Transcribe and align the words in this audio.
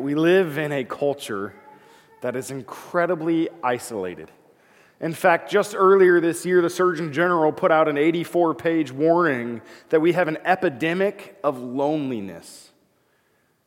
We 0.00 0.14
live 0.14 0.58
in 0.58 0.72
a 0.72 0.84
culture 0.84 1.54
that 2.22 2.36
is 2.36 2.50
incredibly 2.50 3.48
isolated. 3.62 4.30
In 5.00 5.14
fact, 5.14 5.50
just 5.50 5.74
earlier 5.74 6.20
this 6.20 6.44
year, 6.44 6.60
the 6.60 6.70
Surgeon 6.70 7.12
General 7.12 7.52
put 7.52 7.70
out 7.70 7.88
an 7.88 7.96
84 7.96 8.54
page 8.54 8.92
warning 8.92 9.62
that 9.88 10.00
we 10.00 10.12
have 10.12 10.28
an 10.28 10.38
epidemic 10.44 11.38
of 11.42 11.58
loneliness. 11.58 12.70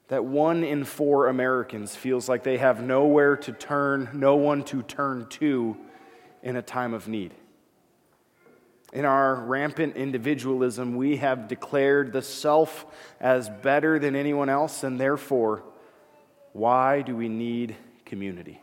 That 0.09 0.25
one 0.25 0.63
in 0.63 0.83
four 0.83 1.27
Americans 1.27 1.95
feels 1.95 2.29
like 2.29 2.43
they 2.43 2.57
have 2.57 2.83
nowhere 2.83 3.35
to 3.37 3.51
turn, 3.51 4.09
no 4.13 4.35
one 4.35 4.63
to 4.65 4.83
turn 4.83 5.27
to 5.31 5.77
in 6.43 6.55
a 6.55 6.61
time 6.61 6.93
of 6.93 7.07
need. 7.07 7.33
In 8.91 9.05
our 9.05 9.35
rampant 9.35 9.95
individualism, 9.95 10.95
we 10.95 11.17
have 11.17 11.47
declared 11.47 12.13
the 12.13 12.21
self 12.21 12.85
as 13.19 13.49
better 13.49 13.97
than 13.97 14.15
anyone 14.15 14.49
else, 14.49 14.83
and 14.83 14.99
therefore, 14.99 15.63
why 16.53 17.01
do 17.01 17.15
we 17.15 17.27
need 17.27 17.75
community? 18.05 18.59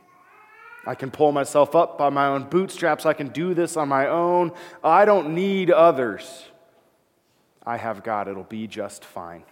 I 0.86 0.94
can 0.94 1.10
pull 1.10 1.32
myself 1.32 1.74
up 1.74 1.98
by 1.98 2.08
my 2.08 2.28
own 2.28 2.44
bootstraps. 2.44 3.04
I 3.04 3.12
can 3.12 3.28
do 3.28 3.52
this 3.52 3.76
on 3.76 3.88
my 3.88 4.06
own. 4.06 4.52
I 4.82 5.04
don't 5.04 5.34
need 5.34 5.70
others. 5.70 6.44
I 7.66 7.76
have 7.76 8.02
God. 8.02 8.28
It'll 8.28 8.44
be 8.44 8.66
just 8.66 9.04
fine. 9.04 9.42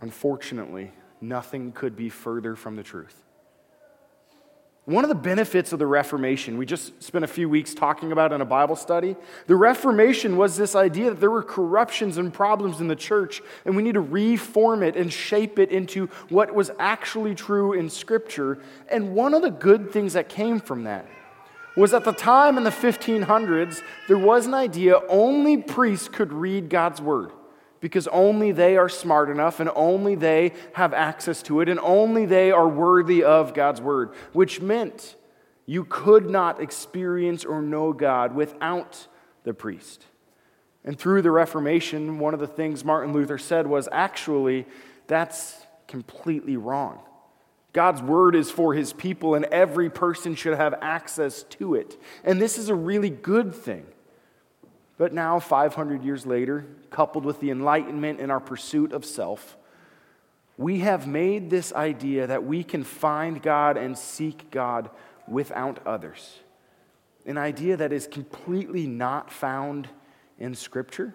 Unfortunately, 0.00 0.92
nothing 1.20 1.72
could 1.72 1.94
be 1.94 2.08
further 2.08 2.56
from 2.56 2.76
the 2.76 2.82
truth. 2.82 3.14
One 4.90 5.04
of 5.04 5.08
the 5.08 5.14
benefits 5.14 5.72
of 5.72 5.78
the 5.78 5.86
Reformation, 5.86 6.58
we 6.58 6.66
just 6.66 7.00
spent 7.00 7.24
a 7.24 7.28
few 7.28 7.48
weeks 7.48 7.74
talking 7.74 8.10
about 8.10 8.32
in 8.32 8.40
a 8.40 8.44
Bible 8.44 8.74
study. 8.74 9.14
The 9.46 9.54
Reformation 9.54 10.36
was 10.36 10.56
this 10.56 10.74
idea 10.74 11.10
that 11.10 11.20
there 11.20 11.30
were 11.30 11.44
corruptions 11.44 12.18
and 12.18 12.34
problems 12.34 12.80
in 12.80 12.88
the 12.88 12.96
church, 12.96 13.40
and 13.64 13.76
we 13.76 13.84
need 13.84 13.94
to 13.94 14.00
reform 14.00 14.82
it 14.82 14.96
and 14.96 15.12
shape 15.12 15.60
it 15.60 15.70
into 15.70 16.08
what 16.28 16.52
was 16.52 16.72
actually 16.80 17.36
true 17.36 17.72
in 17.72 17.88
Scripture. 17.88 18.58
And 18.90 19.14
one 19.14 19.32
of 19.32 19.42
the 19.42 19.50
good 19.52 19.92
things 19.92 20.14
that 20.14 20.28
came 20.28 20.58
from 20.58 20.82
that 20.82 21.06
was 21.76 21.94
at 21.94 22.02
the 22.02 22.10
time 22.10 22.58
in 22.58 22.64
the 22.64 22.70
1500s, 22.70 23.82
there 24.08 24.18
was 24.18 24.46
an 24.46 24.54
idea 24.54 24.98
only 25.08 25.56
priests 25.58 26.08
could 26.08 26.32
read 26.32 26.68
God's 26.68 27.00
Word 27.00 27.30
because 27.80 28.06
only 28.08 28.52
they 28.52 28.76
are 28.76 28.88
smart 28.88 29.30
enough 29.30 29.60
and 29.60 29.70
only 29.74 30.14
they 30.14 30.52
have 30.74 30.92
access 30.92 31.42
to 31.42 31.60
it 31.60 31.68
and 31.68 31.80
only 31.80 32.26
they 32.26 32.50
are 32.50 32.68
worthy 32.68 33.22
of 33.24 33.54
God's 33.54 33.80
word, 33.80 34.10
which 34.32 34.60
meant 34.60 35.16
you 35.66 35.84
could 35.84 36.28
not 36.28 36.60
experience 36.60 37.44
or 37.44 37.62
know 37.62 37.92
God 37.92 38.34
without 38.34 39.06
the 39.44 39.54
priest. 39.54 40.04
And 40.84 40.98
through 40.98 41.22
the 41.22 41.30
Reformation, 41.30 42.18
one 42.18 42.34
of 42.34 42.40
the 42.40 42.46
things 42.46 42.84
Martin 42.84 43.12
Luther 43.12 43.38
said 43.38 43.66
was 43.66 43.88
actually, 43.92 44.66
that's 45.06 45.66
completely 45.86 46.56
wrong. 46.56 47.00
God's 47.72 48.02
word 48.02 48.34
is 48.34 48.50
for 48.50 48.74
his 48.74 48.92
people, 48.92 49.34
and 49.34 49.44
every 49.46 49.90
person 49.90 50.34
should 50.34 50.56
have 50.56 50.74
access 50.80 51.44
to 51.44 51.74
it. 51.74 52.00
And 52.24 52.40
this 52.40 52.58
is 52.58 52.68
a 52.68 52.74
really 52.74 53.10
good 53.10 53.54
thing. 53.54 53.86
But 54.98 55.12
now, 55.12 55.38
500 55.38 56.02
years 56.02 56.26
later, 56.26 56.66
coupled 56.90 57.24
with 57.24 57.40
the 57.40 57.50
enlightenment 57.50 58.20
in 58.20 58.30
our 58.30 58.40
pursuit 58.40 58.92
of 58.92 59.04
self, 59.04 59.56
we 60.56 60.80
have 60.80 61.06
made 61.06 61.48
this 61.48 61.72
idea 61.72 62.26
that 62.26 62.44
we 62.44 62.62
can 62.62 62.84
find 62.84 63.40
God 63.40 63.76
and 63.76 63.96
seek 63.96 64.50
God 64.50 64.90
without 65.26 65.86
others. 65.86 66.40
An 67.24 67.38
idea 67.38 67.76
that 67.76 67.92
is 67.92 68.06
completely 68.06 68.86
not 68.86 69.30
found 69.30 69.88
in 70.38 70.54
Scripture 70.54 71.14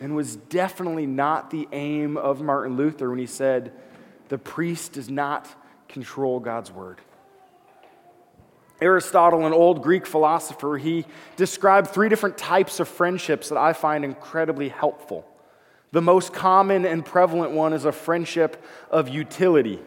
and 0.00 0.14
was 0.14 0.36
definitely 0.36 1.06
not 1.06 1.50
the 1.50 1.68
aim 1.72 2.16
of 2.16 2.42
Martin 2.42 2.76
Luther 2.76 3.10
when 3.10 3.18
he 3.18 3.26
said, 3.26 3.72
The 4.28 4.38
priest 4.38 4.92
does 4.92 5.08
not 5.08 5.48
control 5.88 6.40
God's 6.40 6.70
word. 6.70 7.00
Aristotle, 8.80 9.46
an 9.46 9.52
old 9.52 9.82
Greek 9.82 10.06
philosopher, 10.06 10.76
he 10.76 11.06
described 11.36 11.90
three 11.90 12.08
different 12.08 12.36
types 12.36 12.80
of 12.80 12.88
friendships 12.88 13.48
that 13.48 13.58
I 13.58 13.72
find 13.72 14.04
incredibly 14.04 14.68
helpful. 14.68 15.26
The 15.92 16.02
most 16.02 16.32
common 16.32 16.84
and 16.84 17.04
prevalent 17.04 17.52
one 17.52 17.72
is 17.72 17.84
a 17.84 17.92
friendship 17.92 18.62
of 18.90 19.08
utility. 19.08 19.80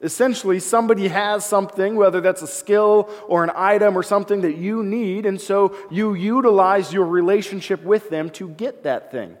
Essentially, 0.00 0.58
somebody 0.58 1.08
has 1.08 1.44
something, 1.44 1.94
whether 1.94 2.20
that's 2.20 2.42
a 2.42 2.46
skill 2.46 3.08
or 3.28 3.44
an 3.44 3.52
item 3.54 3.96
or 3.96 4.02
something 4.02 4.40
that 4.40 4.56
you 4.56 4.82
need, 4.82 5.26
and 5.26 5.40
so 5.40 5.76
you 5.90 6.14
utilize 6.14 6.92
your 6.92 7.06
relationship 7.06 7.84
with 7.84 8.10
them 8.10 8.30
to 8.30 8.48
get 8.48 8.82
that 8.82 9.12
thing. 9.12 9.36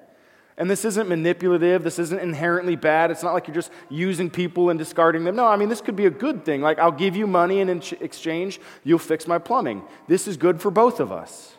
And 0.58 0.70
this 0.70 0.84
isn't 0.84 1.08
manipulative. 1.08 1.82
This 1.82 1.98
isn't 1.98 2.20
inherently 2.20 2.76
bad. 2.76 3.10
It's 3.10 3.22
not 3.22 3.32
like 3.32 3.48
you're 3.48 3.54
just 3.54 3.70
using 3.88 4.28
people 4.28 4.70
and 4.70 4.78
discarding 4.78 5.24
them. 5.24 5.36
No, 5.36 5.46
I 5.46 5.56
mean, 5.56 5.68
this 5.68 5.80
could 5.80 5.96
be 5.96 6.06
a 6.06 6.10
good 6.10 6.44
thing. 6.44 6.60
Like, 6.60 6.78
I'll 6.78 6.92
give 6.92 7.16
you 7.16 7.26
money, 7.26 7.60
and 7.60 7.70
in 7.70 7.82
exchange, 8.00 8.60
you'll 8.84 8.98
fix 8.98 9.26
my 9.26 9.38
plumbing. 9.38 9.82
This 10.08 10.28
is 10.28 10.36
good 10.36 10.60
for 10.60 10.70
both 10.70 11.00
of 11.00 11.10
us. 11.10 11.54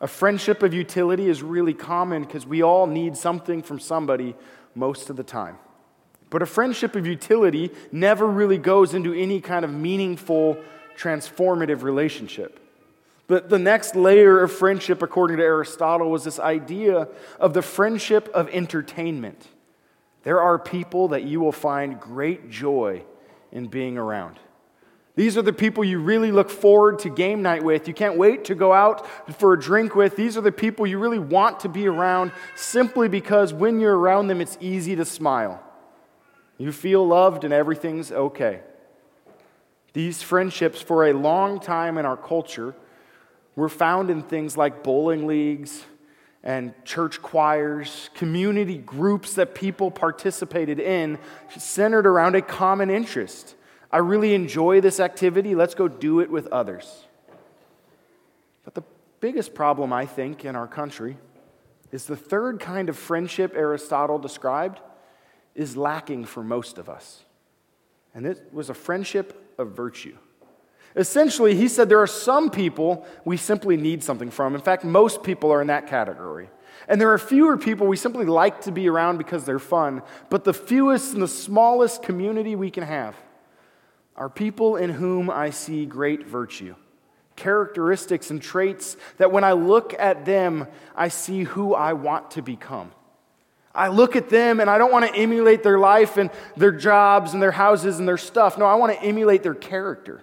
A 0.00 0.06
friendship 0.06 0.62
of 0.62 0.74
utility 0.74 1.28
is 1.28 1.42
really 1.42 1.72
common 1.72 2.22
because 2.22 2.46
we 2.46 2.62
all 2.62 2.86
need 2.86 3.16
something 3.16 3.62
from 3.62 3.80
somebody 3.80 4.36
most 4.74 5.08
of 5.08 5.16
the 5.16 5.24
time. 5.24 5.56
But 6.28 6.42
a 6.42 6.46
friendship 6.46 6.96
of 6.96 7.06
utility 7.06 7.70
never 7.92 8.26
really 8.26 8.58
goes 8.58 8.92
into 8.92 9.14
any 9.14 9.40
kind 9.40 9.64
of 9.64 9.72
meaningful, 9.72 10.58
transformative 10.98 11.82
relationship. 11.82 12.60
But 13.28 13.48
the 13.48 13.58
next 13.58 13.96
layer 13.96 14.40
of 14.40 14.52
friendship, 14.52 15.02
according 15.02 15.38
to 15.38 15.42
Aristotle, 15.42 16.10
was 16.10 16.24
this 16.24 16.38
idea 16.38 17.08
of 17.40 17.54
the 17.54 17.62
friendship 17.62 18.28
of 18.32 18.48
entertainment. 18.50 19.48
There 20.22 20.40
are 20.40 20.58
people 20.58 21.08
that 21.08 21.24
you 21.24 21.40
will 21.40 21.52
find 21.52 22.00
great 22.00 22.50
joy 22.50 23.02
in 23.50 23.66
being 23.66 23.98
around. 23.98 24.38
These 25.16 25.38
are 25.38 25.42
the 25.42 25.52
people 25.52 25.82
you 25.82 25.98
really 25.98 26.30
look 26.30 26.50
forward 26.50 26.98
to 27.00 27.10
game 27.10 27.42
night 27.42 27.64
with. 27.64 27.88
You 27.88 27.94
can't 27.94 28.18
wait 28.18 28.44
to 28.44 28.54
go 28.54 28.72
out 28.72 29.06
for 29.38 29.54
a 29.54 29.58
drink 29.58 29.94
with. 29.94 30.14
These 30.14 30.36
are 30.36 30.42
the 30.42 30.52
people 30.52 30.86
you 30.86 30.98
really 30.98 31.18
want 31.18 31.60
to 31.60 31.70
be 31.70 31.88
around 31.88 32.32
simply 32.54 33.08
because 33.08 33.54
when 33.54 33.80
you're 33.80 33.96
around 33.96 34.28
them, 34.28 34.42
it's 34.42 34.58
easy 34.60 34.94
to 34.94 35.06
smile. 35.06 35.62
You 36.58 36.70
feel 36.70 37.06
loved 37.06 37.44
and 37.44 37.52
everything's 37.52 38.12
okay. 38.12 38.60
These 39.94 40.22
friendships, 40.22 40.82
for 40.82 41.06
a 41.06 41.14
long 41.14 41.60
time 41.60 41.96
in 41.96 42.04
our 42.04 42.18
culture, 42.18 42.74
were 43.56 43.68
found 43.68 44.10
in 44.10 44.22
things 44.22 44.56
like 44.56 44.84
bowling 44.84 45.26
leagues 45.26 45.84
and 46.44 46.72
church 46.84 47.20
choirs, 47.22 48.08
community 48.14 48.78
groups 48.78 49.34
that 49.34 49.54
people 49.54 49.90
participated 49.90 50.78
in, 50.78 51.18
centered 51.58 52.06
around 52.06 52.36
a 52.36 52.42
common 52.42 52.88
interest. 52.88 53.56
I 53.90 53.98
really 53.98 54.34
enjoy 54.34 54.80
this 54.80 55.00
activity, 55.00 55.56
let's 55.56 55.74
go 55.74 55.88
do 55.88 56.20
it 56.20 56.30
with 56.30 56.46
others. 56.48 57.06
But 58.64 58.74
the 58.74 58.82
biggest 59.20 59.54
problem, 59.54 59.92
I 59.92 60.06
think, 60.06 60.44
in 60.44 60.54
our 60.54 60.68
country 60.68 61.16
is 61.90 62.04
the 62.04 62.16
third 62.16 62.60
kind 62.60 62.88
of 62.88 62.96
friendship 62.96 63.52
Aristotle 63.56 64.18
described 64.18 64.80
is 65.54 65.76
lacking 65.76 66.26
for 66.26 66.44
most 66.44 66.78
of 66.78 66.88
us. 66.88 67.24
And 68.14 68.26
it 68.26 68.48
was 68.52 68.70
a 68.70 68.74
friendship 68.74 69.54
of 69.58 69.72
virtue. 69.72 70.16
Essentially, 70.96 71.54
he 71.54 71.68
said 71.68 71.88
there 71.88 72.00
are 72.00 72.06
some 72.06 72.50
people 72.50 73.06
we 73.24 73.36
simply 73.36 73.76
need 73.76 74.02
something 74.02 74.30
from. 74.30 74.54
In 74.54 74.62
fact, 74.62 74.82
most 74.82 75.22
people 75.22 75.52
are 75.52 75.60
in 75.60 75.66
that 75.66 75.86
category. 75.86 76.48
And 76.88 77.00
there 77.00 77.12
are 77.12 77.18
fewer 77.18 77.58
people 77.58 77.86
we 77.86 77.96
simply 77.96 78.24
like 78.24 78.62
to 78.62 78.72
be 78.72 78.88
around 78.88 79.18
because 79.18 79.44
they're 79.44 79.58
fun. 79.58 80.02
But 80.30 80.44
the 80.44 80.54
fewest 80.54 81.12
and 81.12 81.22
the 81.22 81.28
smallest 81.28 82.02
community 82.02 82.56
we 82.56 82.70
can 82.70 82.84
have 82.84 83.14
are 84.14 84.30
people 84.30 84.76
in 84.76 84.88
whom 84.88 85.28
I 85.28 85.50
see 85.50 85.84
great 85.84 86.26
virtue, 86.26 86.74
characteristics 87.34 88.30
and 88.30 88.40
traits 88.40 88.96
that 89.18 89.30
when 89.30 89.44
I 89.44 89.52
look 89.52 89.94
at 89.98 90.24
them, 90.24 90.66
I 90.94 91.08
see 91.08 91.44
who 91.44 91.74
I 91.74 91.92
want 91.92 92.30
to 92.32 92.42
become. 92.42 92.92
I 93.74 93.88
look 93.88 94.16
at 94.16 94.30
them 94.30 94.60
and 94.60 94.70
I 94.70 94.78
don't 94.78 94.92
want 94.92 95.06
to 95.06 95.14
emulate 95.14 95.62
their 95.62 95.78
life 95.78 96.16
and 96.16 96.30
their 96.56 96.72
jobs 96.72 97.34
and 97.34 97.42
their 97.42 97.52
houses 97.52 97.98
and 97.98 98.08
their 98.08 98.16
stuff. 98.16 98.56
No, 98.56 98.64
I 98.64 98.76
want 98.76 98.98
to 98.98 99.02
emulate 99.02 99.42
their 99.42 99.54
character. 99.54 100.22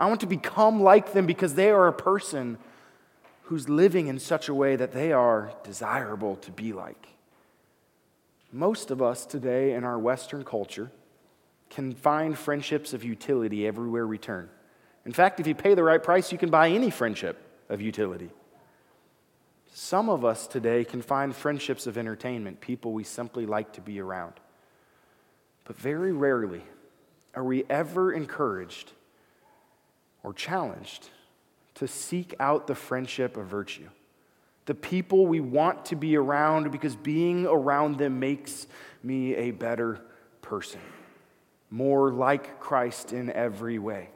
I 0.00 0.06
want 0.06 0.20
to 0.20 0.26
become 0.26 0.82
like 0.82 1.12
them 1.12 1.26
because 1.26 1.54
they 1.54 1.70
are 1.70 1.86
a 1.86 1.92
person 1.92 2.56
who's 3.42 3.68
living 3.68 4.06
in 4.06 4.18
such 4.18 4.48
a 4.48 4.54
way 4.54 4.74
that 4.74 4.92
they 4.92 5.12
are 5.12 5.52
desirable 5.62 6.36
to 6.36 6.50
be 6.50 6.72
like. 6.72 7.08
Most 8.50 8.90
of 8.90 9.02
us 9.02 9.26
today 9.26 9.74
in 9.74 9.84
our 9.84 9.98
Western 9.98 10.42
culture 10.42 10.90
can 11.68 11.92
find 11.92 12.36
friendships 12.36 12.94
of 12.94 13.04
utility 13.04 13.66
everywhere 13.66 14.06
we 14.06 14.16
turn. 14.16 14.48
In 15.04 15.12
fact, 15.12 15.38
if 15.38 15.46
you 15.46 15.54
pay 15.54 15.74
the 15.74 15.84
right 15.84 16.02
price, 16.02 16.32
you 16.32 16.38
can 16.38 16.50
buy 16.50 16.70
any 16.70 16.88
friendship 16.88 17.38
of 17.68 17.82
utility. 17.82 18.30
Some 19.72 20.08
of 20.08 20.24
us 20.24 20.46
today 20.46 20.82
can 20.84 21.02
find 21.02 21.36
friendships 21.36 21.86
of 21.86 21.98
entertainment, 21.98 22.62
people 22.62 22.92
we 22.92 23.04
simply 23.04 23.44
like 23.44 23.74
to 23.74 23.82
be 23.82 24.00
around. 24.00 24.32
But 25.64 25.76
very 25.76 26.12
rarely 26.12 26.62
are 27.34 27.44
we 27.44 27.64
ever 27.68 28.12
encouraged 28.12 28.92
or 30.22 30.32
challenged 30.32 31.10
to 31.74 31.88
seek 31.88 32.34
out 32.38 32.66
the 32.66 32.74
friendship 32.74 33.36
of 33.36 33.46
virtue. 33.46 33.88
The 34.66 34.74
people 34.74 35.26
we 35.26 35.40
want 35.40 35.86
to 35.86 35.96
be 35.96 36.16
around 36.16 36.70
because 36.70 36.94
being 36.94 37.46
around 37.46 37.98
them 37.98 38.20
makes 38.20 38.66
me 39.02 39.34
a 39.34 39.50
better 39.50 40.00
person, 40.42 40.80
more 41.70 42.12
like 42.12 42.60
Christ 42.60 43.12
in 43.12 43.30
every 43.30 43.78
way. 43.78 44.10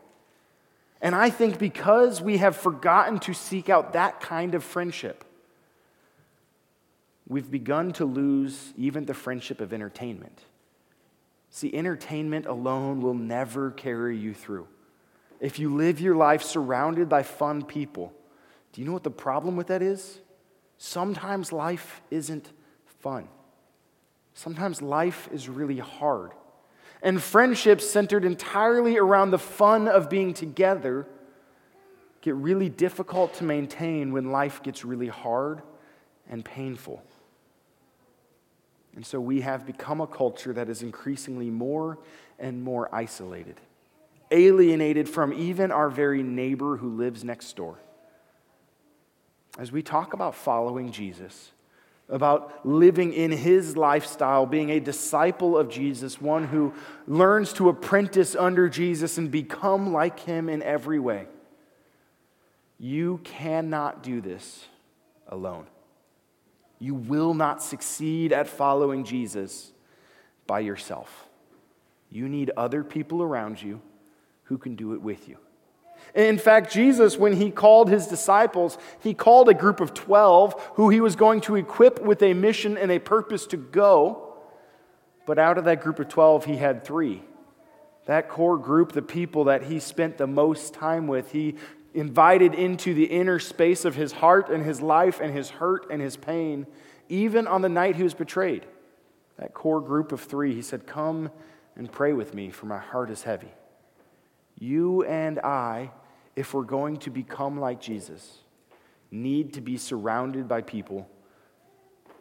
And 1.01 1.15
I 1.15 1.31
think 1.31 1.59
because 1.59 2.23
we 2.23 2.39
have 2.39 2.57
forgotten 2.57 3.19
to 3.21 3.35
seek 3.35 3.69
out 3.69 3.95
that 3.95 4.21
kind 4.21 4.55
of 4.55 4.63
friendship, 4.63 5.25
we've 7.27 7.51
begun 7.51 7.93
to 7.95 8.05
lose 8.05 8.73
even 8.77 9.07
the 9.07 9.15
friendship 9.15 9.61
of 9.61 9.73
entertainment. 9.73 10.41
See, 11.51 11.75
entertainment 11.75 12.47
alone 12.47 13.01
will 13.01 13.15
never 13.15 13.71
carry 13.71 14.17
you 14.17 14.35
through. 14.35 14.67
If 15.41 15.59
you 15.59 15.75
live 15.75 16.01
your 16.01 16.17
life 16.17 16.43
surrounded 16.43 17.09
by 17.09 17.23
fun 17.23 17.65
people, 17.65 18.13
do 18.73 18.81
you 18.81 18.87
know 18.87 18.93
what 18.93 19.05
the 19.05 19.11
problem 19.11 19.57
with 19.57 19.69
that 19.69 19.83
is? 19.83 20.21
Sometimes 20.79 21.53
life 21.53 22.03
isn't 22.11 22.51
fun. 23.01 23.29
Sometimes 24.35 24.83
life 24.83 25.29
is 25.33 25.49
really 25.49 25.79
hard. 25.79 26.33
And 27.03 27.23
friendships 27.23 27.89
centered 27.89 28.25
entirely 28.25 28.97
around 28.97 29.31
the 29.31 29.39
fun 29.39 29.89
of 29.89 30.11
being 30.11 30.35
together 30.35 31.07
get 32.23 32.35
really 32.37 32.71
difficult 32.71 33.35
to 33.35 33.45
maintain 33.45 34.11
when 34.13 34.33
life 34.33 34.63
gets 34.63 34.85
really 34.85 35.09
hard 35.09 35.61
and 36.29 36.43
painful. 36.43 37.03
And 38.97 39.05
so 39.05 39.21
we 39.21 39.43
have 39.43 39.67
become 39.67 40.01
a 40.01 40.07
culture 40.07 40.53
that 40.55 40.71
is 40.71 40.83
increasingly 40.83 41.51
more 41.51 41.99
and 42.39 42.63
more 42.63 42.93
isolated, 42.95 43.61
alienated 44.31 45.09
from 45.09 45.33
even 45.33 45.71
our 45.71 45.89
very 45.89 46.23
neighbor 46.23 46.77
who 46.77 46.97
lives 46.97 47.25
next 47.25 47.55
door. 47.57 47.79
As 49.59 49.71
we 49.71 49.83
talk 49.83 50.13
about 50.13 50.35
following 50.35 50.91
Jesus, 50.91 51.53
about 52.09 52.67
living 52.67 53.13
in 53.13 53.31
his 53.31 53.77
lifestyle, 53.77 54.47
being 54.47 54.71
a 54.71 54.81
disciple 54.81 55.57
of 55.57 55.69
Jesus, 55.69 56.21
one 56.21 56.47
who 56.47 56.75
learns 57.07 57.53
to 57.55 57.69
apprentice 57.69 58.35
under 58.35 58.69
Jesus 58.69 59.17
and 59.17 59.31
become 59.31 59.93
like 59.93 60.21
him 60.21 60.49
in 60.49 60.63
every 60.63 60.99
way. 60.99 61.27
You 62.79 63.21
cannot 63.25 64.03
do 64.03 64.21
this 64.21 64.67
alone. 65.29 65.67
You 66.79 66.95
will 66.95 67.33
not 67.33 67.63
succeed 67.63 68.33
at 68.33 68.49
following 68.49 69.05
Jesus 69.05 69.73
by 70.47 70.61
yourself. 70.61 71.29
You 72.11 72.29
need 72.29 72.51
other 72.57 72.85
people 72.85 73.23
around 73.23 73.63
you 73.63 73.81
who 74.55 74.59
can 74.59 74.77
do 74.77 74.95
it 74.95 75.03
with 75.03 75.29
you. 75.29 75.37
In 76.15 76.39
fact, 76.39 76.73
Jesus, 76.73 77.19
when 77.19 77.33
he 77.33 77.51
called 77.51 77.91
his 77.91 78.07
disciples, 78.07 78.79
he 79.01 79.15
called 79.15 79.49
a 79.49 79.55
group 79.55 79.81
of 79.81 79.93
12 79.95 80.71
who 80.75 80.91
he 80.91 81.01
was 81.01 81.17
going 81.17 81.41
to 81.41 81.57
equip 81.57 82.01
with 82.01 82.23
a 82.23 82.35
mission 82.35 82.79
and 82.79 82.93
a 82.93 83.01
purpose 83.01 83.49
to 83.49 83.57
go. 83.57 84.37
But 85.27 85.41
out 85.41 85.59
of 85.59 85.65
that 85.65 85.83
group 85.83 85.99
of 85.99 86.09
12, 86.09 86.45
he 86.45 86.57
had 86.57 86.85
three. 86.85 87.25
That 88.07 88.29
core 88.29 88.57
group, 88.57 88.93
the 88.93 89.03
people 89.03 89.45
that 89.45 89.65
he 89.65 89.81
spent 89.81 90.17
the 90.19 90.29
most 90.29 90.73
time 90.73 91.09
with, 91.09 91.33
he 91.33 91.57
invited 91.93 92.55
into 92.55 92.95
the 92.95 93.07
inner 93.07 93.41
space 93.41 93.85
of 93.85 93.97
his 93.97 94.13
heart 94.13 94.51
and 94.51 94.65
his 94.65 94.81
life 94.81 95.19
and 95.21 95.35
his 95.35 95.51
hurt 95.51 95.87
and 95.91 96.01
his 96.01 96.17
pain, 96.17 96.69
even 97.09 97.49
on 97.49 97.61
the 97.61 97.69
night 97.69 97.97
he 97.97 98.05
was 98.05 98.15
betrayed. 98.15 98.65
That 99.37 99.53
core 99.53 99.81
group 99.81 100.13
of 100.13 100.21
three, 100.21 100.55
he 100.55 100.63
said, 100.63 100.87
Come 100.87 101.33
and 101.75 101.91
pray 101.91 102.13
with 102.13 102.35
me, 102.35 102.51
for 102.51 102.67
my 102.67 102.79
heart 102.79 103.11
is 103.11 103.25
heavy. 103.25 103.51
You 104.59 105.05
and 105.05 105.39
I, 105.41 105.91
if 106.37 106.55
we're 106.55 106.63
going 106.63 106.99
to 106.99 107.11
become 107.11 107.59
like 107.59 107.81
Jesus, 107.81 108.39
need 109.11 109.55
to 109.55 109.61
be 109.61 109.77
surrounded 109.77 110.49
by 110.49 110.63
people 110.63 111.09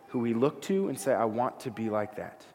who 0.07 0.19
we 0.19 0.33
look 0.33 0.61
to 0.63 0.89
and 0.89 0.99
say, 0.99 1.13
I 1.13 1.25
want 1.25 1.61
to 1.61 1.71
be 1.71 1.89
like 1.89 2.17
that. 2.17 2.45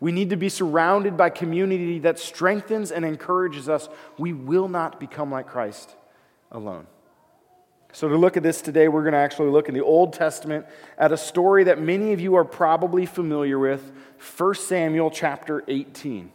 We 0.00 0.12
need 0.12 0.30
to 0.30 0.36
be 0.36 0.48
surrounded 0.48 1.16
by 1.16 1.30
community 1.30 2.00
that 2.00 2.18
strengthens 2.18 2.90
and 2.90 3.04
encourages 3.04 3.68
us. 3.68 3.88
We 4.18 4.32
will 4.32 4.68
not 4.68 5.00
become 5.00 5.30
like 5.30 5.46
Christ 5.46 5.94
alone. 6.50 6.86
So, 7.92 8.08
to 8.08 8.16
look 8.16 8.36
at 8.36 8.42
this 8.42 8.60
today, 8.60 8.88
we're 8.88 9.04
going 9.04 9.12
to 9.12 9.18
actually 9.18 9.48
look 9.48 9.68
in 9.68 9.74
the 9.74 9.82
Old 9.82 10.12
Testament 10.12 10.66
at 10.98 11.12
a 11.12 11.16
story 11.16 11.64
that 11.64 11.80
many 11.80 12.12
of 12.12 12.20
you 12.20 12.34
are 12.34 12.44
probably 12.44 13.06
familiar 13.06 13.58
with 13.58 13.90
1 14.36 14.54
Samuel 14.56 15.10
chapter 15.10 15.64
18. 15.66 16.30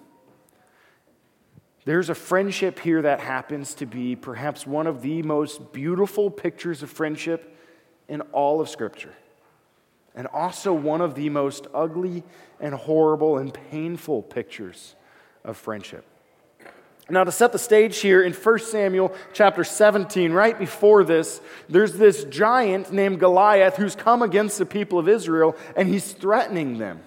There's 1.84 2.10
a 2.10 2.16
friendship 2.16 2.80
here 2.80 3.02
that 3.02 3.20
happens 3.20 3.74
to 3.76 3.86
be 3.86 4.16
perhaps 4.16 4.68
one 4.68 4.86
of 4.86 5.02
the 5.02 5.24
most 5.24 5.74
beautiful 5.74 6.30
pictures 6.30 6.84
of 6.84 6.92
friendship 6.92 7.58
in 8.08 8.22
all 8.34 8.62
of 8.62 8.70
Scripture, 8.70 9.14
and 10.14 10.28
also 10.28 10.74
one 10.74 11.02
of 11.02 11.16
the 11.16 11.30
most 11.30 11.68
ugly 11.74 12.24
and 12.60 12.76
horrible 12.76 13.38
and 13.38 13.54
painful 13.54 14.22
pictures 14.22 14.96
of 15.44 15.58
friendship. 15.58 16.06
Now, 17.10 17.24
to 17.24 17.32
set 17.32 17.52
the 17.52 17.60
stage 17.60 18.00
here 18.00 18.22
in 18.22 18.32
1 18.32 18.60
Samuel 18.60 19.14
chapter 19.34 19.64
17, 19.64 20.32
right 20.32 20.58
before 20.58 21.04
this, 21.04 21.42
there's 21.68 21.94
this 21.94 22.24
giant 22.26 22.94
named 22.94 23.20
Goliath 23.20 23.76
who's 23.76 23.96
come 23.96 24.22
against 24.22 24.58
the 24.60 24.66
people 24.66 25.00
of 25.00 25.10
Israel 25.10 25.58
and 25.76 25.90
he's 25.90 26.14
threatening 26.14 26.78
them. 26.78 27.02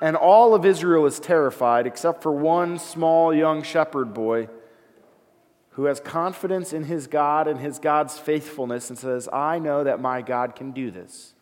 And 0.00 0.16
all 0.16 0.54
of 0.54 0.64
Israel 0.64 1.06
is 1.06 1.18
terrified 1.18 1.86
except 1.86 2.22
for 2.22 2.32
one 2.32 2.78
small 2.78 3.34
young 3.34 3.62
shepherd 3.62 4.14
boy 4.14 4.48
who 5.70 5.84
has 5.84 6.00
confidence 6.00 6.72
in 6.72 6.84
his 6.84 7.06
God 7.06 7.48
and 7.48 7.60
his 7.60 7.78
God's 7.78 8.18
faithfulness 8.18 8.90
and 8.90 8.98
says, 8.98 9.28
I 9.32 9.58
know 9.58 9.84
that 9.84 10.00
my 10.00 10.22
God 10.22 10.56
can 10.56 10.72
do 10.72 10.90
this. 10.90 11.34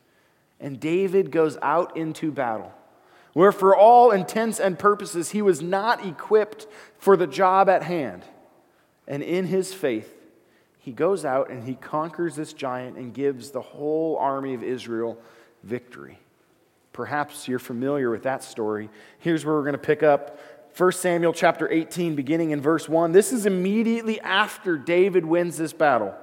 And 0.60 0.80
David 0.80 1.30
goes 1.30 1.58
out 1.62 1.96
into 1.96 2.30
battle 2.30 2.72
where 3.36 3.52
for 3.52 3.76
all 3.76 4.12
intents 4.12 4.58
and 4.58 4.78
purposes 4.78 5.32
he 5.32 5.42
was 5.42 5.60
not 5.60 6.06
equipped 6.06 6.66
for 6.96 7.18
the 7.18 7.26
job 7.26 7.68
at 7.68 7.82
hand. 7.82 8.24
And 9.06 9.22
in 9.22 9.44
his 9.44 9.74
faith, 9.74 10.10
he 10.78 10.90
goes 10.90 11.22
out 11.22 11.50
and 11.50 11.64
he 11.64 11.74
conquers 11.74 12.34
this 12.34 12.54
giant 12.54 12.96
and 12.96 13.12
gives 13.12 13.50
the 13.50 13.60
whole 13.60 14.16
army 14.16 14.54
of 14.54 14.62
Israel 14.62 15.18
victory. 15.62 16.18
Perhaps 16.96 17.46
you're 17.46 17.58
familiar 17.58 18.08
with 18.08 18.22
that 18.22 18.42
story. 18.42 18.88
Here's 19.18 19.44
where 19.44 19.54
we're 19.54 19.64
going 19.64 19.74
to 19.74 19.78
pick 19.78 20.02
up 20.02 20.40
1 20.78 20.92
Samuel 20.92 21.34
chapter 21.34 21.70
18, 21.70 22.16
beginning 22.16 22.52
in 22.52 22.62
verse 22.62 22.88
1. 22.88 23.12
This 23.12 23.34
is 23.34 23.44
immediately 23.44 24.18
after 24.22 24.78
David 24.78 25.26
wins 25.26 25.58
this 25.58 25.74
battle. 25.74 26.14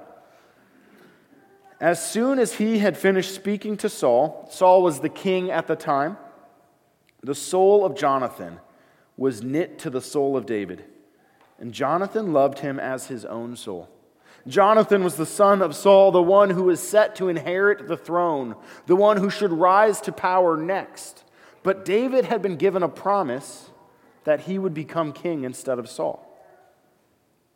As 1.80 2.04
soon 2.04 2.40
as 2.40 2.54
he 2.54 2.78
had 2.78 2.98
finished 2.98 3.36
speaking 3.36 3.76
to 3.78 3.88
Saul, 3.88 4.48
Saul 4.50 4.82
was 4.82 4.98
the 4.98 5.08
king 5.08 5.48
at 5.48 5.68
the 5.68 5.76
time. 5.76 6.16
The 7.22 7.36
soul 7.36 7.84
of 7.84 7.96
Jonathan 7.96 8.58
was 9.16 9.44
knit 9.44 9.78
to 9.78 9.90
the 9.90 10.00
soul 10.00 10.36
of 10.36 10.44
David, 10.44 10.84
and 11.60 11.72
Jonathan 11.72 12.32
loved 12.32 12.58
him 12.58 12.80
as 12.80 13.06
his 13.06 13.24
own 13.24 13.54
soul. 13.54 13.88
Jonathan 14.46 15.02
was 15.02 15.16
the 15.16 15.26
son 15.26 15.62
of 15.62 15.74
Saul, 15.74 16.12
the 16.12 16.22
one 16.22 16.50
who 16.50 16.64
was 16.64 16.86
set 16.86 17.16
to 17.16 17.28
inherit 17.28 17.88
the 17.88 17.96
throne, 17.96 18.56
the 18.86 18.96
one 18.96 19.16
who 19.16 19.30
should 19.30 19.52
rise 19.52 20.00
to 20.02 20.12
power 20.12 20.56
next. 20.56 21.24
But 21.62 21.84
David 21.84 22.26
had 22.26 22.42
been 22.42 22.56
given 22.56 22.82
a 22.82 22.88
promise 22.88 23.70
that 24.24 24.40
he 24.40 24.58
would 24.58 24.74
become 24.74 25.12
king 25.12 25.44
instead 25.44 25.78
of 25.78 25.88
Saul. 25.88 26.30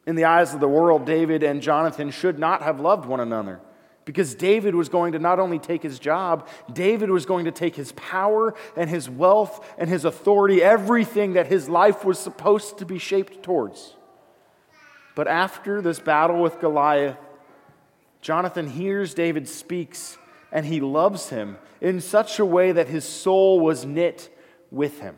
In 0.06 0.16
the 0.16 0.24
eyes 0.24 0.54
of 0.54 0.60
the 0.60 0.68
world, 0.68 1.04
David 1.04 1.42
and 1.42 1.60
Jonathan 1.60 2.10
should 2.10 2.38
not 2.38 2.62
have 2.62 2.80
loved 2.80 3.04
one 3.04 3.20
another. 3.20 3.60
Because 4.06 4.34
David 4.34 4.74
was 4.74 4.88
going 4.88 5.12
to 5.12 5.18
not 5.18 5.38
only 5.38 5.58
take 5.58 5.82
his 5.82 5.98
job, 5.98 6.48
David 6.72 7.10
was 7.10 7.26
going 7.26 7.44
to 7.44 7.52
take 7.52 7.76
his 7.76 7.92
power 7.92 8.54
and 8.74 8.88
his 8.88 9.10
wealth 9.10 9.62
and 9.76 9.90
his 9.90 10.06
authority, 10.06 10.62
everything 10.62 11.34
that 11.34 11.48
his 11.48 11.68
life 11.68 12.06
was 12.06 12.18
supposed 12.18 12.78
to 12.78 12.86
be 12.86 12.96
shaped 12.96 13.42
towards. 13.42 13.97
But 15.18 15.26
after 15.26 15.82
this 15.82 15.98
battle 15.98 16.40
with 16.40 16.60
Goliath, 16.60 17.16
Jonathan 18.20 18.70
hears 18.70 19.14
David 19.14 19.48
speaks 19.48 20.16
and 20.52 20.64
he 20.64 20.80
loves 20.80 21.30
him 21.30 21.58
in 21.80 22.00
such 22.00 22.38
a 22.38 22.44
way 22.44 22.70
that 22.70 22.86
his 22.86 23.04
soul 23.04 23.58
was 23.58 23.84
knit 23.84 24.32
with 24.70 25.00
him. 25.00 25.16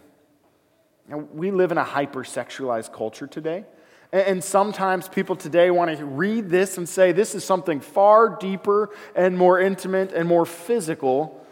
Now, 1.07 1.19
we 1.19 1.51
live 1.51 1.71
in 1.71 1.77
a 1.77 1.85
hypersexualized 1.85 2.95
culture 2.95 3.27
today. 3.27 3.67
And 4.11 4.43
sometimes 4.43 5.07
people 5.07 5.37
today 5.37 5.71
want 5.71 5.95
to 5.95 6.03
read 6.07 6.49
this 6.49 6.79
and 6.79 6.89
say 6.89 7.13
this 7.13 7.35
is 7.35 7.45
something 7.45 7.81
far 7.81 8.39
deeper 8.41 8.89
and 9.15 9.37
more 9.37 9.61
intimate 9.61 10.15
and 10.15 10.27
more 10.27 10.47
physical 10.47 11.47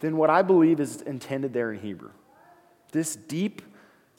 than 0.00 0.16
what 0.16 0.28
I 0.28 0.42
believe 0.42 0.80
is 0.80 1.02
intended 1.02 1.52
there 1.52 1.70
in 1.70 1.78
Hebrew. 1.78 2.10
This 2.90 3.14
deep 3.14 3.62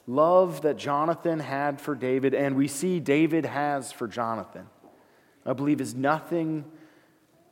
love 0.06 0.62
that 0.62 0.76
Jonathan 0.76 1.40
had 1.40 1.80
for 1.80 1.94
David, 1.94 2.34
and 2.34 2.56
we 2.56 2.68
see 2.68 3.00
David 3.00 3.46
has 3.46 3.92
for 3.92 4.06
Jonathan, 4.06 4.66
I 5.46 5.52
believe 5.52 5.80
is 5.80 5.94
nothing 5.94 6.64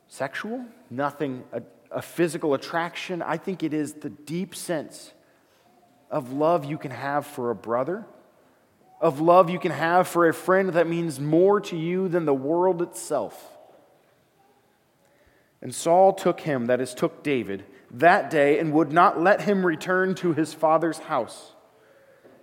sexual, 0.07 0.65
nothing 0.89 1.43
a, 1.51 1.61
a 1.91 2.01
physical 2.01 2.53
attraction. 2.53 3.21
I 3.21 3.37
think 3.37 3.63
it 3.63 3.73
is 3.73 3.93
the 3.93 4.09
deep 4.09 4.55
sense 4.55 5.13
of 6.11 6.31
love 6.31 6.65
you 6.65 6.77
can 6.77 6.91
have 6.91 7.25
for 7.25 7.49
a 7.49 7.55
brother 7.55 8.05
of 9.03 9.19
love 9.19 9.49
you 9.49 9.59
can 9.59 9.73
have 9.73 10.07
for 10.07 10.29
a 10.29 10.33
friend 10.33 10.69
that 10.69 10.87
means 10.87 11.19
more 11.19 11.59
to 11.59 11.75
you 11.75 12.07
than 12.07 12.23
the 12.23 12.33
world 12.33 12.81
itself. 12.81 13.57
And 15.61 15.75
Saul 15.75 16.13
took 16.13 16.39
him, 16.39 16.67
that 16.67 16.79
is, 16.79 16.93
took 16.93 17.21
David, 17.21 17.65
that 17.91 18.29
day 18.29 18.59
and 18.59 18.71
would 18.71 18.93
not 18.93 19.19
let 19.19 19.41
him 19.41 19.65
return 19.65 20.15
to 20.15 20.31
his 20.31 20.53
father's 20.53 20.99
house. 20.99 21.52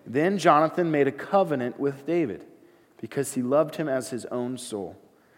Then 0.06 0.38
Jonathan 0.38 0.90
made 0.90 1.06
a 1.06 1.12
covenant 1.12 1.78
with 1.78 2.06
David 2.06 2.44
because 3.00 3.34
he 3.34 3.42
loved 3.42 3.76
him 3.76 3.88
as 3.88 4.10
his 4.10 4.24
own 4.26 4.58
soul. 4.58 4.96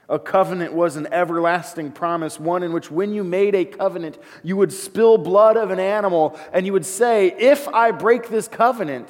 A 0.09 0.19
covenant 0.19 0.75
was 0.75 0.97
an 0.97 1.07
everlasting 1.13 1.93
promise, 1.93 2.39
one 2.39 2.63
in 2.63 2.73
which 2.73 2.91
when 2.91 3.15
you 3.15 3.25
made 3.25 3.55
a 3.55 3.65
covenant, 3.65 4.19
you 4.43 4.57
would 4.57 4.73
spill 4.73 5.17
blood 5.17 5.57
of 5.57 5.71
an 5.71 5.81
animal 5.81 6.39
and 6.53 6.67
you 6.67 6.73
would 6.73 6.85
say, 6.85 7.35
If 7.39 7.69
I 7.69 7.93
break 7.93 8.29
this 8.29 8.49
covenant, 8.49 9.09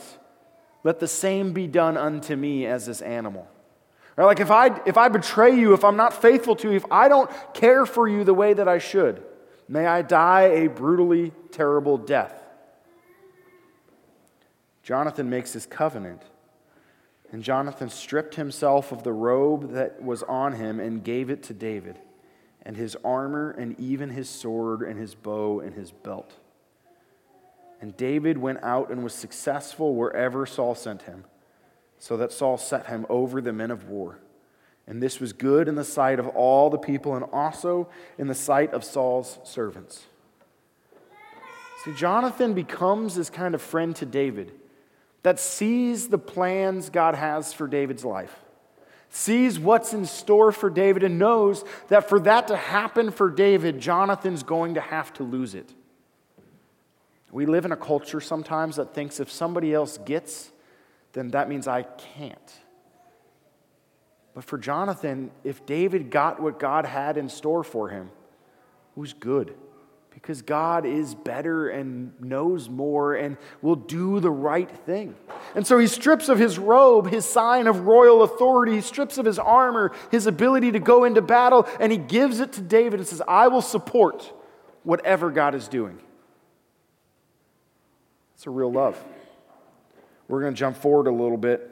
let 0.85 1.01
the 1.01 1.09
same 1.09 1.53
be 1.53 1.67
done 1.67 1.97
unto 1.97 2.37
me 2.37 2.67
as 2.67 2.87
this 2.87 3.01
animal. 3.01 3.49
Or 4.17 4.27
like 4.27 4.41
if 4.41 4.51
I, 4.51 4.81
if 4.85 4.99
I 4.99 5.09
betray 5.09 5.59
you, 5.59 5.73
if 5.73 5.85
I'm 5.85 5.97
not 5.97 6.21
faithful 6.21 6.55
to 6.57 6.71
you, 6.71 6.77
if 6.77 6.85
I 6.91 7.09
don't 7.09 7.31
care 7.55 7.87
for 7.87 8.07
you 8.07 8.25
the 8.25 8.35
way 8.35 8.53
that 8.53 8.69
I 8.69 8.79
should, 8.79 9.23
may 9.69 9.87
I 9.87 10.03
die 10.03 10.43
a 10.43 10.69
brutally 10.69 11.33
terrible 11.51 11.97
death. 11.97 12.42
Jonathan 14.83 15.31
makes 15.31 15.53
his 15.53 15.67
covenant. 15.67 16.23
And 17.31 17.43
Jonathan 17.43 17.89
stripped 17.89 18.35
himself 18.35 18.93
of 18.93 19.05
the 19.05 19.13
robe 19.13 19.73
that 19.73 20.03
was 20.03 20.23
on 20.25 20.53
him 20.53 20.79
and 20.79 21.03
gave 21.03 21.31
it 21.31 21.43
to 21.45 21.55
David, 21.55 21.99
and 22.63 22.77
his 22.77 22.95
armor, 23.03 23.51
and 23.53 23.79
even 23.81 24.11
his 24.11 24.29
sword, 24.29 24.83
and 24.83 24.99
his 24.99 25.15
bow, 25.15 25.61
and 25.61 25.75
his 25.75 25.91
belt. 25.91 26.35
And 27.81 27.97
David 27.97 28.37
went 28.37 28.63
out 28.63 28.91
and 28.91 29.03
was 29.03 29.15
successful 29.15 29.95
wherever 29.95 30.45
Saul 30.45 30.75
sent 30.75 31.03
him, 31.03 31.25
so 31.99 32.19
that 32.19 32.33
Saul 32.33 32.59
set 32.59 32.87
him 32.87 33.07
over 33.09 33.41
the 33.41 33.53
men 33.53 33.71
of 33.71 33.89
war. 33.89 34.19
And 34.87 35.03
this 35.03 35.19
was 35.19 35.33
good 35.33 35.69
in 35.69 35.75
the 35.75 35.85
sight 35.85 36.19
of 36.19 36.29
all 36.29 36.69
the 36.69 36.77
people, 36.77 37.15
and 37.15 37.25
also 37.33 37.89
in 38.19 38.27
the 38.27 38.35
sight 38.35 38.75
of 38.75 38.85
Saul's 38.85 39.39
servants. 39.43 40.03
See, 41.85 41.95
Jonathan 41.95 42.53
becomes 42.53 43.15
this 43.15 43.31
kind 43.31 43.55
of 43.55 43.63
friend 43.63 43.97
to 43.97 44.05
David 44.05 44.53
that 45.23 45.39
sees 45.39 46.09
the 46.09 46.19
plans 46.19 46.91
God 46.91 47.15
has 47.15 47.53
for 47.53 47.67
David's 47.67 48.05
life, 48.05 48.35
sees 49.11 49.59
what's 49.59 49.93
in 49.93 50.07
store 50.07 50.53
for 50.53 50.71
David, 50.71 51.03
and 51.03 51.19
knows 51.19 51.65
that 51.89 52.09
for 52.09 52.19
that 52.21 52.49
to 52.49 52.57
happen 52.57 53.11
for 53.11 53.31
David, 53.31 53.81
Jonathan's 53.81 54.43
going 54.43 54.75
to 54.75 54.81
have 54.81 55.13
to 55.15 55.23
lose 55.23 55.55
it. 55.55 55.73
We 57.31 57.47
live 57.47 57.65
in 57.65 57.73
a 57.73 57.77
culture 57.77 58.21
sometimes 58.21 58.77
that 58.77 58.93
thinks 58.93 59.19
if 59.19 59.31
somebody 59.31 59.73
else 59.73 59.97
gets, 59.99 60.51
then 61.15 61.31
that 61.31 61.49
means 61.49 61.67
I 61.67 61.83
can't. 61.83 62.53
But 64.35 64.45
for 64.45 64.59
Jonathan, 64.59 65.31
if 65.45 65.65
David 65.65 66.11
got 66.11 66.41
what 66.41 66.59
God 66.59 66.85
had 66.85 67.17
in 67.17 67.29
store 67.29 67.65
for 67.65 67.89
him, 67.89 68.11
it 68.97 69.01
was 69.01 69.13
good 69.13 69.55
because 70.23 70.41
God 70.41 70.87
is 70.87 71.17
better 71.17 71.69
and 71.69 72.13
knows 72.21 72.69
more 72.69 73.15
and 73.15 73.37
will 73.61 73.75
do 73.75 74.21
the 74.21 74.31
right 74.31 74.71
thing. 74.71 75.17
And 75.57 75.67
so 75.67 75.79
he 75.79 75.89
strips 75.89 76.29
of 76.29 76.39
his 76.39 76.61
robe, 76.61 77.11
his 77.11 77.25
sign 77.25 77.67
of 77.67 77.81
royal 77.81 78.23
authority, 78.23 78.77
he 78.77 78.83
strips 78.83 79.19
of 79.19 79.27
his 79.27 79.41
armor, 79.41 79.91
his 80.13 80.29
ability 80.29 80.71
to 80.73 80.79
go 80.79 81.03
into 81.03 81.21
battle, 81.23 81.67
and 81.81 81.91
he 81.91 81.99
gives 81.99 82.39
it 82.39 82.53
to 82.53 82.61
David 82.61 83.01
and 83.01 83.09
says, 83.09 83.21
I 83.27 83.49
will 83.49 83.61
support 83.61 84.33
whatever 84.85 85.33
God 85.33 85.57
is 85.57 85.67
doing. 85.67 85.99
It's 88.37 88.47
a 88.47 88.51
real 88.51 88.71
love. 88.71 89.03
We're 90.29 90.41
going 90.41 90.55
to 90.55 90.59
jump 90.59 90.77
forward 90.77 91.09
a 91.09 91.13
little 91.13 91.37
bit. 91.37 91.69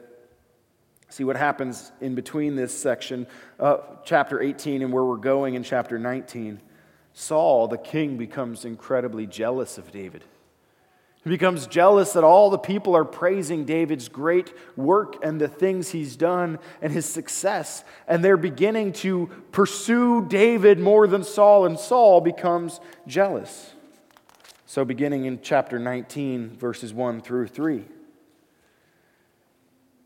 See 1.07 1.23
what 1.23 1.37
happens 1.37 1.93
in 2.01 2.15
between 2.15 2.57
this 2.57 2.77
section, 2.77 3.27
uh, 3.61 3.77
chapter 4.03 4.41
18, 4.41 4.81
and 4.81 4.91
where 4.91 5.05
we're 5.05 5.15
going 5.15 5.55
in 5.55 5.63
chapter 5.63 5.97
19. 5.97 6.59
Saul, 7.13 7.67
the 7.67 7.77
king, 7.77 8.17
becomes 8.17 8.65
incredibly 8.65 9.27
jealous 9.27 9.77
of 9.77 9.91
David. 9.91 10.23
He 11.23 11.29
becomes 11.29 11.67
jealous 11.67 12.13
that 12.13 12.23
all 12.23 12.49
the 12.49 12.57
people 12.57 12.95
are 12.95 13.05
praising 13.05 13.63
David's 13.63 14.09
great 14.09 14.53
work 14.75 15.23
and 15.23 15.39
the 15.39 15.47
things 15.47 15.89
he's 15.89 16.15
done 16.15 16.57
and 16.81 16.91
his 16.91 17.05
success. 17.05 17.83
And 18.07 18.25
they're 18.25 18.37
beginning 18.37 18.93
to 18.93 19.29
pursue 19.51 20.25
David 20.25 20.79
more 20.79 21.05
than 21.05 21.23
Saul, 21.23 21.65
and 21.65 21.77
Saul 21.77 22.21
becomes 22.21 22.79
jealous. 23.05 23.73
So, 24.65 24.83
beginning 24.83 25.25
in 25.25 25.41
chapter 25.41 25.77
19, 25.77 26.57
verses 26.57 26.91
1 26.91 27.21
through 27.21 27.47
3. 27.47 27.85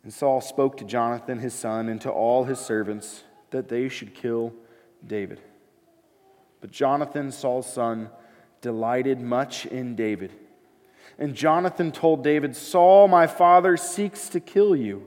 And 0.04 0.14
Saul 0.14 0.42
spoke 0.42 0.78
to 0.78 0.84
Jonathan, 0.84 1.40
his 1.40 1.54
son, 1.54 1.88
and 1.88 2.02
to 2.02 2.10
all 2.10 2.44
his 2.44 2.60
servants 2.60 3.24
that 3.52 3.70
they 3.70 3.88
should 3.88 4.14
kill 4.14 4.54
David. 5.06 5.40
But 6.66 6.72
Jonathan, 6.72 7.32
Saul's 7.32 7.72
son, 7.72 8.10
delighted 8.60 9.22
much 9.22 9.68
in 9.68 9.96
David. 9.96 10.32
And 11.20 11.36
Jonathan 11.36 11.92
told 11.92 12.24
David, 12.24 12.56
Saul, 12.56 13.08
my 13.08 13.28
father, 13.28 13.78
seeks 13.78 14.30
to 14.30 14.40
kill 14.40 14.76
you. 14.76 15.06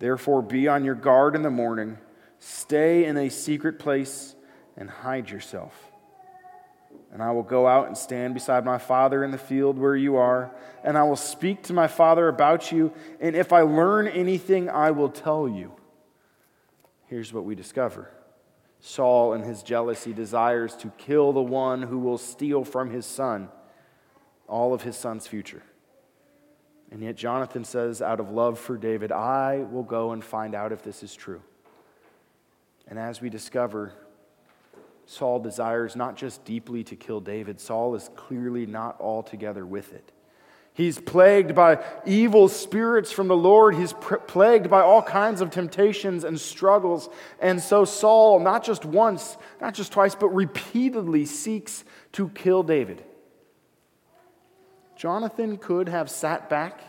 Therefore, 0.00 0.42
be 0.42 0.66
on 0.66 0.84
your 0.84 0.96
guard 0.96 1.36
in 1.36 1.42
the 1.42 1.52
morning, 1.52 1.98
stay 2.40 3.04
in 3.04 3.16
a 3.16 3.28
secret 3.28 3.78
place, 3.78 4.34
and 4.76 4.90
hide 4.90 5.30
yourself. 5.30 5.72
And 7.12 7.22
I 7.22 7.30
will 7.30 7.44
go 7.44 7.68
out 7.68 7.86
and 7.86 7.96
stand 7.96 8.34
beside 8.34 8.64
my 8.64 8.78
father 8.78 9.22
in 9.22 9.30
the 9.30 9.38
field 9.38 9.78
where 9.78 9.94
you 9.94 10.16
are, 10.16 10.50
and 10.82 10.98
I 10.98 11.04
will 11.04 11.14
speak 11.14 11.62
to 11.62 11.72
my 11.72 11.86
father 11.86 12.26
about 12.26 12.72
you, 12.72 12.92
and 13.20 13.36
if 13.36 13.52
I 13.52 13.60
learn 13.60 14.08
anything, 14.08 14.68
I 14.68 14.90
will 14.90 15.10
tell 15.10 15.48
you. 15.48 15.70
Here's 17.06 17.32
what 17.32 17.44
we 17.44 17.54
discover 17.54 18.10
Saul, 18.86 19.32
in 19.32 19.40
his 19.40 19.62
jealousy, 19.62 20.12
desires 20.12 20.76
to 20.76 20.90
kill 20.98 21.32
the 21.32 21.40
one 21.40 21.80
who 21.80 21.98
will 21.98 22.18
steal 22.18 22.64
from 22.64 22.90
his 22.90 23.06
son 23.06 23.48
all 24.46 24.74
of 24.74 24.82
his 24.82 24.94
son's 24.94 25.26
future. 25.26 25.62
And 26.90 27.02
yet, 27.02 27.16
Jonathan 27.16 27.64
says, 27.64 28.02
out 28.02 28.20
of 28.20 28.30
love 28.30 28.58
for 28.58 28.76
David, 28.76 29.10
I 29.10 29.64
will 29.70 29.84
go 29.84 30.12
and 30.12 30.22
find 30.22 30.54
out 30.54 30.70
if 30.70 30.82
this 30.82 31.02
is 31.02 31.14
true. 31.14 31.40
And 32.86 32.98
as 32.98 33.22
we 33.22 33.30
discover, 33.30 33.94
Saul 35.06 35.40
desires 35.40 35.96
not 35.96 36.14
just 36.14 36.44
deeply 36.44 36.84
to 36.84 36.94
kill 36.94 37.20
David, 37.20 37.60
Saul 37.60 37.94
is 37.94 38.10
clearly 38.16 38.66
not 38.66 39.00
altogether 39.00 39.64
with 39.64 39.94
it. 39.94 40.12
He's 40.74 40.98
plagued 40.98 41.54
by 41.54 41.84
evil 42.04 42.48
spirits 42.48 43.12
from 43.12 43.28
the 43.28 43.36
Lord. 43.36 43.76
He's 43.76 43.92
pr- 43.92 44.16
plagued 44.16 44.68
by 44.68 44.82
all 44.82 45.02
kinds 45.02 45.40
of 45.40 45.50
temptations 45.50 46.24
and 46.24 46.38
struggles. 46.38 47.08
And 47.40 47.62
so 47.62 47.84
Saul, 47.84 48.40
not 48.40 48.64
just 48.64 48.84
once, 48.84 49.36
not 49.60 49.74
just 49.74 49.92
twice, 49.92 50.16
but 50.16 50.30
repeatedly 50.30 51.26
seeks 51.26 51.84
to 52.12 52.28
kill 52.30 52.64
David. 52.64 53.04
Jonathan 54.96 55.58
could 55.58 55.88
have 55.88 56.10
sat 56.10 56.50
back 56.50 56.80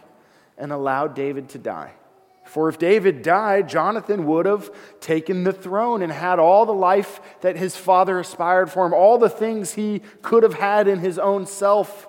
and 0.58 0.72
allowed 0.72 1.14
David 1.14 1.50
to 1.50 1.60
die. 1.60 1.92
For 2.46 2.70
if 2.70 2.80
David 2.80 3.22
died, 3.22 3.70
Jonathan 3.70 4.26
would 4.26 4.48
have 4.48 4.72
taken 5.00 5.44
the 5.44 5.54
throne 5.54 6.02
and 6.02 6.12
had 6.12 6.40
all 6.40 6.66
the 6.66 6.74
life 6.74 7.20
that 7.42 7.56
his 7.56 7.76
father 7.76 8.20
aspired 8.20 8.72
for 8.72 8.86
him, 8.86 8.94
all 8.96 9.20
the 9.20 9.30
things 9.30 9.74
he 9.74 10.02
could 10.24 10.42
have 10.42 10.56
had 10.56 10.88
in 10.88 11.00
his 11.00 11.20
own 11.20 11.46
self. 11.46 12.08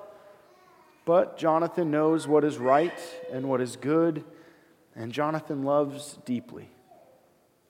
But 1.06 1.38
Jonathan 1.38 1.90
knows 1.90 2.26
what 2.26 2.44
is 2.44 2.58
right 2.58 2.98
and 3.32 3.48
what 3.48 3.60
is 3.60 3.76
good, 3.76 4.24
and 4.94 5.12
Jonathan 5.12 5.62
loves 5.62 6.18
deeply. 6.24 6.68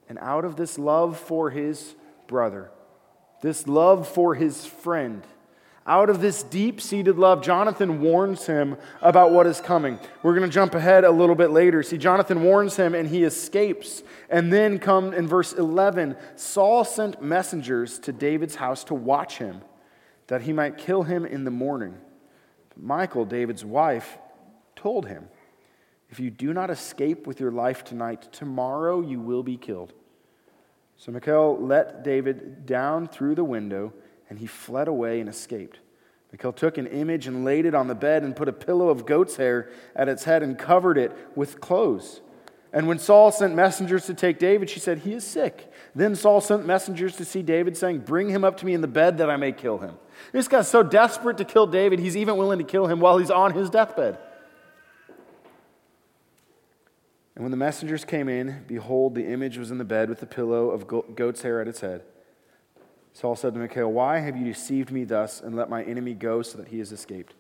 And 0.09 0.19
out 0.21 0.47
of 0.47 0.57
this 0.57 0.78
love 0.78 1.19
for 1.19 1.50
his 1.50 1.95
brother, 2.26 2.71
this 3.43 3.69
love 3.69 4.09
for 4.09 4.35
his 4.35 4.64
friend, 4.64 5.23
out 5.87 6.09
of 6.09 6.23
this 6.23 6.43
deep 6.43 6.81
seated 6.81 7.19
love, 7.19 7.43
Jonathan 7.43 8.00
warns 8.00 8.47
him 8.47 8.78
about 9.02 9.33
what 9.33 9.47
is 9.47 9.61
coming. 9.61 10.00
We're 10.23 10.35
going 10.35 10.49
to 10.49 10.52
jump 10.52 10.75
ahead 10.75 11.05
a 11.05 11.11
little 11.11 11.37
bit 11.37 11.50
later. 11.50 11.83
See, 11.83 11.99
Jonathan 11.99 12.43
warns 12.43 12.75
him 12.75 12.95
and 12.95 13.07
he 13.07 13.23
escapes. 13.23 14.02
And 14.31 14.50
then 14.50 14.78
come 14.78 15.12
in 15.12 15.28
verse 15.28 15.52
11 15.52 16.16
Saul 16.37 16.85
sent 16.85 17.23
messengers 17.23 17.99
to 18.00 18.12
David's 18.12 18.57
house 18.57 18.83
to 18.85 18.95
watch 18.95 19.38
him, 19.38 19.61
that 20.28 20.43
he 20.43 20.55
might 20.55 20.78
kill 20.78 21.02
him 21.02 21.26
in 21.26 21.45
the 21.45 21.50
morning. 21.52 21.99
Michal, 22.76 23.25
David's 23.25 23.64
wife, 23.64 24.18
told 24.75 25.06
him, 25.06 25.28
If 26.11 26.21
you 26.21 26.30
do 26.30 26.52
not 26.52 26.71
escape 26.71 27.26
with 27.26 27.40
your 27.40 27.50
life 27.50 27.85
tonight, 27.85 28.28
tomorrow 28.33 29.00
you 29.00 29.21
will 29.21 29.42
be 29.42 29.56
killed. 29.56 29.92
So 30.97 31.12
Michal 31.12 31.59
let 31.59 32.04
David 32.04 32.66
down 32.66 33.09
through 33.09 33.35
the 33.35 33.45
window, 33.45 33.92
and 34.28 34.38
he 34.38 34.47
fled 34.47 34.88
away 34.88 35.21
and 35.21 35.28
escaped. 35.28 35.80
Michal 36.33 36.52
took 36.52 36.78
an 36.78 36.87
image 36.87 37.26
and 37.26 37.45
laid 37.45 37.66
it 37.66 37.75
on 37.75 37.87
the 37.87 37.95
bed 37.95 38.23
and 38.23 38.35
put 38.35 38.49
a 38.49 38.52
pillow 38.52 38.88
of 38.88 39.06
goat's 39.06 39.37
hair 39.37 39.71
at 39.95 40.09
its 40.09 40.25
head 40.25 40.42
and 40.42 40.59
covered 40.59 40.99
it 40.99 41.16
with 41.35 41.61
clothes. 41.61 42.21
And 42.73 42.88
when 42.88 42.99
Saul 42.99 43.30
sent 43.30 43.54
messengers 43.54 44.06
to 44.06 44.14
take 44.14 44.38
David, 44.38 44.68
she 44.68 44.80
said, 44.80 44.99
He 44.99 45.14
is 45.14 45.25
sick. 45.25 45.73
Then 45.97 46.15
Saul 46.15 46.43
sent 46.43 46.67
messengers 46.67 47.17
to 47.17 47.25
see 47.25 47.41
David, 47.41 47.75
saying, 47.75 48.00
Bring 48.00 48.29
him 48.29 48.45
up 48.45 48.59
to 48.59 48.67
me 48.67 48.75
in 48.75 48.83
the 48.83 48.87
bed 48.87 49.17
that 49.17 49.31
I 49.31 49.38
may 49.38 49.50
kill 49.50 49.79
him. 49.79 49.95
This 50.31 50.47
guy's 50.47 50.69
so 50.69 50.83
desperate 50.83 51.38
to 51.38 51.45
kill 51.45 51.67
David, 51.67 52.00
he's 52.00 52.19
even 52.19 52.37
willing 52.37 52.59
to 52.59 52.65
kill 52.65 52.87
him 52.87 53.00
while 53.00 53.17
he's 53.17 53.31
on 53.31 53.55
his 53.55 53.71
deathbed. 53.71 54.19
And 57.35 57.45
when 57.45 57.50
the 57.50 57.57
messengers 57.57 58.05
came 58.05 58.29
in, 58.29 58.65
behold, 58.67 59.15
the 59.15 59.26
image 59.26 59.57
was 59.57 59.71
in 59.71 59.79
the 59.79 59.85
bed 59.85 60.11
with 60.11 60.21
the 60.21 60.26
pillow 60.26 60.69
of 60.69 60.87
goat's 60.87 61.41
hair 61.41 61.62
at 61.62 61.69
its 61.69 61.81
head. 61.81 62.03
Saul 63.15 63.35
said 63.35 63.55
to 63.55 63.61
Michal, 63.61 63.91
Why 63.91 64.19
have 64.19 64.37
you 64.37 64.45
deceived 64.45 64.91
me 64.91 65.05
thus 65.05 65.41
and 65.41 65.57
let 65.57 65.71
my 65.71 65.83
enemy 65.83 66.12
go 66.12 66.43
so 66.43 66.59
that 66.59 66.69
he 66.69 66.79
has 66.79 66.93
escaped? 66.93 67.35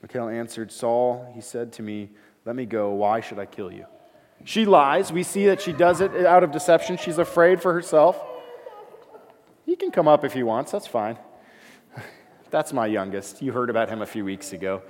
Michal 0.00 0.30
answered, 0.30 0.72
Saul, 0.72 1.30
he 1.34 1.42
said 1.42 1.74
to 1.74 1.82
me, 1.82 2.08
Let 2.46 2.56
me 2.56 2.64
go. 2.64 2.90
Why 2.92 3.20
should 3.20 3.38
I 3.38 3.44
kill 3.44 3.70
you? 3.70 3.84
She 4.44 4.64
lies. 4.64 5.12
We 5.12 5.22
see 5.22 5.46
that 5.46 5.60
she 5.60 5.72
does 5.72 6.00
it 6.00 6.26
out 6.26 6.42
of 6.42 6.50
deception. 6.50 6.96
She's 6.96 7.18
afraid 7.18 7.62
for 7.62 7.72
herself. 7.72 8.20
He 9.64 9.76
can 9.76 9.90
come 9.90 10.08
up 10.08 10.24
if 10.24 10.32
he 10.32 10.42
wants. 10.42 10.72
That's 10.72 10.86
fine. 10.86 11.18
That's 12.50 12.72
my 12.72 12.86
youngest. 12.86 13.40
You 13.40 13.52
heard 13.52 13.70
about 13.70 13.88
him 13.88 14.02
a 14.02 14.06
few 14.06 14.24
weeks 14.24 14.52
ago. 14.52 14.82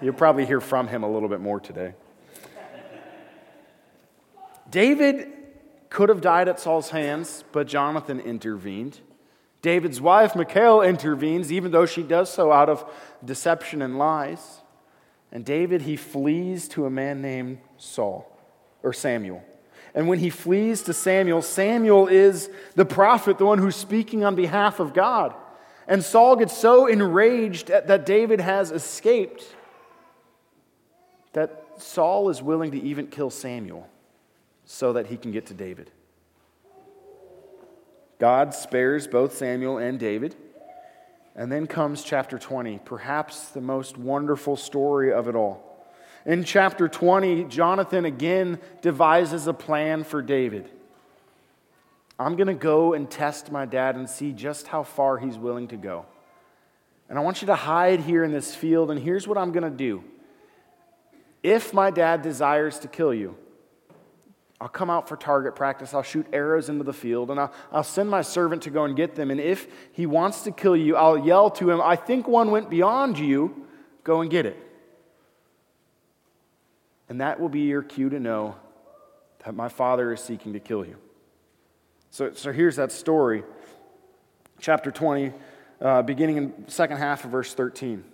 You'll 0.00 0.14
probably 0.14 0.46
hear 0.46 0.60
from 0.60 0.88
him 0.88 1.02
a 1.02 1.10
little 1.10 1.28
bit 1.28 1.40
more 1.40 1.60
today. 1.60 1.94
David 4.70 5.28
could 5.90 6.08
have 6.08 6.20
died 6.20 6.48
at 6.48 6.60
Saul's 6.60 6.90
hands, 6.90 7.44
but 7.52 7.66
Jonathan 7.66 8.20
intervened. 8.20 9.00
David's 9.60 10.00
wife, 10.00 10.36
Michal, 10.36 10.82
intervenes, 10.82 11.50
even 11.50 11.72
though 11.72 11.86
she 11.86 12.02
does 12.02 12.32
so 12.32 12.52
out 12.52 12.68
of 12.68 12.88
deception 13.24 13.82
and 13.82 13.98
lies. 13.98 14.60
And 15.32 15.44
David, 15.44 15.82
he 15.82 15.96
flees 15.96 16.68
to 16.68 16.86
a 16.86 16.90
man 16.90 17.20
named 17.20 17.58
Saul, 17.76 18.30
or 18.82 18.92
Samuel. 18.92 19.42
And 19.94 20.08
when 20.08 20.18
he 20.18 20.30
flees 20.30 20.82
to 20.82 20.92
Samuel, 20.92 21.42
Samuel 21.42 22.08
is 22.08 22.50
the 22.74 22.84
prophet, 22.84 23.38
the 23.38 23.46
one 23.46 23.58
who's 23.58 23.76
speaking 23.76 24.24
on 24.24 24.34
behalf 24.34 24.80
of 24.80 24.94
God. 24.94 25.34
And 25.86 26.04
Saul 26.04 26.36
gets 26.36 26.56
so 26.56 26.86
enraged 26.86 27.68
that 27.68 28.04
David 28.04 28.40
has 28.40 28.70
escaped 28.70 29.44
that 31.32 31.64
Saul 31.78 32.28
is 32.30 32.42
willing 32.42 32.72
to 32.72 32.82
even 32.82 33.06
kill 33.06 33.30
Samuel 33.30 33.88
so 34.64 34.92
that 34.94 35.06
he 35.06 35.16
can 35.16 35.30
get 35.30 35.46
to 35.46 35.54
David. 35.54 35.90
God 38.18 38.52
spares 38.52 39.06
both 39.06 39.36
Samuel 39.36 39.78
and 39.78 39.98
David. 39.98 40.34
And 41.36 41.52
then 41.52 41.68
comes 41.68 42.02
chapter 42.02 42.36
20, 42.36 42.80
perhaps 42.84 43.50
the 43.50 43.60
most 43.60 43.96
wonderful 43.96 44.56
story 44.56 45.12
of 45.12 45.28
it 45.28 45.36
all. 45.36 45.77
In 46.26 46.44
chapter 46.44 46.88
20, 46.88 47.44
Jonathan 47.44 48.04
again 48.04 48.58
devises 48.82 49.46
a 49.46 49.54
plan 49.54 50.04
for 50.04 50.20
David. 50.22 50.68
I'm 52.18 52.36
going 52.36 52.48
to 52.48 52.54
go 52.54 52.94
and 52.94 53.08
test 53.08 53.52
my 53.52 53.64
dad 53.64 53.94
and 53.94 54.10
see 54.10 54.32
just 54.32 54.66
how 54.66 54.82
far 54.82 55.18
he's 55.18 55.38
willing 55.38 55.68
to 55.68 55.76
go. 55.76 56.04
And 57.08 57.18
I 57.18 57.22
want 57.22 57.40
you 57.40 57.46
to 57.46 57.54
hide 57.54 58.00
here 58.00 58.24
in 58.24 58.32
this 58.32 58.54
field, 58.54 58.90
and 58.90 59.00
here's 59.00 59.26
what 59.26 59.38
I'm 59.38 59.52
going 59.52 59.70
to 59.70 59.76
do. 59.76 60.02
If 61.42 61.72
my 61.72 61.90
dad 61.90 62.22
desires 62.22 62.78
to 62.80 62.88
kill 62.88 63.14
you, 63.14 63.36
I'll 64.60 64.68
come 64.68 64.90
out 64.90 65.08
for 65.08 65.16
target 65.16 65.54
practice. 65.54 65.94
I'll 65.94 66.02
shoot 66.02 66.26
arrows 66.32 66.68
into 66.68 66.82
the 66.82 66.92
field, 66.92 67.30
and 67.30 67.38
I'll, 67.38 67.52
I'll 67.70 67.84
send 67.84 68.10
my 68.10 68.22
servant 68.22 68.62
to 68.62 68.70
go 68.70 68.84
and 68.84 68.96
get 68.96 69.14
them. 69.14 69.30
And 69.30 69.40
if 69.40 69.68
he 69.92 70.04
wants 70.04 70.42
to 70.42 70.50
kill 70.50 70.76
you, 70.76 70.96
I'll 70.96 71.18
yell 71.18 71.50
to 71.52 71.70
him, 71.70 71.80
I 71.80 71.94
think 71.94 72.26
one 72.26 72.50
went 72.50 72.68
beyond 72.68 73.18
you. 73.18 73.64
Go 74.02 74.20
and 74.20 74.30
get 74.30 74.44
it. 74.46 74.67
And 77.08 77.20
that 77.20 77.40
will 77.40 77.48
be 77.48 77.60
your 77.60 77.82
cue 77.82 78.10
to 78.10 78.20
know 78.20 78.56
that 79.44 79.54
my 79.54 79.68
father 79.68 80.12
is 80.12 80.20
seeking 80.20 80.52
to 80.52 80.60
kill 80.60 80.84
you. 80.84 80.96
So, 82.10 82.32
so 82.34 82.52
here's 82.52 82.76
that 82.76 82.92
story, 82.92 83.42
chapter 84.60 84.90
20, 84.90 85.32
uh, 85.80 86.02
beginning 86.02 86.36
in 86.36 86.68
second 86.68 86.98
half 86.98 87.24
of 87.24 87.30
verse 87.30 87.54
13. 87.54 88.04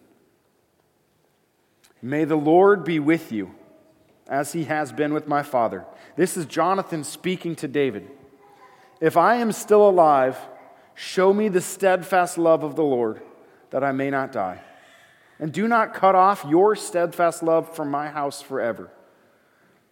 May 2.03 2.25
the 2.25 2.37
Lord 2.37 2.85
be 2.85 2.99
with 2.99 3.33
you 3.33 3.55
as 4.29 4.53
he 4.53 4.65
has 4.65 4.93
been 4.93 5.15
with 5.15 5.27
my 5.27 5.43
father. 5.43 5.85
This 6.17 6.37
is 6.37 6.47
Jonathan 6.47 7.05
speaking 7.05 7.57
to 7.57 7.69
David. 7.69 8.11
If 9.01 9.17
I 9.17 9.37
am 9.37 9.53
still 9.53 9.89
alive, 9.89 10.39
show 10.95 11.33
me 11.33 11.49
the 11.49 11.61
steadfast 11.61 12.39
love 12.39 12.63
of 12.63 12.77
the 12.77 12.85
Lord, 12.85 13.23
that 13.71 13.83
I 13.83 13.93
may 13.93 14.11
not 14.11 14.33
die. 14.33 14.61
And 15.45 15.53
do 15.53 15.69
not 15.69 15.93
cut 15.93 16.15
off 16.15 16.47
your 16.49 16.75
steadfast 16.75 17.43
love 17.43 17.77
from 17.77 17.91
my 17.91 18.09
house 18.09 18.41
forever. 18.41 18.91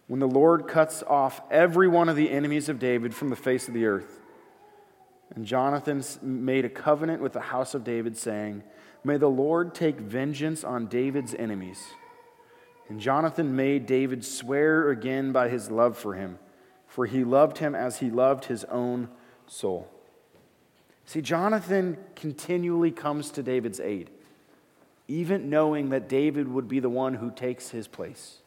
When 0.07 0.19
the 0.19 0.27
Lord 0.27 0.67
cuts 0.67 1.03
off 1.03 1.41
every 1.51 1.87
one 1.87 2.09
of 2.09 2.15
the 2.15 2.31
enemies 2.31 2.69
of 2.69 2.79
David 2.79 3.13
from 3.13 3.29
the 3.29 3.35
face 3.35 3.67
of 3.67 3.75
the 3.75 3.85
earth. 3.85 4.19
And 5.35 5.45
Jonathan 5.45 6.03
made 6.23 6.65
a 6.65 6.69
covenant 6.69 7.21
with 7.21 7.33
the 7.33 7.39
house 7.39 7.75
of 7.75 7.83
David, 7.83 8.17
saying, 8.17 8.63
May 9.03 9.17
the 9.17 9.29
Lord 9.29 9.75
take 9.75 9.99
vengeance 9.99 10.63
on 10.63 10.87
David's 10.87 11.35
enemies 11.35 11.83
and 12.89 12.99
Jonathan 12.99 13.55
made 13.55 13.85
David 13.85 14.25
swear 14.25 14.89
again 14.89 15.31
by 15.31 15.49
his 15.49 15.71
love 15.71 15.97
for 15.97 16.15
him, 16.15 16.37
for 16.87 17.05
he 17.05 17.23
loved 17.23 17.59
him 17.59 17.75
as 17.75 17.99
he 17.99 18.09
loved 18.09 18.45
his 18.45 18.65
own 18.65 19.09
soul. 19.47 19.89
See, 21.05 21.21
Jonathan 21.21 21.97
continually 22.15 22.91
comes 22.91 23.31
to 23.31 23.43
David's 23.43 23.79
aid, 23.79 24.09
even 25.07 25.49
knowing 25.49 25.89
that 25.89 26.07
David 26.07 26.47
would 26.47 26.67
be 26.67 26.79
the 26.79 26.89
one 26.89 27.15
who 27.15 27.31
takes 27.31 27.69
his 27.69 27.87
place. 27.87 28.37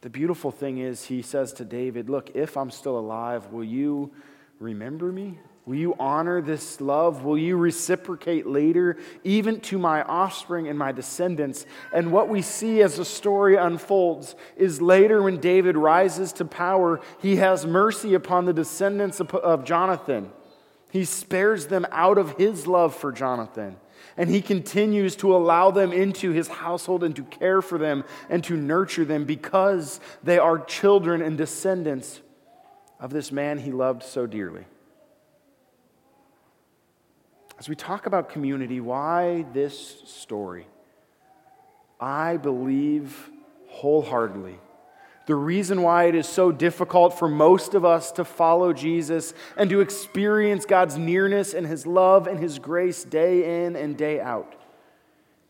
The 0.00 0.10
beautiful 0.10 0.50
thing 0.50 0.78
is, 0.78 1.06
he 1.06 1.22
says 1.22 1.52
to 1.54 1.64
David, 1.64 2.10
Look, 2.10 2.30
if 2.34 2.56
I'm 2.56 2.70
still 2.70 2.98
alive, 2.98 3.46
will 3.52 3.64
you 3.64 4.12
remember 4.58 5.10
me? 5.10 5.38
Will 5.66 5.76
you 5.76 5.96
honor 5.98 6.42
this 6.42 6.78
love? 6.78 7.24
Will 7.24 7.38
you 7.38 7.56
reciprocate 7.56 8.46
later, 8.46 8.98
even 9.24 9.60
to 9.60 9.78
my 9.78 10.02
offspring 10.02 10.68
and 10.68 10.78
my 10.78 10.92
descendants? 10.92 11.64
And 11.90 12.12
what 12.12 12.28
we 12.28 12.42
see 12.42 12.82
as 12.82 12.96
the 12.96 13.04
story 13.04 13.56
unfolds 13.56 14.36
is 14.58 14.82
later 14.82 15.22
when 15.22 15.38
David 15.38 15.78
rises 15.78 16.34
to 16.34 16.44
power, 16.44 17.00
he 17.18 17.36
has 17.36 17.64
mercy 17.64 18.12
upon 18.12 18.44
the 18.44 18.52
descendants 18.52 19.20
of 19.20 19.64
Jonathan. 19.64 20.30
He 20.90 21.06
spares 21.06 21.68
them 21.68 21.86
out 21.90 22.18
of 22.18 22.36
his 22.36 22.66
love 22.66 22.94
for 22.94 23.10
Jonathan. 23.10 23.76
And 24.16 24.30
he 24.30 24.40
continues 24.40 25.16
to 25.16 25.34
allow 25.34 25.70
them 25.70 25.92
into 25.92 26.30
his 26.30 26.48
household 26.48 27.02
and 27.02 27.14
to 27.16 27.24
care 27.24 27.62
for 27.62 27.78
them 27.78 28.04
and 28.28 28.42
to 28.44 28.56
nurture 28.56 29.04
them 29.04 29.24
because 29.24 30.00
they 30.22 30.38
are 30.38 30.58
children 30.58 31.22
and 31.22 31.36
descendants 31.36 32.20
of 33.00 33.10
this 33.10 33.32
man 33.32 33.58
he 33.58 33.72
loved 33.72 34.02
so 34.02 34.26
dearly. 34.26 34.64
As 37.58 37.68
we 37.68 37.76
talk 37.76 38.06
about 38.06 38.28
community, 38.28 38.80
why 38.80 39.46
this 39.52 40.02
story? 40.06 40.66
I 42.00 42.36
believe 42.36 43.30
wholeheartedly. 43.68 44.58
The 45.26 45.34
reason 45.34 45.82
why 45.82 46.04
it 46.04 46.14
is 46.14 46.28
so 46.28 46.52
difficult 46.52 47.18
for 47.18 47.28
most 47.28 47.74
of 47.74 47.84
us 47.84 48.12
to 48.12 48.24
follow 48.24 48.72
Jesus 48.72 49.32
and 49.56 49.70
to 49.70 49.80
experience 49.80 50.66
God's 50.66 50.98
nearness 50.98 51.54
and 51.54 51.66
His 51.66 51.86
love 51.86 52.26
and 52.26 52.38
His 52.38 52.58
grace 52.58 53.04
day 53.04 53.64
in 53.64 53.74
and 53.74 53.96
day 53.96 54.20
out 54.20 54.54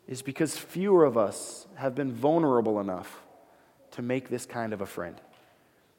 is 0.07 0.23
because 0.23 0.57
fewer 0.57 1.05
of 1.05 1.17
us 1.17 1.67
have 1.75 1.95
been 1.95 2.13
vulnerable 2.13 2.79
enough 2.79 3.23
to 3.93 4.03
make 4.03 4.29
this 4.29 4.47
kind 4.47 4.73
of 4.73 4.81
a 4.81 4.87
friend. 4.87 5.21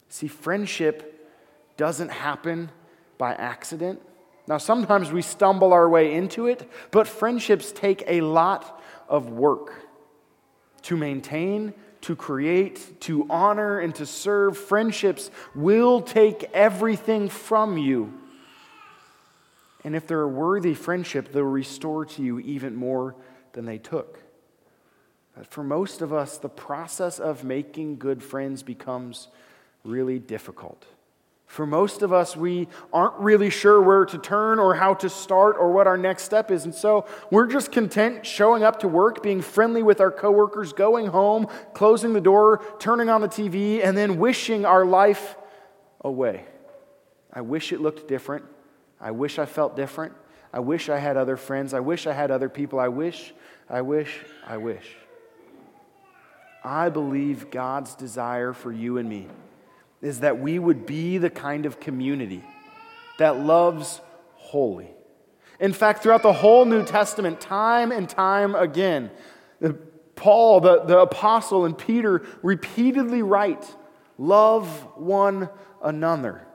See, 0.09 0.27
friendship 0.27 1.29
doesn't 1.75 2.09
happen 2.09 2.69
by 3.17 3.33
accident. 3.33 4.01
Now, 4.47 4.57
sometimes 4.57 5.11
we 5.11 5.21
stumble 5.21 5.73
our 5.73 5.89
way 5.89 6.13
into 6.13 6.47
it, 6.47 6.69
but 6.91 7.07
friendships 7.07 7.71
take 7.71 8.03
a 8.07 8.21
lot 8.21 8.81
of 9.09 9.31
work 9.31 9.73
to 10.83 10.95
maintain, 10.95 11.73
to 12.05 12.15
create, 12.15 13.01
to 13.01 13.25
honor, 13.31 13.79
and 13.79 13.95
to 13.95 14.05
serve. 14.05 14.55
Friendships 14.55 15.31
will 15.55 16.01
take 16.01 16.43
everything 16.53 17.29
from 17.29 17.79
you. 17.79 18.13
And 19.83 19.95
if 19.95 20.05
they're 20.05 20.21
a 20.21 20.27
worthy 20.27 20.75
friendship, 20.75 21.31
they'll 21.31 21.43
restore 21.43 22.05
to 22.05 22.21
you 22.21 22.39
even 22.39 22.75
more 22.75 23.15
than 23.53 23.65
they 23.65 23.79
took. 23.79 24.19
But 25.35 25.47
for 25.47 25.63
most 25.63 26.03
of 26.03 26.13
us, 26.13 26.37
the 26.37 26.47
process 26.47 27.19
of 27.19 27.43
making 27.43 27.97
good 27.97 28.21
friends 28.21 28.61
becomes 28.61 29.27
really 29.83 30.19
difficult. 30.19 30.85
For 31.45 31.65
most 31.65 32.01
of 32.01 32.11
us, 32.11 32.35
we 32.35 32.67
aren't 32.91 33.15
really 33.19 33.49
sure 33.49 33.81
where 33.81 34.05
to 34.05 34.17
turn 34.17 34.59
or 34.59 34.75
how 34.75 34.95
to 34.95 35.09
start 35.09 35.55
or 35.59 35.71
what 35.71 35.87
our 35.87 35.97
next 35.97 36.23
step 36.23 36.49
is. 36.51 36.65
And 36.65 36.73
so 36.73 37.05
we're 37.29 37.47
just 37.47 37.71
content 37.71 38.25
showing 38.25 38.63
up 38.63 38.79
to 38.79 38.87
work, 38.87 39.21
being 39.21 39.41
friendly 39.41 39.83
with 39.83 40.01
our 40.01 40.11
coworkers, 40.11 40.73
going 40.73 41.07
home, 41.07 41.47
closing 41.73 42.13
the 42.13 42.21
door, 42.21 42.63
turning 42.79 43.09
on 43.09 43.21
the 43.21 43.27
TV, 43.27 43.83
and 43.83 43.95
then 43.95 44.17
wishing 44.17 44.65
our 44.65 44.85
life 44.85 45.35
away. 46.01 46.45
I 47.31 47.41
wish 47.41 47.71
it 47.71 47.79
looked 47.79 48.07
different. 48.07 48.45
I 48.99 49.11
wish 49.11 49.37
I 49.37 49.45
felt 49.45 49.75
different. 49.75 50.13
I 50.51 50.59
wish 50.59 50.89
I 50.89 50.97
had 50.97 51.15
other 51.15 51.37
friends. 51.37 51.73
I 51.73 51.79
wish 51.79 52.07
I 52.07 52.13
had 52.13 52.31
other 52.31 52.49
people. 52.49 52.79
I 52.79 52.87
wish, 52.87 53.33
I 53.69 53.81
wish, 53.81 54.19
I 54.47 54.57
wish. 54.57 54.95
I 56.63 56.89
believe 56.89 57.51
God's 57.51 57.93
desire 57.93 58.51
for 58.53 58.71
you 58.71 58.97
and 58.97 59.07
me 59.07 59.27
is 60.01 60.19
that 60.21 60.39
we 60.39 60.59
would 60.59 60.85
be 60.85 61.17
the 61.17 61.29
kind 61.29 61.65
of 61.65 61.79
community 61.79 62.43
that 63.17 63.39
loves 63.39 64.01
wholly. 64.35 64.91
In 65.59 65.73
fact, 65.73 66.03
throughout 66.03 66.23
the 66.23 66.33
whole 66.33 66.65
New 66.65 66.83
Testament, 66.83 67.39
time 67.39 67.91
and 67.91 68.09
time 68.09 68.55
again, 68.55 69.09
Paul, 70.15 70.59
the, 70.59 70.83
the 70.83 70.99
apostle, 70.99 71.65
and 71.65 71.77
Peter 71.77 72.25
repeatedly 72.41 73.21
write 73.21 73.65
love 74.17 74.67
one 74.95 75.49
another, 75.81 76.45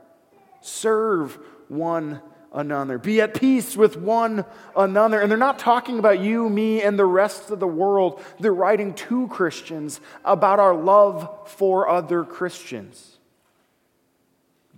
serve 0.61 1.38
one 1.68 2.20
another. 2.53 2.98
Be 2.98 3.20
at 3.20 3.35
peace 3.35 3.76
with 3.76 3.96
one 3.96 4.44
another. 4.76 5.20
And 5.20 5.31
they're 5.31 5.38
not 5.38 5.59
talking 5.59 5.98
about 5.98 6.20
you, 6.20 6.48
me, 6.48 6.83
and 6.83 6.98
the 6.98 7.07
rest 7.07 7.50
of 7.50 7.61
the 7.61 7.66
world. 7.66 8.20
They're 8.40 8.53
writing 8.53 8.94
to 8.94 9.29
Christians 9.29 10.00
about 10.24 10.59
our 10.59 10.74
love 10.74 11.48
for 11.48 11.88
other 11.88 12.24
Christians. 12.24 13.18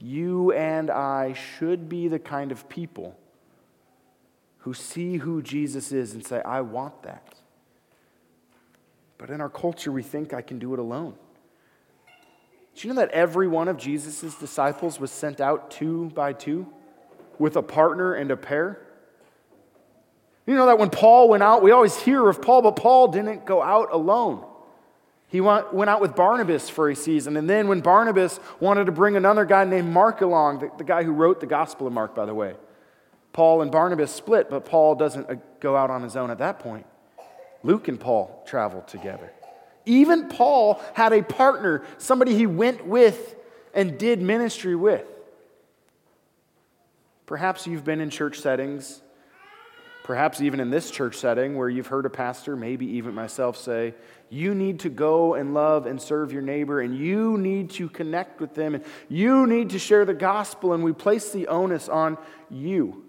You 0.02 0.52
and 0.52 0.90
I 0.90 1.34
should 1.34 1.88
be 1.88 2.08
the 2.08 2.18
kind 2.18 2.50
of 2.50 2.68
people 2.68 3.16
who 4.58 4.74
see 4.74 5.18
who 5.18 5.42
Jesus 5.42 5.92
is 5.92 6.12
and 6.14 6.26
say, 6.26 6.42
I 6.42 6.60
want 6.60 7.02
that. 7.04 7.34
But 9.18 9.30
in 9.30 9.40
our 9.40 9.48
culture, 9.48 9.92
we 9.92 10.02
think 10.02 10.34
I 10.34 10.42
can 10.42 10.58
do 10.58 10.72
it 10.72 10.80
alone. 10.80 11.14
Do 12.74 12.88
you 12.88 12.94
know 12.94 13.00
that 13.00 13.10
every 13.10 13.46
one 13.46 13.68
of 13.68 13.76
Jesus' 13.76 14.34
disciples 14.34 14.98
was 14.98 15.10
sent 15.10 15.40
out 15.40 15.70
two 15.70 16.10
by 16.14 16.32
two? 16.32 16.66
with 17.42 17.56
a 17.56 17.62
partner 17.62 18.14
and 18.14 18.30
a 18.30 18.36
pair? 18.36 18.78
You 20.46 20.54
know 20.54 20.66
that 20.66 20.78
when 20.78 20.90
Paul 20.90 21.28
went 21.28 21.42
out, 21.42 21.60
we 21.62 21.72
always 21.72 21.96
hear 21.96 22.28
of 22.28 22.40
Paul, 22.40 22.62
but 22.62 22.76
Paul 22.76 23.08
didn't 23.08 23.44
go 23.44 23.60
out 23.60 23.92
alone. 23.92 24.46
He 25.32 25.40
went, 25.40 25.88
out 25.88 26.02
with 26.02 26.14
Barnabas 26.14 26.68
for 26.68 26.90
a 26.90 26.94
season. 26.94 27.38
And 27.38 27.48
then 27.48 27.66
when 27.66 27.80
Barnabas 27.80 28.38
wanted 28.60 28.84
to 28.84 28.92
bring 28.92 29.16
another 29.16 29.46
guy 29.46 29.64
named 29.64 29.88
Mark 29.88 30.20
along, 30.20 30.58
the, 30.58 30.70
the 30.76 30.84
guy 30.84 31.04
who 31.04 31.12
wrote 31.12 31.40
the 31.40 31.46
Gospel 31.46 31.86
of 31.86 31.94
Mark, 31.94 32.14
by 32.14 32.26
the 32.26 32.34
way, 32.34 32.54
Paul 33.32 33.62
and 33.62 33.72
Barnabas 33.72 34.12
split, 34.12 34.50
but 34.50 34.66
Paul 34.66 34.94
doesn't 34.94 35.30
uh, 35.30 35.36
go 35.58 35.74
out 35.74 35.88
on 35.88 36.02
his 36.02 36.16
own 36.16 36.30
at 36.30 36.36
that 36.40 36.58
point. 36.58 36.84
Luke 37.62 37.88
and 37.88 37.98
Paul 37.98 38.44
traveled 38.46 38.88
together. 38.88 39.32
Even 39.86 40.28
Paul 40.28 40.82
had 40.92 41.14
a 41.14 41.22
partner, 41.22 41.82
somebody 41.96 42.34
he 42.34 42.46
went 42.46 42.86
with 42.86 43.34
and 43.72 43.96
did 43.96 44.20
ministry 44.20 44.76
with. 44.76 45.06
Perhaps 47.24 47.66
you've 47.66 47.86
been 47.86 48.02
in 48.02 48.10
church 48.10 48.38
settings, 48.38 49.00
perhaps 50.02 50.40
even 50.40 50.60
in 50.60 50.70
this 50.70 50.90
church 50.90 51.16
setting, 51.16 51.56
where 51.56 51.68
you've 51.68 51.86
heard 51.86 52.06
a 52.06 52.10
pastor, 52.10 52.56
maybe 52.56 52.86
even 52.86 53.14
myself, 53.14 53.56
say, 53.56 53.94
You 54.30 54.54
need 54.54 54.80
to 54.80 54.88
go 54.88 55.34
and 55.34 55.54
love 55.54 55.86
and 55.86 56.00
serve 56.00 56.32
your 56.32 56.42
neighbor, 56.42 56.80
and 56.80 56.96
you 56.96 57.38
need 57.38 57.70
to 57.70 57.88
connect 57.88 58.40
with 58.40 58.54
them, 58.54 58.74
and 58.74 58.84
you 59.08 59.46
need 59.46 59.70
to 59.70 59.78
share 59.78 60.04
the 60.04 60.14
gospel, 60.14 60.72
and 60.72 60.82
we 60.82 60.92
place 60.92 61.30
the 61.30 61.48
onus 61.48 61.88
on 61.88 62.18
you. 62.50 63.04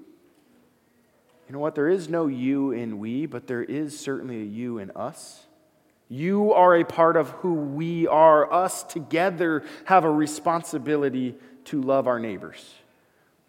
You 1.47 1.53
know 1.53 1.59
what? 1.59 1.75
There 1.75 1.89
is 1.89 2.09
no 2.09 2.27
you 2.27 2.71
in 2.71 2.99
we, 2.99 3.25
but 3.25 3.47
there 3.47 3.63
is 3.63 3.99
certainly 3.99 4.41
a 4.41 4.45
you 4.45 4.77
in 4.77 4.91
us. 4.91 5.45
You 6.09 6.53
are 6.53 6.75
a 6.75 6.83
part 6.83 7.17
of 7.17 7.29
who 7.29 7.53
we 7.53 8.07
are. 8.07 8.51
Us 8.51 8.83
together 8.83 9.63
have 9.85 10.03
a 10.03 10.11
responsibility 10.11 11.35
to 11.65 11.81
love 11.81 12.07
our 12.07 12.19
neighbors. 12.19 12.73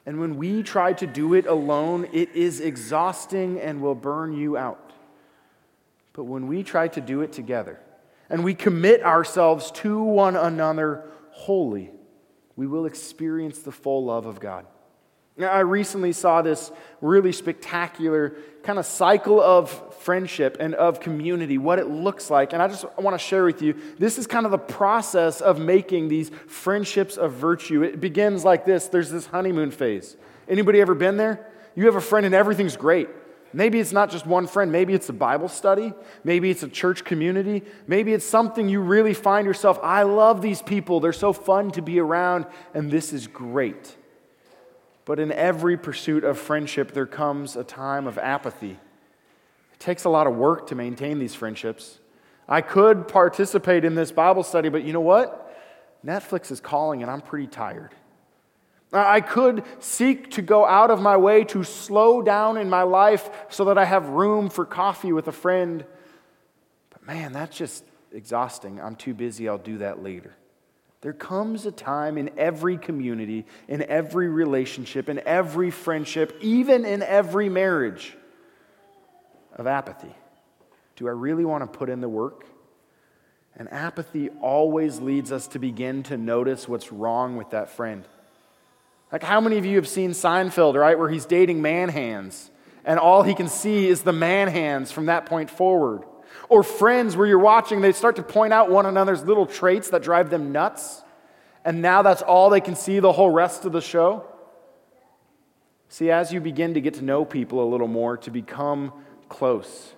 And 0.07 0.21
when 0.21 0.37
we 0.37 0.62
try 0.62 0.93
to 0.95 1.07
do 1.07 1.35
it 1.35 1.47
alone, 1.47 2.09
it 2.12 2.35
is 2.35 2.61
exhausting 2.61 3.59
and 3.61 3.81
will 3.81 3.95
burn 3.95 4.35
you 4.35 4.57
out. 4.57 4.93
But 6.12 6.25
when 6.25 6.47
we 6.47 6.62
try 6.62 6.88
to 6.88 7.01
do 7.01 7.23
it 7.23 7.33
together 7.33 7.81
and 8.29 8.45
we 8.45 8.55
commit 8.55 9.03
ourselves 9.03 9.71
to 9.73 10.03
one 10.03 10.37
another 10.37 11.05
wholly, 11.31 11.90
we 12.57 12.67
will 12.67 12.87
experience 12.87 13.61
the 13.61 13.73
full 13.73 14.05
love 14.05 14.27
of 14.27 14.40
God. 14.40 14.67
Now, 15.37 15.49
I 15.51 15.61
recently 15.61 16.12
saw 16.12 16.42
this 16.42 16.70
really 17.01 17.33
spectacular 17.33 18.37
kind 18.62 18.79
of 18.79 18.87
cycle 18.87 19.40
of 19.40 19.68
friendship 19.97 20.59
and 20.61 20.75
of 20.77 21.01
community, 21.01 21.59
what 21.59 21.81
it 21.81 21.88
looks 21.88 22.31
like. 22.31 22.53
And 22.53 22.62
I 22.62 22.68
just 22.68 22.85
want 22.99 23.14
to 23.14 23.18
share 23.18 23.44
with 23.44 23.61
you 23.61 23.75
this 23.99 24.16
is 24.16 24.29
kind 24.29 24.47
of 24.47 24.53
the 24.53 24.59
process 24.59 25.40
of 25.40 25.59
making 25.59 26.09
these 26.09 26.31
friendships 26.47 27.16
of 27.16 27.33
virtue. 27.33 27.83
It 27.83 28.01
begins 28.01 28.44
like 28.44 28.64
this 28.64 28.87
there's 28.87 29.11
this 29.11 29.27
honeymoon 29.27 29.73
phase. 29.73 30.16
Anybody 30.49 30.81
ever 30.81 30.94
been 30.94 31.16
there? 31.16 31.51
You 31.75 31.87
have 31.87 31.97
a 31.97 32.01
friend 32.01 32.25
and 32.25 32.35
everything's 32.35 32.77
great. 32.77 33.09
Maybe 33.53 33.81
it's 33.81 33.92
not 33.92 34.11
just 34.11 34.27
one 34.27 34.47
friend. 34.47 34.70
Maybe 34.70 34.94
it's 34.94 35.09
a 35.09 35.12
Bible 35.12 35.49
study. 35.49 35.92
Maybe 36.23 36.51
it's 36.51 36.62
a 36.62 36.68
church 36.68 37.05
community. 37.05 37.62
Maybe 37.87 38.12
it's 38.12 38.27
something 38.27 38.68
you 38.68 38.81
really 38.81 39.14
find 39.14 39.47
yourself, 39.47 39.79
I 39.83 40.03
love 40.03 40.42
these 40.42 40.62
people. 40.62 41.01
They're 41.01 41.12
so 41.12 41.33
fun 41.33 41.70
to 41.73 41.83
be 41.83 41.99
around, 41.99 42.47
and 42.73 42.90
this 42.90 43.12
is 43.12 43.27
great. 43.27 43.97
But 45.05 45.19
in 45.19 45.33
every 45.33 45.77
pursuit 45.77 46.25
of 46.25 46.38
friendship, 46.38 46.93
there 46.93 47.07
comes 47.07 47.57
a 47.57 47.64
time 47.64 48.07
of 48.07 48.17
apathy. 48.19 48.79
It 49.73 49.81
takes 49.81 50.05
a 50.05 50.09
lot 50.09 50.27
of 50.27 50.35
work 50.35 50.69
to 50.69 50.75
maintain 50.75 51.19
these 51.19 51.35
friendships. 51.35 51.99
I 52.49 52.61
could 52.61 53.09
participate 53.09 53.85
in 53.85 53.95
this 53.95 54.12
Bible 54.12 54.43
study, 54.43 54.69
but 54.69 54.85
you 54.85 54.93
know 54.93 55.01
what? 55.01 55.40
Netflix 56.05 56.51
is 56.51 56.61
calling 56.61 57.03
and 57.03 57.11
I'm 57.11 57.21
pretty 57.21 57.47
tired. 57.47 57.90
I 58.93 59.21
could 59.21 59.64
seek 59.81 60.31
to 60.33 60.43
go 60.43 60.64
out 60.64 60.90
of 60.90 61.01
my 61.01 61.17
way 61.17 61.45
to 61.45 61.64
slow 61.64 62.23
down 62.23 62.57
in 62.57 62.71
my 62.71 62.83
life 62.83 63.29
so 63.49 63.64
that 63.64 63.77
I 63.79 63.85
have 63.85 64.09
room 64.11 64.49
for 64.49 64.64
coffee 64.64 65.12
with 65.12 65.27
a 65.27 65.33
friend. 65.33 65.85
But 66.90 67.05
man, 67.05 67.33
that's 67.33 67.57
just 67.57 67.85
exhausting. 68.12 68.81
I'm 68.81 68.95
too 68.95 69.12
busy. 69.12 69.49
I'll 69.49 69.59
do 69.59 69.79
that 69.79 70.03
later. 70.03 70.35
There 71.05 71.12
comes 71.12 71.67
a 71.67 71.71
time 71.71 72.17
in 72.17 72.31
every 72.38 72.79
community, 72.79 73.45
in 73.69 73.83
every 73.83 74.27
relationship, 74.27 75.11
in 75.11 75.21
every 75.27 75.71
friendship, 75.71 76.35
even 76.40 76.87
in 76.87 77.03
every 77.03 77.51
marriage, 77.51 78.17
of 79.53 79.67
apathy. 79.67 80.14
Do 80.97 81.07
I 81.07 81.11
really 81.11 81.45
want 81.45 81.61
to 81.61 81.79
put 81.79 81.90
in 81.90 82.01
the 82.01 82.09
work? 82.09 82.47
And 83.55 83.71
apathy 83.71 84.31
always 84.40 84.99
leads 84.99 85.31
us 85.31 85.47
to 85.49 85.59
begin 85.59 86.05
to 86.05 86.17
notice 86.17 86.67
what's 86.67 86.90
wrong 86.90 87.37
with 87.37 87.51
that 87.51 87.69
friend. 87.69 88.09
Like, 89.12 89.23
how 89.23 89.43
many 89.43 89.59
of 89.59 89.67
you 89.67 89.77
have 89.77 89.87
seen 89.87 90.12
Seinfeld, 90.12 90.75
right, 90.75 90.99
where 90.99 91.11
he's 91.11 91.27
dating 91.27 91.61
man 91.61 91.90
hands, 91.90 92.51
and 92.83 92.99
all 92.99 93.23
he 93.23 93.35
can 93.35 93.49
see 93.49 93.88
is 93.88 94.05
the 94.05 94.14
man 94.14 94.49
hands 94.49 94.90
from 94.90 95.05
that 95.07 95.27
point 95.27 95.51
forward? 95.51 96.03
Or 96.49 96.62
friends 96.62 97.16
where 97.16 97.27
you're 97.27 97.38
watching, 97.38 97.81
they 97.81 97.92
start 97.92 98.16
to 98.16 98.23
point 98.23 98.53
out 98.53 98.70
one 98.70 98.87
another's 98.87 99.23
little 99.25 99.47
traits 99.47 99.90
that 99.90 100.03
drive 100.03 100.31
them 100.31 100.53
nuts. 100.53 101.03
And 101.64 101.81
now 101.81 102.03
that's 102.03 102.23
all 102.23 102.51
they 102.51 102.61
can 102.61 102.77
see 102.77 102.99
the 102.99 103.12
whole 103.12 103.31
rest 103.31 103.64
of 103.64 103.73
the 103.73 103.81
show. 103.81 104.25
See, 105.88 106.11
as 106.11 106.33
you 106.33 106.40
begin 106.40 106.75
to 106.75 106.81
get 106.81 106.94
to 106.94 107.03
know 107.03 107.25
people 107.25 107.62
a 107.62 107.68
little 107.68 107.88
more, 107.88 108.16
to 108.18 108.31
become 108.31 108.92
close, 109.29 109.94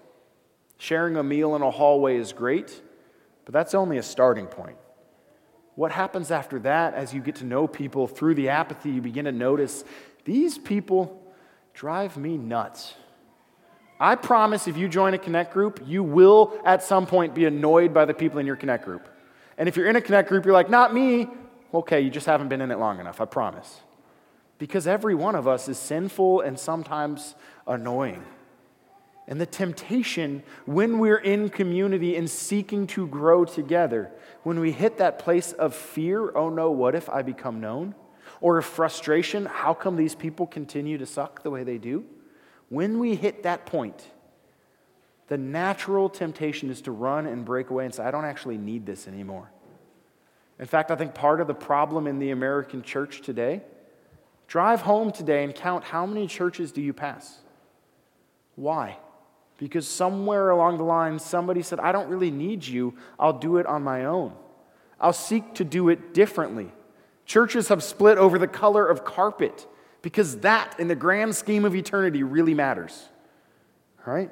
sharing 0.79 1.16
a 1.16 1.22
meal 1.22 1.57
in 1.57 1.62
a 1.62 1.70
hallway 1.70 2.16
is 2.16 2.33
great, 2.33 2.83
but 3.44 3.53
that's 3.53 3.75
only 3.75 3.99
a 3.99 4.03
starting 4.03 4.46
point. 4.46 4.77
What 5.75 5.92
happens 5.92 6.31
after 6.31 6.59
that, 6.61 6.94
as 6.94 7.12
you 7.12 7.20
get 7.20 7.37
to 7.37 7.44
know 7.44 7.66
people 7.66 8.07
through 8.07 8.35
the 8.35 8.49
apathy, 8.49 8.90
you 8.90 9.03
begin 9.03 9.25
to 9.27 9.33
notice 9.33 9.85
these 10.25 10.59
people 10.59 11.22
drive 11.75 12.16
me 12.16 12.37
nuts. 12.38 12.94
I 13.98 14.14
promise 14.14 14.68
if 14.68 14.76
you 14.76 14.88
join 14.88 15.14
a 15.14 15.18
Connect 15.18 15.52
group, 15.52 15.80
you 15.87 16.02
will 16.02 16.59
at 16.64 16.82
some 16.82 17.06
point 17.06 17.35
be 17.35 17.46
annoyed 17.46 17.94
by 17.94 18.04
the 18.04 18.14
people 18.14 18.38
in 18.38 18.46
your 18.46 18.56
Connect 18.56 18.85
group. 18.85 19.09
And 19.56 19.68
if 19.68 19.76
you're 19.76 19.88
in 19.88 19.96
a 19.96 20.00
Connect 20.00 20.28
group, 20.28 20.44
you're 20.44 20.54
like, 20.54 20.68
not 20.68 20.92
me. 20.92 21.28
Okay, 21.72 22.00
you 22.00 22.11
just 22.11 22.26
haven't 22.26 22.48
been 22.48 22.61
in 22.61 22.70
it 22.70 22.78
long 22.78 23.00
enough, 23.00 23.20
I 23.20 23.24
promise. 23.24 23.80
Because 24.59 24.87
every 24.87 25.14
one 25.14 25.35
of 25.35 25.48
us 25.48 25.68
is 25.68 25.78
sinful 25.78 26.42
and 26.42 26.59
sometimes 26.59 27.35
annoying. 27.66 28.22
And 29.28 29.40
the 29.40 29.46
temptation 29.46 30.42
when 30.66 30.98
we're 30.98 31.18
in 31.18 31.48
community 31.48 32.16
and 32.16 32.30
seeking 32.30 32.87
to 32.88 33.06
grow 33.09 33.44
together, 33.44 34.11
when 34.44 34.61
we 34.61 34.72
hit 34.72 34.98
that 34.98 35.18
place 35.18 35.52
of 35.52 35.74
fear, 35.74 36.37
oh 36.37 36.48
no, 36.48 36.70
what 36.70 36.94
if 36.94 37.09
I 37.09 37.22
become 37.22 37.61
known? 37.61 37.94
Or 38.40 38.59
of 38.59 38.64
frustration, 38.64 39.46
how 39.46 39.74
come 39.74 39.96
these 39.96 40.14
people 40.14 40.46
continue 40.46 40.98
to 40.98 41.06
suck 41.06 41.42
the 41.42 41.50
way 41.50 41.64
they 41.64 41.78
do? 41.78 42.04
When 42.68 42.98
we 42.98 43.14
hit 43.14 43.44
that 43.44 43.66
point, 43.66 44.11
the 45.29 45.38
natural 45.38 46.09
temptation 46.09 46.70
is 46.70 46.81
to 46.83 46.92
run 46.92 47.26
and 47.26 47.44
break 47.44 47.70
away 47.70 47.85
and 47.85 47.94
say, 47.94 48.05
I 48.05 48.11
don't 48.11 48.24
actually 48.24 48.59
need 48.59 48.87
this 48.87 49.09
anymore. 49.09 49.50
In 50.59 50.66
fact, 50.66 50.90
I 50.90 50.96
think 50.96 51.14
part 51.14 51.40
of 51.40 51.46
the 51.46 51.55
problem 51.55 52.07
in 52.07 52.18
the 52.18 52.31
American 52.31 52.83
church 52.83 53.20
today, 53.22 53.62
drive 54.48 54.83
home 54.83 55.12
today 55.12 55.44
and 55.44 55.55
count 55.55 55.85
how 55.85 56.07
many 56.07 56.26
churches 56.26 56.72
do 56.72 56.81
you 56.81 56.92
pass? 56.92 57.38
Why? 58.55 58.98
Because 59.59 59.87
somewhere 59.87 60.50
along 60.50 60.79
the 60.79 60.85
line, 60.85 61.18
somebody 61.18 61.62
said, 61.62 61.81
I 61.81 61.92
don't 61.92 62.09
really 62.09 62.31
need 62.31 62.66
you, 62.66 62.94
I'll 63.18 63.38
do 63.38 63.59
it 63.59 63.66
on 63.66 63.83
my 63.83 64.05
own. 64.05 64.33
I'll 65.00 65.12
seek 65.12 65.55
to 65.55 65.64
do 65.64 65.88
it 65.88 66.14
differently. 66.14 66.72
Churches 67.26 67.68
have 67.68 67.83
split 67.83 68.18
over 68.18 68.38
the 68.38 68.46
color 68.46 68.87
of 68.87 69.05
carpet 69.05 69.66
because 70.07 70.37
that, 70.37 70.79
in 70.79 70.87
the 70.87 70.95
grand 70.95 71.35
scheme 71.35 71.64
of 71.64 71.75
eternity, 71.75 72.23
really 72.23 72.55
matters. 72.55 73.09
All 74.07 74.14
right? 74.14 74.31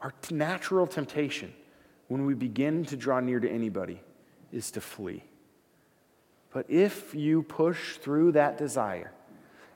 Our 0.00 0.12
natural 0.28 0.88
temptation 0.88 1.54
when 2.08 2.26
we 2.26 2.34
begin 2.34 2.84
to 2.86 2.96
draw 2.96 3.20
near 3.20 3.38
to 3.38 3.48
anybody 3.48 4.00
is 4.50 4.72
to 4.72 4.80
flee. 4.80 5.22
But 6.50 6.68
if 6.68 7.14
you 7.14 7.44
push 7.44 7.98
through 7.98 8.32
that 8.32 8.58
desire 8.58 9.12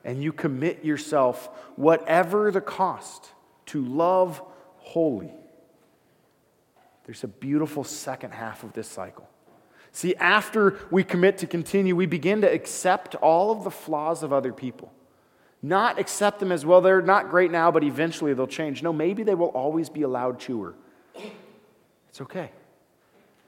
and 0.03 0.21
you 0.21 0.33
commit 0.33 0.83
yourself, 0.83 1.47
whatever 1.77 2.51
the 2.51 2.59
cost, 2.59 3.31
to 3.67 3.81
love 3.81 4.41
wholly, 4.75 5.31
there's 7.05 7.23
a 7.23 7.29
beautiful 7.29 7.85
second 7.85 8.31
half 8.31 8.65
of 8.65 8.73
this 8.73 8.89
cycle. 8.89 9.29
See, 9.93 10.15
after 10.15 10.79
we 10.89 11.03
commit 11.03 11.37
to 11.37 11.47
continue, 11.47 11.95
we 11.95 12.07
begin 12.07 12.41
to 12.41 12.51
accept 12.51 13.13
all 13.15 13.51
of 13.51 13.63
the 13.63 13.71
flaws 13.71 14.23
of 14.23 14.33
other 14.33 14.51
people. 14.51 14.91
Not 15.61 15.99
accept 15.99 16.39
them 16.39 16.51
as, 16.51 16.65
well, 16.65 16.81
they're 16.81 17.01
not 17.01 17.29
great 17.29 17.51
now, 17.51 17.71
but 17.71 17.83
eventually 17.83 18.33
they'll 18.33 18.47
change. 18.47 18.81
No, 18.81 18.91
maybe 18.91 19.21
they 19.21 19.35
will 19.35 19.49
always 19.49 19.89
be 19.89 20.01
a 20.01 20.07
loud 20.07 20.39
chewer. 20.39 20.73
It's 22.09 22.21
okay. 22.21 22.51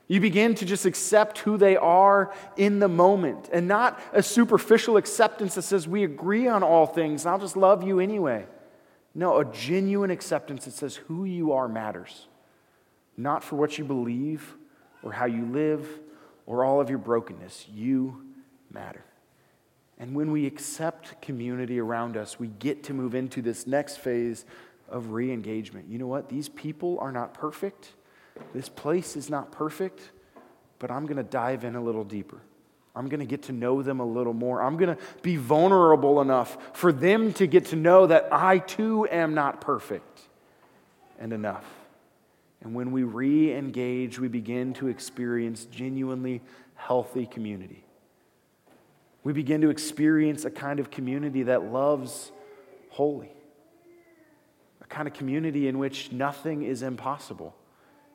You 0.07 0.21
begin 0.21 0.53
to 0.55 0.65
just 0.65 0.85
accept 0.85 1.39
who 1.39 1.57
they 1.57 1.77
are 1.77 2.31
in 2.57 2.77
the 2.77 2.87
moment 2.87 3.49
and 3.51 3.67
not 3.67 3.99
a 4.13 4.21
superficial 4.21 4.97
acceptance 4.97 5.55
that 5.55 5.63
says, 5.63 5.87
we 5.87 6.03
agree 6.03 6.47
on 6.47 6.61
all 6.61 6.85
things 6.85 7.25
and 7.25 7.31
I'll 7.31 7.39
just 7.39 7.57
love 7.57 7.81
you 7.81 7.99
anyway. 7.99 8.45
No, 9.15 9.39
a 9.39 9.45
genuine 9.45 10.11
acceptance 10.11 10.65
that 10.65 10.73
says, 10.73 10.95
who 10.95 11.25
you 11.25 11.53
are 11.53 11.67
matters. 11.67 12.27
Not 13.17 13.43
for 13.43 13.55
what 13.55 13.79
you 13.79 13.83
believe 13.83 14.55
or 15.01 15.11
how 15.11 15.25
you 15.25 15.45
live 15.45 15.87
or 16.45 16.63
all 16.63 16.79
of 16.79 16.89
your 16.89 16.99
brokenness. 16.99 17.65
You 17.73 18.23
matter. 18.71 19.03
And 19.97 20.13
when 20.13 20.31
we 20.31 20.45
accept 20.45 21.21
community 21.21 21.79
around 21.79 22.17
us, 22.17 22.39
we 22.39 22.47
get 22.47 22.83
to 22.85 22.93
move 22.93 23.15
into 23.15 23.41
this 23.41 23.65
next 23.65 23.97
phase 23.97 24.45
of 24.89 25.11
re 25.11 25.31
engagement. 25.31 25.87
You 25.89 25.97
know 25.97 26.07
what? 26.07 26.29
These 26.29 26.49
people 26.49 26.97
are 26.99 27.11
not 27.11 27.33
perfect. 27.33 27.93
This 28.53 28.67
place 28.67 29.15
is 29.15 29.29
not 29.29 29.51
perfect, 29.51 30.11
but 30.79 30.91
I'm 30.91 31.05
going 31.05 31.17
to 31.17 31.23
dive 31.23 31.63
in 31.63 31.75
a 31.75 31.81
little 31.81 32.03
deeper. 32.03 32.41
I'm 32.95 33.09
going 33.09 33.19
to 33.19 33.25
get 33.25 33.43
to 33.43 33.51
know 33.51 33.81
them 33.81 33.99
a 33.99 34.05
little 34.05 34.33
more. 34.33 34.61
I'm 34.61 34.77
going 34.77 34.95
to 34.95 35.01
be 35.21 35.35
vulnerable 35.35 36.21
enough 36.21 36.57
for 36.73 36.93
them 36.93 37.33
to 37.33 37.47
get 37.47 37.65
to 37.67 37.75
know 37.75 38.07
that 38.07 38.29
I 38.31 38.59
too 38.59 39.07
am 39.09 39.33
not 39.33 39.59
perfect 39.59 40.21
and 41.19 41.33
enough. 41.33 41.65
And 42.61 42.73
when 42.73 42.91
we 42.91 43.03
re 43.03 43.53
engage, 43.53 44.19
we 44.19 44.27
begin 44.27 44.73
to 44.75 44.87
experience 44.87 45.65
genuinely 45.65 46.41
healthy 46.75 47.25
community. 47.25 47.85
We 49.23 49.33
begin 49.33 49.61
to 49.61 49.69
experience 49.69 50.45
a 50.45 50.51
kind 50.51 50.79
of 50.79 50.91
community 50.91 51.43
that 51.43 51.63
loves 51.63 52.31
wholly, 52.89 53.31
a 54.81 54.85
kind 54.85 55.07
of 55.07 55.13
community 55.13 55.67
in 55.67 55.79
which 55.79 56.11
nothing 56.11 56.63
is 56.63 56.83
impossible 56.83 57.55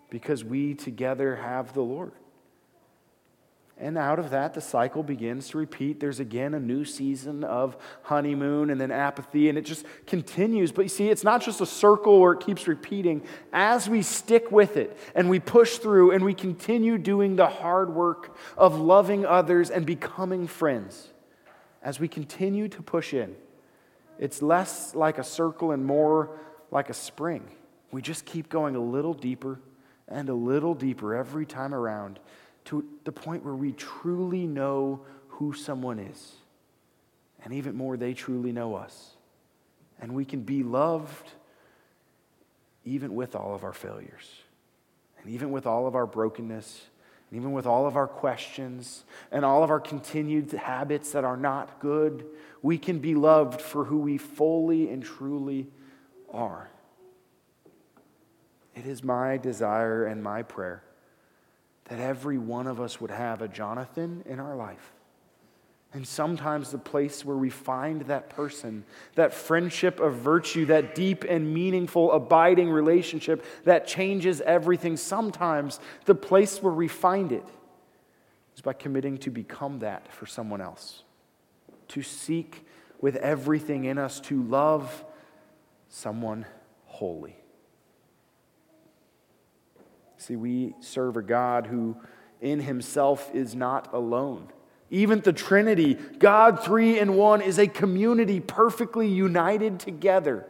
because 0.09 0.45
we 0.45 0.75
together 0.75 1.37
have 1.37 1.73
the 1.75 1.83
Lord. 1.83 2.13
And 3.81 3.97
out 3.97 4.19
of 4.19 4.29
that, 4.31 4.53
the 4.53 4.61
cycle 4.61 5.03
begins 5.03 5.49
to 5.49 5.59
repeat. 5.59 6.01
There's 6.01 6.21
again 6.21 6.53
a 6.53 6.61
new 6.61 6.85
season 6.85 7.45
of 7.45 7.79
honeymoon 8.03 8.69
and 8.69 8.79
then 8.79 8.91
apathy, 8.91 9.49
and 9.49 9.57
it 9.57 9.63
just 9.63 9.87
continues. 10.07 10.71
But 10.71 10.83
you 10.83 10.89
see, 10.91 11.09
it's 11.09 11.25
not 11.25 11.41
just 11.41 11.63
a 11.63 11.67
circle 11.67 12.21
where 12.21 12.35
it 12.35 12.41
keeps 12.41 12.69
repeating. 12.69 13.23
As 13.55 13.89
we 13.89 14.03
stick 14.03 14.53
with 14.53 14.77
it 14.77 14.99
and 15.15 15.31
we 15.31 15.41
push 15.41 15.79
through 15.79 16.11
and 16.11 16.23
we 16.23 16.35
continue 16.35 16.99
doing 16.99 17.37
the 17.37 17.47
hard 17.47 17.95
work 17.95 18.37
of 18.59 18.79
loving 18.79 19.25
others 19.25 19.71
and 19.71 19.87
becoming 19.87 20.47
friends, 20.47 21.09
as 21.83 21.99
we 21.99 22.07
continue 22.07 22.69
to 22.69 22.83
push 22.83 23.15
in, 23.15 23.35
it's 24.19 24.43
less 24.43 24.95
like 24.95 25.17
a 25.17 25.25
circle 25.25 25.71
and 25.71 25.87
more 25.87 26.39
like 26.71 26.91
a 26.91 26.95
spring. 26.95 27.51
We 27.93 28.03
just 28.03 28.27
keep 28.27 28.51
going 28.51 28.77
a 28.77 28.81
little 28.81 29.15
deeper 29.15 29.59
and 30.07 30.29
a 30.29 30.35
little 30.35 30.75
deeper 30.75 31.15
every 31.15 31.47
time 31.47 31.73
around 31.73 32.21
to 32.67 32.85
the 33.05 33.13
point 33.13 33.45
where 33.45 33.55
we 33.55 33.73
truly 33.73 34.47
know 34.47 35.01
who 35.29 35.53
someone 35.53 35.99
is. 35.99 36.35
And 37.43 37.55
even 37.55 37.75
more, 37.75 37.97
they 37.97 38.13
truly 38.13 38.53
know 38.53 38.75
us. 38.75 39.17
And 40.01 40.15
we 40.15 40.25
can 40.25 40.43
be 40.43 40.63
loved 40.63 41.31
even 42.85 43.15
with 43.15 43.35
all 43.37 43.55
of 43.55 43.63
our 43.63 43.73
failures, 43.73 44.43
and 45.21 45.31
even 45.31 45.51
with 45.51 45.67
all 45.67 45.87
of 45.87 45.95
our 45.95 46.07
brokenness, 46.07 46.87
and 47.31 47.39
even 47.39 47.53
with 47.53 47.67
all 47.67 47.87
of 47.87 47.95
our 47.95 48.07
questions, 48.07 49.05
and 49.31 49.45
all 49.45 49.63
of 49.63 49.71
our 49.71 49.81
continued 49.81 50.51
habits 50.53 51.13
that 51.13 51.25
are 51.25 51.37
not 51.37 51.79
good. 51.79 52.25
We 52.63 52.79
can 52.79 52.99
be 52.99 53.15
loved 53.15 53.61
for 53.61 53.85
who 53.85 53.99
we 53.99 54.17
fully 54.19 54.91
and 54.91 55.03
truly 55.03 55.69
are. 56.33 56.71
It 58.75 58.87
is 58.87 59.05
my 59.05 59.37
desire 59.37 60.07
and 60.07 60.23
my 60.23 60.43
prayer 60.43 60.83
that 61.91 61.99
every 61.99 62.39
one 62.39 62.69
of 62.69 62.81
us 62.81 63.01
would 63.01 63.11
have 63.11 63.43
a 63.43 63.49
Jonathan 63.49 64.23
in 64.25 64.39
our 64.39 64.55
life. 64.55 64.93
And 65.93 66.07
sometimes 66.07 66.71
the 66.71 66.79
place 66.79 67.25
where 67.25 67.37
we 67.37 67.51
find 67.51 68.03
that 68.03 68.31
person, 68.31 68.85
that 69.17 69.35
friendship 69.35 69.99
of 69.99 70.15
virtue, 70.15 70.67
that 70.67 70.95
deep 70.95 71.25
and 71.29 71.53
meaningful, 71.53 72.13
abiding 72.13 72.71
relationship 72.71 73.45
that 73.65 73.89
changes 73.89 74.41
everything, 74.43 74.97
sometimes 74.97 75.81
the 76.05 76.15
place 76.15 76.63
where 76.63 76.73
we 76.73 76.87
find 76.87 77.33
it 77.33 77.45
is 78.55 78.63
by 78.63 78.73
committing 78.73 79.19
to 79.19 79.31
become 79.31 79.81
that 79.81 80.13
for 80.13 80.27
someone 80.27 80.61
else, 80.61 81.03
to 81.89 82.03
seek 82.03 82.65
with 83.01 83.17
everything 83.17 83.85
in 83.87 83.99
us 83.99 84.21
to 84.21 84.41
love 84.45 85.05
someone 85.89 86.47
wholly. 86.85 87.40
See, 90.21 90.37
we 90.37 90.75
serve 90.81 91.17
a 91.17 91.23
God 91.23 91.67
who 91.67 91.97
in 92.43 92.61
himself 92.61 93.31
is 93.35 93.55
not 93.55 93.95
alone. 93.95 94.49
Even 94.91 95.21
the 95.21 95.33
Trinity, 95.33 95.95
God 95.95 96.63
three 96.63 96.99
in 96.99 97.15
one, 97.15 97.41
is 97.41 97.59
a 97.59 97.67
community 97.67 98.39
perfectly 98.39 99.09
united 99.09 99.81
together. 99.81 100.47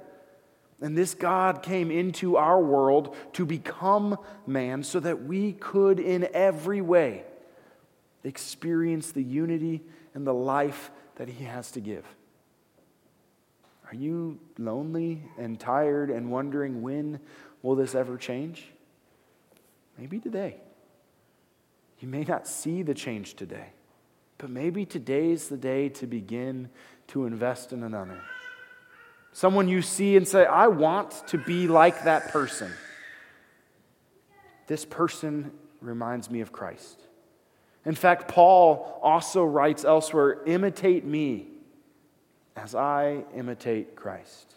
And 0.81 0.99
this 0.99 1.15
God 1.15 1.63
came 1.63 1.93
into 1.93 2.37
our 2.37 2.61
world 2.61 3.15
to 3.35 3.47
become 3.47 4.17
man 4.45 4.83
so 4.83 4.99
that 4.99 5.23
we 5.23 5.53
could, 5.53 6.01
in 6.01 6.29
every 6.35 6.81
way, 6.81 7.23
experience 8.25 9.13
the 9.13 9.23
unity 9.23 9.83
and 10.15 10.27
the 10.27 10.35
life 10.35 10.91
that 11.15 11.29
he 11.29 11.45
has 11.45 11.71
to 11.73 11.81
give. 11.81 12.05
Are 13.89 13.95
you 13.95 14.41
lonely 14.59 15.23
and 15.39 15.61
tired 15.61 16.11
and 16.11 16.29
wondering 16.29 16.83
when 16.83 17.21
will 17.63 17.77
this 17.77 17.95
ever 17.95 18.17
change? 18.17 18.67
Maybe 19.99 20.19
today. 20.19 20.57
You 21.99 22.09
may 22.09 22.25
not 22.25 22.47
see 22.47 22.83
the 22.83 22.95
change 22.95 23.35
today, 23.35 23.69
but 24.39 24.51
maybe 24.51 24.87
today's 24.87 25.49
the 25.49 25.57
day 25.57 25.91
to 25.91 26.07
begin 26.07 26.71
to 27.09 27.27
invest 27.27 27.73
in 27.73 27.83
another. 27.83 28.21
Someone 29.33 29.69
you 29.69 29.83
see 29.83 30.17
and 30.17 30.27
say, 30.27 30.45
I 30.45 30.69
want 30.69 31.27
to 31.29 31.39
be 31.39 31.69
like 31.69 32.05
that 32.05 32.29
person. 32.29 32.73
This 34.67 34.85
person 34.85 35.53
reminds 35.81 36.31
me 36.31 36.41
of 36.41 36.53
Christ. 36.53 37.01
In 37.85 37.95
fact, 37.95 38.29
Paul 38.29 38.99
also 39.03 39.45
writes 39.45 39.85
elsewhere 39.85 40.43
imitate 40.47 41.05
me 41.05 41.49
as 42.57 42.75
I 42.75 43.25
imitate 43.35 43.97
Christ. 43.97 44.55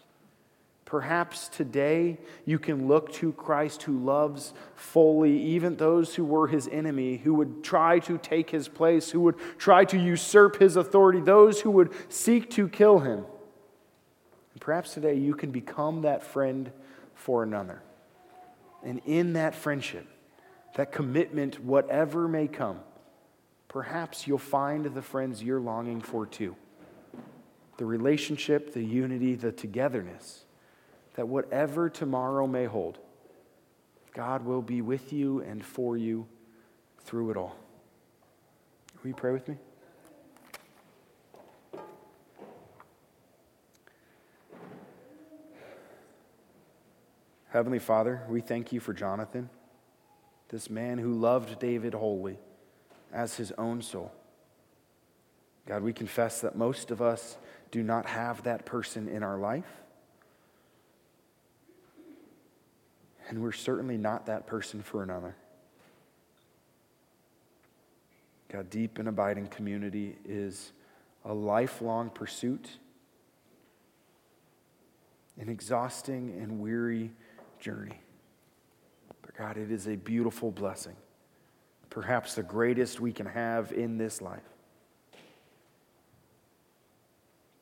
Perhaps 0.94 1.48
today 1.48 2.20
you 2.46 2.60
can 2.60 2.88
look 2.88 3.12
to 3.14 3.34
Christ 3.34 3.82
who 3.82 3.98
loves 3.98 4.54
fully 4.76 5.42
even 5.42 5.76
those 5.76 6.14
who 6.14 6.24
were 6.24 6.48
his 6.48 6.68
enemy, 6.68 7.18
who 7.18 7.34
would 7.34 7.64
try 7.64 7.98
to 8.02 8.20
take 8.20 8.52
his 8.52 8.68
place, 8.68 9.10
who 9.10 9.22
would 9.22 9.38
try 9.58 9.86
to 9.86 9.98
usurp 9.98 10.60
his 10.60 10.76
authority, 10.76 11.20
those 11.20 11.62
who 11.62 11.72
would 11.72 11.92
seek 12.10 12.52
to 12.52 12.70
kill 12.70 13.00
him. 13.00 13.26
And 14.54 14.62
perhaps 14.62 14.94
today 14.94 15.16
you 15.16 15.34
can 15.34 15.50
become 15.50 16.04
that 16.04 16.22
friend 16.22 16.72
for 17.16 17.42
another. 17.42 17.82
And 18.84 19.02
in 19.08 19.34
that 19.34 19.56
friendship, 19.56 20.06
that 20.76 20.92
commitment, 20.92 21.60
whatever 21.60 22.28
may 22.28 22.48
come, 22.48 22.82
perhaps 23.68 24.28
you'll 24.28 24.38
find 24.38 24.86
the 24.86 25.02
friends 25.02 25.42
you're 25.42 25.60
longing 25.60 26.02
for 26.02 26.28
too. 26.28 26.56
The 27.78 27.86
relationship, 27.86 28.74
the 28.74 28.84
unity, 28.84 29.34
the 29.34 29.52
togetherness 29.52 30.46
that 31.15 31.28
whatever 31.28 31.89
tomorrow 31.89 32.47
may 32.47 32.65
hold, 32.65 32.97
God 34.13 34.45
will 34.45 34.62
be 34.62 34.82
with 34.82 35.12
you 35.12 35.41
and 35.41 35.63
for 35.63 35.97
you 35.97 36.28
through 36.99 37.32
it 37.32 37.38
all. 37.38 37.56
Will 39.02 39.10
you 39.10 39.15
pray 39.15 39.32
with 39.32 39.47
me? 39.47 39.58
Heavenly 47.49 47.80
Father, 47.80 48.23
we 48.30 48.41
thank 48.41 48.71
you 48.71 48.80
for 48.80 48.93
Jonathan, 48.93 49.47
this 50.49 50.71
man 50.71 50.97
who 50.97 51.13
loved 51.13 51.60
David 51.60 51.93
wholly 51.93 52.39
as 53.12 53.36
his 53.36 53.52
own 53.60 53.84
soul. 53.84 54.12
God, 55.67 55.84
we 55.84 55.93
confess 55.93 56.41
that 56.41 56.56
most 56.56 56.89
of 56.89 56.99
us 56.99 57.38
do 57.69 57.84
not 57.84 58.08
have 58.08 58.41
that 58.43 58.65
person 58.65 59.08
in 59.08 59.21
our 59.21 59.38
life. 59.38 59.83
And 63.34 63.41
we're 63.41 63.52
certainly 63.52 63.98
not 63.98 64.28
that 64.28 64.46
person 64.46 64.84
for 64.84 65.02
another. 65.02 65.36
God, 68.52 68.69
deep 68.69 69.00
and 69.00 69.08
abiding 69.08 69.48
community 69.48 70.17
is 70.24 70.72
a 71.26 71.34
lifelong 71.34 72.12
pursuit, 72.12 72.69
an 75.39 75.50
exhausting 75.50 76.39
and 76.43 76.60
weary 76.60 77.10
journey. 77.60 78.00
But 79.24 79.34
God, 79.36 79.58
it 79.58 79.72
is 79.72 79.88
a 79.88 79.96
beautiful 79.96 80.52
blessing, 80.52 80.96
perhaps 81.89 82.36
the 82.36 82.43
greatest 82.43 83.00
we 83.00 83.12
can 83.12 83.26
have 83.26 83.72
in 83.72 83.98
this 83.98 84.22
life. 84.22 84.43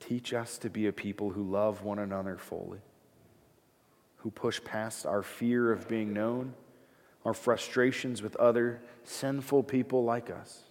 Teach 0.02 0.34
us 0.34 0.58
to 0.58 0.70
be 0.70 0.88
a 0.88 0.92
people 0.92 1.30
who 1.30 1.50
love 1.50 1.82
one 1.82 2.00
another 2.00 2.38
fully, 2.38 2.80
who 4.22 4.30
push 4.30 4.64
past 4.64 5.06
our 5.06 5.24
fear 5.24 5.72
of 5.72 5.88
being 5.88 6.14
known, 6.14 6.54
our 7.26 7.34
frustrations 7.34 8.22
with 8.22 8.36
other 8.36 8.80
sinful 9.04 9.64
people 9.64 10.04
like 10.04 10.30
us. 10.30 10.64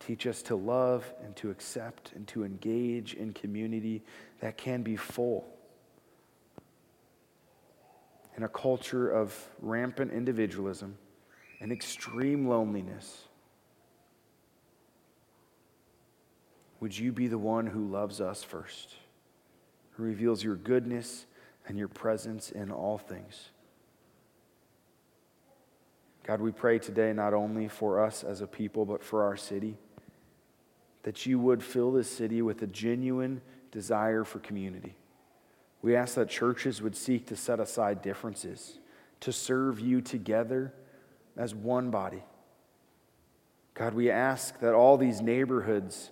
Teach 0.00 0.26
us 0.26 0.40
to 0.42 0.56
love 0.56 1.12
and 1.22 1.36
to 1.36 1.50
accept 1.50 2.12
and 2.14 2.26
to 2.28 2.44
engage 2.44 3.12
in 3.12 3.32
community 3.32 4.02
that 4.40 4.56
can 4.56 4.82
be 4.82 4.96
full. 4.96 5.46
In 8.36 8.42
a 8.42 8.48
culture 8.48 9.10
of 9.10 9.36
rampant 9.60 10.12
individualism 10.12 10.96
and 11.60 11.70
extreme 11.72 12.48
loneliness, 12.48 13.24
would 16.80 16.96
you 16.96 17.12
be 17.12 17.26
the 17.26 17.36
one 17.36 17.66
who 17.66 17.86
loves 17.86 18.20
us 18.20 18.42
first, 18.42 18.94
who 19.92 20.04
reveals 20.04 20.42
your 20.42 20.54
goodness 20.54 21.26
and 21.68 21.78
your 21.78 21.88
presence 21.88 22.50
in 22.50 22.72
all 22.72 22.98
things? 22.98 23.50
God, 26.26 26.40
we 26.40 26.50
pray 26.50 26.78
today 26.78 27.12
not 27.12 27.32
only 27.32 27.68
for 27.68 28.04
us 28.04 28.24
as 28.24 28.40
a 28.40 28.46
people, 28.46 28.84
but 28.84 29.02
for 29.02 29.22
our 29.22 29.36
city, 29.36 29.78
that 31.04 31.24
you 31.24 31.38
would 31.38 31.62
fill 31.62 31.92
this 31.92 32.10
city 32.10 32.42
with 32.42 32.60
a 32.62 32.66
genuine 32.66 33.40
desire 33.70 34.24
for 34.24 34.38
community. 34.40 34.94
We 35.80 35.94
ask 35.96 36.16
that 36.16 36.28
churches 36.28 36.82
would 36.82 36.96
seek 36.96 37.26
to 37.28 37.36
set 37.36 37.60
aside 37.60 38.02
differences, 38.02 38.78
to 39.20 39.32
serve 39.32 39.80
you 39.80 40.00
together 40.00 40.74
as 41.36 41.54
one 41.54 41.90
body. 41.90 42.24
God, 43.74 43.94
we 43.94 44.10
ask 44.10 44.58
that 44.60 44.74
all 44.74 44.96
these 44.96 45.20
neighborhoods 45.20 46.10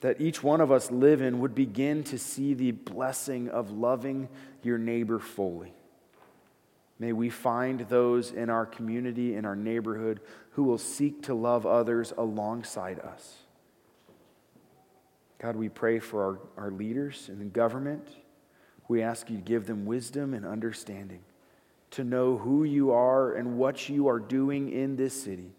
that 0.00 0.20
each 0.20 0.42
one 0.42 0.60
of 0.60 0.70
us 0.70 0.90
live 0.90 1.20
in 1.20 1.40
would 1.40 1.54
begin 1.54 2.04
to 2.04 2.18
see 2.18 2.54
the 2.54 2.70
blessing 2.70 3.48
of 3.48 3.70
loving 3.70 4.28
your 4.62 4.78
neighbor 4.78 5.18
fully. 5.18 5.72
May 6.98 7.12
we 7.12 7.30
find 7.30 7.80
those 7.80 8.32
in 8.32 8.50
our 8.50 8.66
community, 8.66 9.34
in 9.34 9.44
our 9.44 9.56
neighborhood, 9.56 10.20
who 10.52 10.64
will 10.64 10.78
seek 10.78 11.22
to 11.24 11.34
love 11.34 11.66
others 11.66 12.12
alongside 12.16 12.98
us. 13.00 13.36
God, 15.38 15.54
we 15.54 15.68
pray 15.68 16.00
for 16.00 16.40
our, 16.56 16.64
our 16.64 16.70
leaders 16.70 17.28
in 17.28 17.38
the 17.38 17.44
government. 17.44 18.08
We 18.88 19.02
ask 19.02 19.30
you 19.30 19.36
to 19.36 19.42
give 19.42 19.66
them 19.66 19.86
wisdom 19.86 20.34
and 20.34 20.44
understanding 20.44 21.20
to 21.90 22.04
know 22.04 22.36
who 22.36 22.64
you 22.64 22.90
are 22.90 23.32
and 23.32 23.56
what 23.56 23.88
you 23.88 24.08
are 24.08 24.18
doing 24.18 24.70
in 24.70 24.96
this 24.96 25.22
city. 25.22 25.52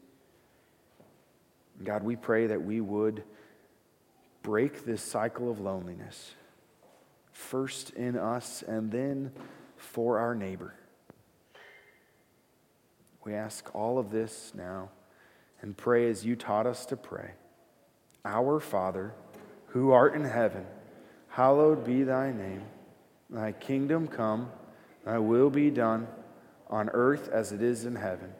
God, 1.83 2.03
we 2.03 2.15
pray 2.15 2.47
that 2.47 2.61
we 2.61 2.81
would 2.81 3.23
break 4.41 4.85
this 4.85 5.01
cycle 5.01 5.49
of 5.49 5.59
loneliness, 5.59 6.33
first 7.31 7.91
in 7.91 8.17
us 8.17 8.63
and 8.67 8.91
then 8.91 9.31
for 9.77 10.19
our 10.19 10.35
neighbor. 10.35 10.75
We 13.23 13.33
ask 13.33 13.73
all 13.75 13.99
of 13.99 14.11
this 14.11 14.53
now 14.55 14.89
and 15.61 15.75
pray 15.75 16.09
as 16.09 16.25
you 16.25 16.35
taught 16.35 16.65
us 16.65 16.85
to 16.87 16.97
pray. 16.97 17.31
Our 18.25 18.59
Father, 18.59 19.13
who 19.67 19.91
art 19.91 20.15
in 20.15 20.23
heaven, 20.23 20.65
hallowed 21.27 21.85
be 21.85 22.03
thy 22.03 22.31
name. 22.31 22.63
Thy 23.29 23.51
kingdom 23.51 24.07
come, 24.07 24.51
thy 25.05 25.19
will 25.19 25.49
be 25.49 25.69
done, 25.69 26.07
on 26.69 26.89
earth 26.89 27.29
as 27.29 27.51
it 27.51 27.61
is 27.61 27.85
in 27.85 27.95
heaven. 27.95 28.33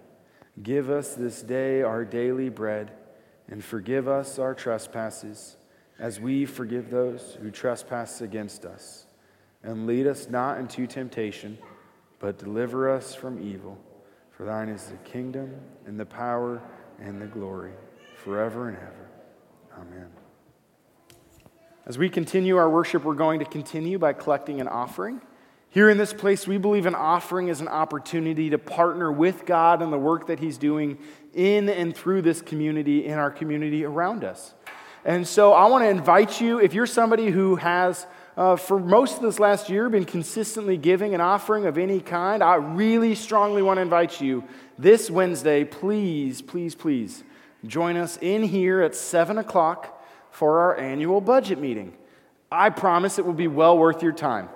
Give 0.61 0.89
us 0.89 1.13
this 1.13 1.41
day 1.41 1.81
our 1.81 2.03
daily 2.03 2.49
bread, 2.49 2.91
and 3.47 3.63
forgive 3.63 4.07
us 4.07 4.39
our 4.39 4.53
trespasses, 4.53 5.55
as 5.99 6.19
we 6.19 6.45
forgive 6.45 6.89
those 6.89 7.37
who 7.41 7.51
trespass 7.51 8.21
against 8.21 8.65
us. 8.65 9.05
And 9.63 9.85
lead 9.85 10.07
us 10.07 10.29
not 10.29 10.57
into 10.57 10.87
temptation, 10.87 11.57
but 12.19 12.37
deliver 12.37 12.89
us 12.89 13.13
from 13.13 13.41
evil. 13.41 13.77
For 14.31 14.45
thine 14.45 14.69
is 14.69 14.85
the 14.85 14.97
kingdom, 14.97 15.53
and 15.85 15.99
the 15.99 16.05
power, 16.05 16.61
and 16.99 17.21
the 17.21 17.25
glory, 17.25 17.73
forever 18.23 18.69
and 18.69 18.77
ever. 18.77 19.09
Amen. 19.77 20.07
As 21.85 21.97
we 21.97 22.09
continue 22.09 22.55
our 22.55 22.69
worship, 22.69 23.03
we're 23.03 23.15
going 23.15 23.39
to 23.39 23.45
continue 23.45 23.99
by 23.99 24.13
collecting 24.13 24.61
an 24.61 24.67
offering. 24.67 25.21
Here 25.71 25.89
in 25.89 25.97
this 25.97 26.13
place, 26.13 26.47
we 26.47 26.57
believe 26.57 26.85
an 26.85 26.95
offering 26.95 27.49
is 27.49 27.61
an 27.61 27.67
opportunity 27.67 28.49
to 28.49 28.57
partner 28.57 29.11
with 29.11 29.45
God 29.45 29.81
in 29.81 29.91
the 29.91 29.97
work 29.97 30.27
that 30.27 30.39
He's 30.39 30.57
doing 30.57 30.97
in 31.33 31.67
and 31.67 31.95
through 31.95 32.21
this 32.21 32.41
community, 32.41 33.05
in 33.05 33.19
our 33.19 33.29
community 33.29 33.83
around 33.83 34.23
us. 34.23 34.53
And 35.05 35.27
so 35.27 35.53
I 35.53 35.67
want 35.67 35.83
to 35.83 35.89
invite 35.89 36.41
you, 36.41 36.59
if 36.59 36.73
you're 36.73 36.85
somebody 36.85 37.29
who 37.29 37.55
has, 37.55 38.05
uh, 38.35 38.57
for 38.57 38.79
most 38.79 39.17
of 39.17 39.21
this 39.21 39.39
last 39.39 39.69
year, 39.69 39.89
been 39.89 40.05
consistently 40.05 40.77
giving 40.77 41.15
an 41.15 41.21
offering 41.21 41.65
of 41.65 41.77
any 41.77 42.01
kind, 42.01 42.43
I 42.43 42.55
really 42.55 43.15
strongly 43.15 43.61
want 43.61 43.77
to 43.77 43.81
invite 43.81 44.19
you 44.19 44.43
this 44.77 45.09
Wednesday, 45.09 45.63
please, 45.63 46.41
please, 46.41 46.75
please 46.75 47.23
join 47.65 47.97
us 47.97 48.17
in 48.21 48.43
here 48.43 48.81
at 48.81 48.95
7 48.95 49.37
o'clock 49.37 50.01
for 50.31 50.59
our 50.59 50.77
annual 50.77 51.21
budget 51.21 51.59
meeting. 51.59 51.93
I 52.51 52.69
promise 52.69 53.19
it 53.19 53.25
will 53.25 53.33
be 53.33 53.47
well 53.47 53.77
worth 53.77 54.01
your 54.01 54.11
time. 54.11 54.49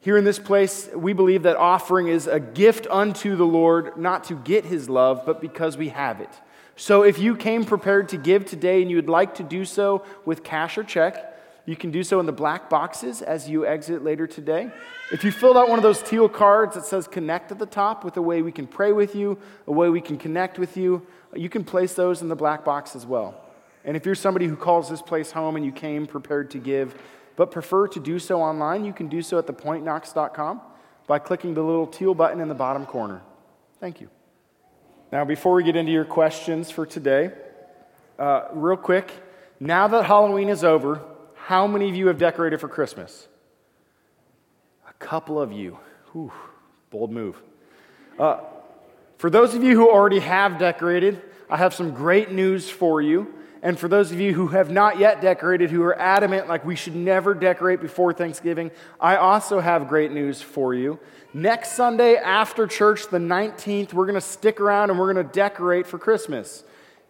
Here 0.00 0.16
in 0.16 0.24
this 0.24 0.38
place, 0.38 0.88
we 0.94 1.12
believe 1.12 1.44
that 1.44 1.56
offering 1.56 2.08
is 2.08 2.26
a 2.26 2.40
gift 2.40 2.86
unto 2.90 3.36
the 3.36 3.46
Lord, 3.46 3.96
not 3.96 4.24
to 4.24 4.34
get 4.34 4.64
his 4.64 4.88
love, 4.88 5.22
but 5.24 5.40
because 5.40 5.76
we 5.76 5.90
have 5.90 6.20
it. 6.20 6.30
So 6.76 7.02
if 7.02 7.18
you 7.18 7.36
came 7.36 7.64
prepared 7.64 8.08
to 8.10 8.16
give 8.16 8.44
today 8.44 8.82
and 8.82 8.90
you 8.90 8.96
would 8.96 9.08
like 9.08 9.34
to 9.36 9.42
do 9.42 9.64
so 9.64 10.04
with 10.24 10.42
cash 10.42 10.78
or 10.78 10.84
check, 10.84 11.28
you 11.64 11.76
can 11.76 11.90
do 11.90 12.02
so 12.02 12.18
in 12.18 12.26
the 12.26 12.32
black 12.32 12.68
boxes 12.68 13.22
as 13.22 13.48
you 13.48 13.64
exit 13.66 14.02
later 14.02 14.26
today. 14.26 14.70
If 15.12 15.22
you 15.22 15.30
filled 15.30 15.56
out 15.56 15.68
one 15.68 15.78
of 15.78 15.82
those 15.82 16.02
teal 16.02 16.28
cards 16.28 16.74
that 16.74 16.84
says 16.84 17.06
connect 17.06 17.52
at 17.52 17.58
the 17.58 17.66
top 17.66 18.04
with 18.04 18.16
a 18.16 18.22
way 18.22 18.42
we 18.42 18.50
can 18.50 18.66
pray 18.66 18.92
with 18.92 19.14
you, 19.14 19.38
a 19.66 19.72
way 19.72 19.88
we 19.88 20.00
can 20.00 20.18
connect 20.18 20.58
with 20.58 20.76
you, 20.76 21.06
you 21.34 21.48
can 21.48 21.62
place 21.62 21.94
those 21.94 22.20
in 22.20 22.28
the 22.28 22.36
black 22.36 22.64
box 22.64 22.96
as 22.96 23.06
well. 23.06 23.40
And 23.84 23.96
if 23.96 24.04
you're 24.06 24.14
somebody 24.14 24.46
who 24.46 24.56
calls 24.56 24.88
this 24.88 25.02
place 25.02 25.30
home 25.30 25.56
and 25.56 25.64
you 25.64 25.72
came 25.72 26.06
prepared 26.06 26.50
to 26.52 26.58
give, 26.58 27.00
but 27.36 27.50
prefer 27.50 27.86
to 27.88 28.00
do 28.00 28.18
so 28.18 28.40
online, 28.40 28.84
you 28.84 28.92
can 28.92 29.08
do 29.08 29.22
so 29.22 29.38
at 29.38 29.46
thepointknox.com 29.46 30.60
by 31.06 31.18
clicking 31.18 31.54
the 31.54 31.62
little 31.62 31.86
teal 31.86 32.14
button 32.14 32.40
in 32.40 32.48
the 32.48 32.54
bottom 32.54 32.86
corner. 32.86 33.22
Thank 33.80 34.00
you. 34.00 34.08
Now, 35.12 35.26
before 35.26 35.52
we 35.52 35.62
get 35.62 35.76
into 35.76 35.92
your 35.92 36.06
questions 36.06 36.70
for 36.70 36.86
today, 36.86 37.32
uh, 38.18 38.44
real 38.54 38.78
quick, 38.78 39.12
now 39.60 39.86
that 39.86 40.06
Halloween 40.06 40.48
is 40.48 40.64
over, 40.64 41.02
how 41.34 41.66
many 41.66 41.90
of 41.90 41.94
you 41.94 42.06
have 42.06 42.16
decorated 42.16 42.60
for 42.60 42.68
Christmas? 42.68 43.28
A 44.88 44.92
couple 44.94 45.38
of 45.38 45.52
you. 45.52 45.78
Whew, 46.12 46.32
bold 46.88 47.12
move. 47.12 47.36
Uh, 48.18 48.40
for 49.18 49.28
those 49.28 49.54
of 49.54 49.62
you 49.62 49.76
who 49.76 49.90
already 49.90 50.20
have 50.20 50.58
decorated, 50.58 51.20
I 51.50 51.58
have 51.58 51.74
some 51.74 51.92
great 51.92 52.32
news 52.32 52.70
for 52.70 53.02
you. 53.02 53.34
And 53.62 53.78
for 53.78 53.86
those 53.86 54.10
of 54.10 54.20
you 54.20 54.34
who 54.34 54.48
have 54.48 54.70
not 54.70 54.98
yet 54.98 55.20
decorated, 55.20 55.70
who 55.70 55.82
are 55.84 55.96
adamant 55.96 56.48
like 56.48 56.64
we 56.64 56.74
should 56.74 56.96
never 56.96 57.32
decorate 57.32 57.80
before 57.80 58.12
Thanksgiving, 58.12 58.72
I 59.00 59.16
also 59.16 59.60
have 59.60 59.88
great 59.88 60.10
news 60.10 60.42
for 60.42 60.74
you. 60.74 60.98
Next 61.32 61.72
Sunday 61.72 62.16
after 62.16 62.66
church, 62.66 63.08
the 63.08 63.18
19th, 63.18 63.92
we're 63.92 64.06
going 64.06 64.16
to 64.16 64.20
stick 64.20 64.60
around 64.60 64.90
and 64.90 64.98
we're 64.98 65.12
going 65.12 65.24
to 65.24 65.32
decorate 65.32 65.86
for 65.86 65.96
Christmas. 65.96 66.64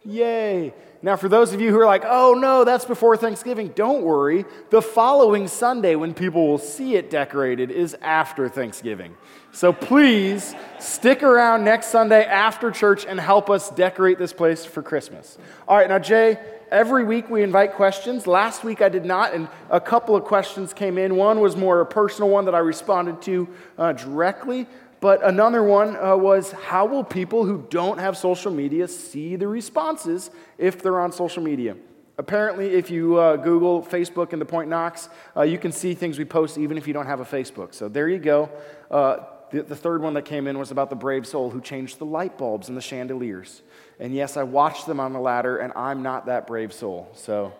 Yay. 0.04 0.74
Now, 1.04 1.16
for 1.16 1.28
those 1.28 1.52
of 1.52 1.60
you 1.60 1.70
who 1.70 1.80
are 1.80 1.86
like, 1.86 2.04
oh 2.06 2.34
no, 2.34 2.64
that's 2.64 2.84
before 2.84 3.16
Thanksgiving, 3.16 3.68
don't 3.74 4.02
worry. 4.02 4.44
The 4.70 4.80
following 4.80 5.48
Sunday, 5.48 5.96
when 5.96 6.14
people 6.14 6.46
will 6.46 6.58
see 6.58 6.94
it 6.94 7.10
decorated, 7.10 7.70
is 7.70 7.96
after 8.00 8.48
Thanksgiving. 8.48 9.16
So 9.50 9.72
please 9.72 10.54
stick 10.78 11.22
around 11.22 11.64
next 11.64 11.88
Sunday 11.88 12.24
after 12.24 12.70
church 12.70 13.04
and 13.04 13.18
help 13.18 13.50
us 13.50 13.70
decorate 13.70 14.18
this 14.18 14.32
place 14.32 14.64
for 14.64 14.82
Christmas. 14.82 15.38
All 15.66 15.76
right, 15.76 15.88
now, 15.88 15.98
Jay, 15.98 16.38
every 16.70 17.04
week 17.04 17.28
we 17.28 17.42
invite 17.42 17.74
questions. 17.74 18.26
Last 18.26 18.64
week 18.64 18.80
I 18.80 18.88
did 18.88 19.04
not, 19.04 19.34
and 19.34 19.48
a 19.70 19.80
couple 19.80 20.16
of 20.16 20.24
questions 20.24 20.72
came 20.72 20.98
in. 20.98 21.16
One 21.16 21.40
was 21.40 21.56
more 21.56 21.80
a 21.80 21.86
personal 21.86 22.30
one 22.30 22.46
that 22.46 22.54
I 22.54 22.60
responded 22.60 23.20
to 23.22 23.48
uh, 23.76 23.92
directly. 23.92 24.66
But 25.02 25.24
another 25.24 25.64
one 25.64 25.96
uh, 25.96 26.16
was 26.16 26.52
how 26.52 26.86
will 26.86 27.02
people 27.02 27.44
who 27.44 27.66
don't 27.70 27.98
have 27.98 28.16
social 28.16 28.52
media 28.52 28.86
see 28.86 29.34
the 29.34 29.48
responses 29.48 30.30
if 30.58 30.80
they're 30.80 31.00
on 31.00 31.10
social 31.10 31.42
media? 31.42 31.76
Apparently, 32.18 32.68
if 32.68 32.88
you 32.88 33.18
uh, 33.18 33.34
Google 33.34 33.82
Facebook 33.82 34.32
and 34.32 34.40
the 34.40 34.46
Point 34.46 34.70
Knox, 34.70 35.08
uh, 35.36 35.42
you 35.42 35.58
can 35.58 35.72
see 35.72 35.94
things 35.94 36.20
we 36.20 36.24
post 36.24 36.56
even 36.56 36.78
if 36.78 36.86
you 36.86 36.94
don't 36.94 37.06
have 37.06 37.18
a 37.18 37.24
Facebook. 37.24 37.74
So 37.74 37.88
there 37.88 38.08
you 38.08 38.20
go. 38.20 38.48
Uh, 38.92 39.24
the, 39.50 39.64
the 39.64 39.74
third 39.74 40.02
one 40.02 40.14
that 40.14 40.24
came 40.24 40.46
in 40.46 40.56
was 40.56 40.70
about 40.70 40.88
the 40.88 40.94
brave 40.94 41.26
soul 41.26 41.50
who 41.50 41.60
changed 41.60 41.98
the 41.98 42.06
light 42.06 42.38
bulbs 42.38 42.68
and 42.68 42.76
the 42.76 42.82
chandeliers. 42.82 43.62
And 43.98 44.14
yes, 44.14 44.36
I 44.36 44.44
watched 44.44 44.86
them 44.86 45.00
on 45.00 45.12
the 45.12 45.20
ladder, 45.20 45.58
and 45.58 45.72
I'm 45.74 46.04
not 46.04 46.26
that 46.26 46.46
brave 46.46 46.72
soul. 46.72 47.10
So 47.16 47.52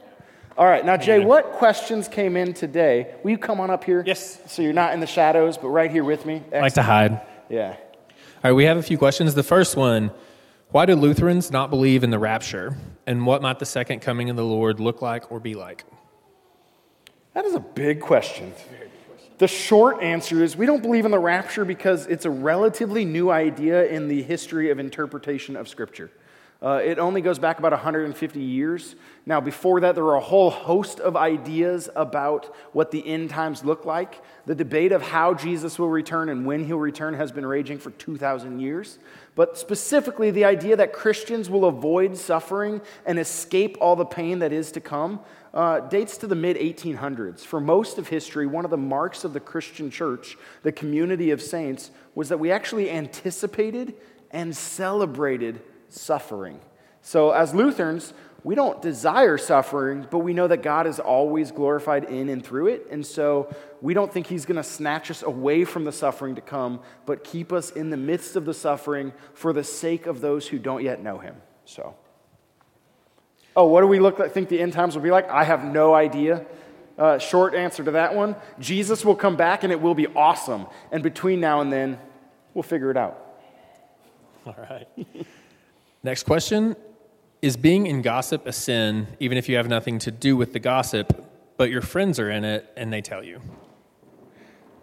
all 0.56 0.66
right, 0.66 0.84
now, 0.84 0.96
Jay, 0.96 1.18
what 1.18 1.52
questions 1.52 2.06
came 2.06 2.36
in 2.36 2.52
today? 2.52 3.16
Will 3.24 3.32
you 3.32 3.38
come 3.38 3.58
on 3.58 3.70
up 3.70 3.82
here? 3.82 4.04
Yes. 4.06 4.38
So 4.46 4.62
you're 4.62 4.72
not 4.72 4.92
in 4.92 5.00
the 5.00 5.06
shadows, 5.08 5.56
but 5.56 5.70
right 5.70 5.90
here 5.90 6.04
with 6.04 6.24
me? 6.24 6.36
Excellent. 6.36 6.54
I 6.54 6.60
like 6.60 6.74
to 6.74 6.82
hide. 6.82 7.31
Yeah. 7.52 7.76
All 7.76 8.16
right, 8.44 8.52
we 8.52 8.64
have 8.64 8.78
a 8.78 8.82
few 8.82 8.96
questions. 8.96 9.34
The 9.34 9.42
first 9.42 9.76
one 9.76 10.10
Why 10.70 10.86
do 10.86 10.94
Lutherans 10.94 11.50
not 11.50 11.68
believe 11.68 12.02
in 12.02 12.08
the 12.08 12.18
rapture? 12.18 12.78
And 13.06 13.26
what 13.26 13.42
might 13.42 13.58
the 13.58 13.66
second 13.66 14.00
coming 14.00 14.30
of 14.30 14.36
the 14.36 14.44
Lord 14.44 14.80
look 14.80 15.02
like 15.02 15.30
or 15.30 15.38
be 15.38 15.54
like? 15.54 15.84
That 17.34 17.44
is 17.44 17.54
a 17.54 17.60
big 17.60 18.00
question. 18.00 18.54
The 19.36 19.48
short 19.48 20.02
answer 20.02 20.42
is 20.42 20.56
we 20.56 20.64
don't 20.64 20.82
believe 20.82 21.04
in 21.04 21.10
the 21.10 21.18
rapture 21.18 21.66
because 21.66 22.06
it's 22.06 22.24
a 22.24 22.30
relatively 22.30 23.04
new 23.04 23.30
idea 23.30 23.84
in 23.86 24.08
the 24.08 24.22
history 24.22 24.70
of 24.70 24.78
interpretation 24.78 25.54
of 25.54 25.68
Scripture. 25.68 26.10
Uh, 26.62 26.80
it 26.84 27.00
only 27.00 27.20
goes 27.20 27.40
back 27.40 27.58
about 27.58 27.72
150 27.72 28.40
years. 28.40 28.94
Now, 29.26 29.40
before 29.40 29.80
that, 29.80 29.96
there 29.96 30.04
were 30.04 30.14
a 30.14 30.20
whole 30.20 30.50
host 30.50 31.00
of 31.00 31.16
ideas 31.16 31.88
about 31.96 32.54
what 32.72 32.92
the 32.92 33.04
end 33.04 33.30
times 33.30 33.64
look 33.64 33.84
like. 33.84 34.22
The 34.46 34.54
debate 34.54 34.92
of 34.92 35.02
how 35.02 35.34
Jesus 35.34 35.76
will 35.76 35.88
return 35.88 36.28
and 36.28 36.46
when 36.46 36.64
he'll 36.64 36.78
return 36.78 37.14
has 37.14 37.32
been 37.32 37.44
raging 37.44 37.78
for 37.78 37.90
2,000 37.90 38.60
years. 38.60 39.00
But 39.34 39.58
specifically, 39.58 40.30
the 40.30 40.44
idea 40.44 40.76
that 40.76 40.92
Christians 40.92 41.50
will 41.50 41.64
avoid 41.64 42.16
suffering 42.16 42.80
and 43.04 43.18
escape 43.18 43.76
all 43.80 43.96
the 43.96 44.04
pain 44.04 44.38
that 44.38 44.52
is 44.52 44.70
to 44.72 44.80
come 44.80 45.18
uh, 45.52 45.80
dates 45.80 46.16
to 46.18 46.28
the 46.28 46.36
mid 46.36 46.56
1800s. 46.56 47.40
For 47.40 47.60
most 47.60 47.98
of 47.98 48.08
history, 48.08 48.46
one 48.46 48.64
of 48.64 48.70
the 48.70 48.76
marks 48.76 49.24
of 49.24 49.32
the 49.32 49.40
Christian 49.40 49.90
church, 49.90 50.38
the 50.62 50.72
community 50.72 51.32
of 51.32 51.42
saints, 51.42 51.90
was 52.14 52.28
that 52.28 52.38
we 52.38 52.52
actually 52.52 52.88
anticipated 52.88 53.94
and 54.30 54.56
celebrated 54.56 55.60
suffering. 55.92 56.60
So, 57.02 57.30
as 57.30 57.54
Lutherans, 57.54 58.14
we 58.44 58.56
don't 58.56 58.82
desire 58.82 59.38
suffering, 59.38 60.06
but 60.10 60.18
we 60.18 60.34
know 60.34 60.48
that 60.48 60.62
God 60.62 60.88
is 60.88 60.98
always 60.98 61.52
glorified 61.52 62.04
in 62.04 62.28
and 62.28 62.44
through 62.44 62.68
it. 62.68 62.88
And 62.90 63.06
so 63.06 63.54
we 63.80 63.94
don't 63.94 64.12
think 64.12 64.26
He's 64.26 64.46
going 64.46 64.56
to 64.56 64.64
snatch 64.64 65.10
us 65.10 65.22
away 65.22 65.64
from 65.64 65.84
the 65.84 65.92
suffering 65.92 66.34
to 66.34 66.40
come, 66.40 66.80
but 67.06 67.22
keep 67.22 67.52
us 67.52 67.70
in 67.70 67.90
the 67.90 67.96
midst 67.96 68.34
of 68.34 68.44
the 68.44 68.54
suffering 68.54 69.12
for 69.34 69.52
the 69.52 69.62
sake 69.62 70.06
of 70.06 70.20
those 70.20 70.48
who 70.48 70.58
don't 70.58 70.82
yet 70.82 71.02
know 71.02 71.18
Him. 71.18 71.36
So, 71.64 71.94
oh, 73.54 73.66
what 73.66 73.82
do 73.82 73.86
we 73.86 74.00
look 74.00 74.18
like, 74.18 74.32
think 74.32 74.48
the 74.48 74.60
end 74.60 74.72
times 74.72 74.96
will 74.96 75.02
be 75.02 75.12
like? 75.12 75.28
I 75.30 75.44
have 75.44 75.64
no 75.64 75.94
idea. 75.94 76.44
Uh, 76.98 77.18
short 77.18 77.54
answer 77.54 77.82
to 77.82 77.92
that 77.92 78.14
one 78.14 78.36
Jesus 78.58 79.02
will 79.02 79.16
come 79.16 79.34
back 79.34 79.62
and 79.62 79.72
it 79.72 79.80
will 79.80 79.94
be 79.94 80.08
awesome. 80.08 80.66
And 80.90 81.02
between 81.02 81.40
now 81.40 81.60
and 81.60 81.72
then, 81.72 81.98
we'll 82.54 82.64
figure 82.64 82.90
it 82.90 82.96
out. 82.96 83.18
All 84.46 84.56
right. 84.58 84.88
Next 86.04 86.24
question 86.24 86.74
Is 87.42 87.56
being 87.56 87.86
in 87.86 88.02
gossip 88.02 88.46
a 88.46 88.52
sin, 88.52 89.06
even 89.20 89.38
if 89.38 89.48
you 89.48 89.56
have 89.56 89.68
nothing 89.68 89.98
to 90.00 90.10
do 90.10 90.36
with 90.36 90.52
the 90.52 90.58
gossip, 90.58 91.28
but 91.56 91.70
your 91.70 91.82
friends 91.82 92.18
are 92.18 92.30
in 92.30 92.44
it 92.44 92.72
and 92.76 92.92
they 92.92 93.00
tell 93.00 93.22
you? 93.22 93.40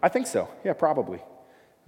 I 0.02 0.08
think 0.08 0.28
so. 0.28 0.48
Yeah, 0.64 0.74
probably. 0.74 1.20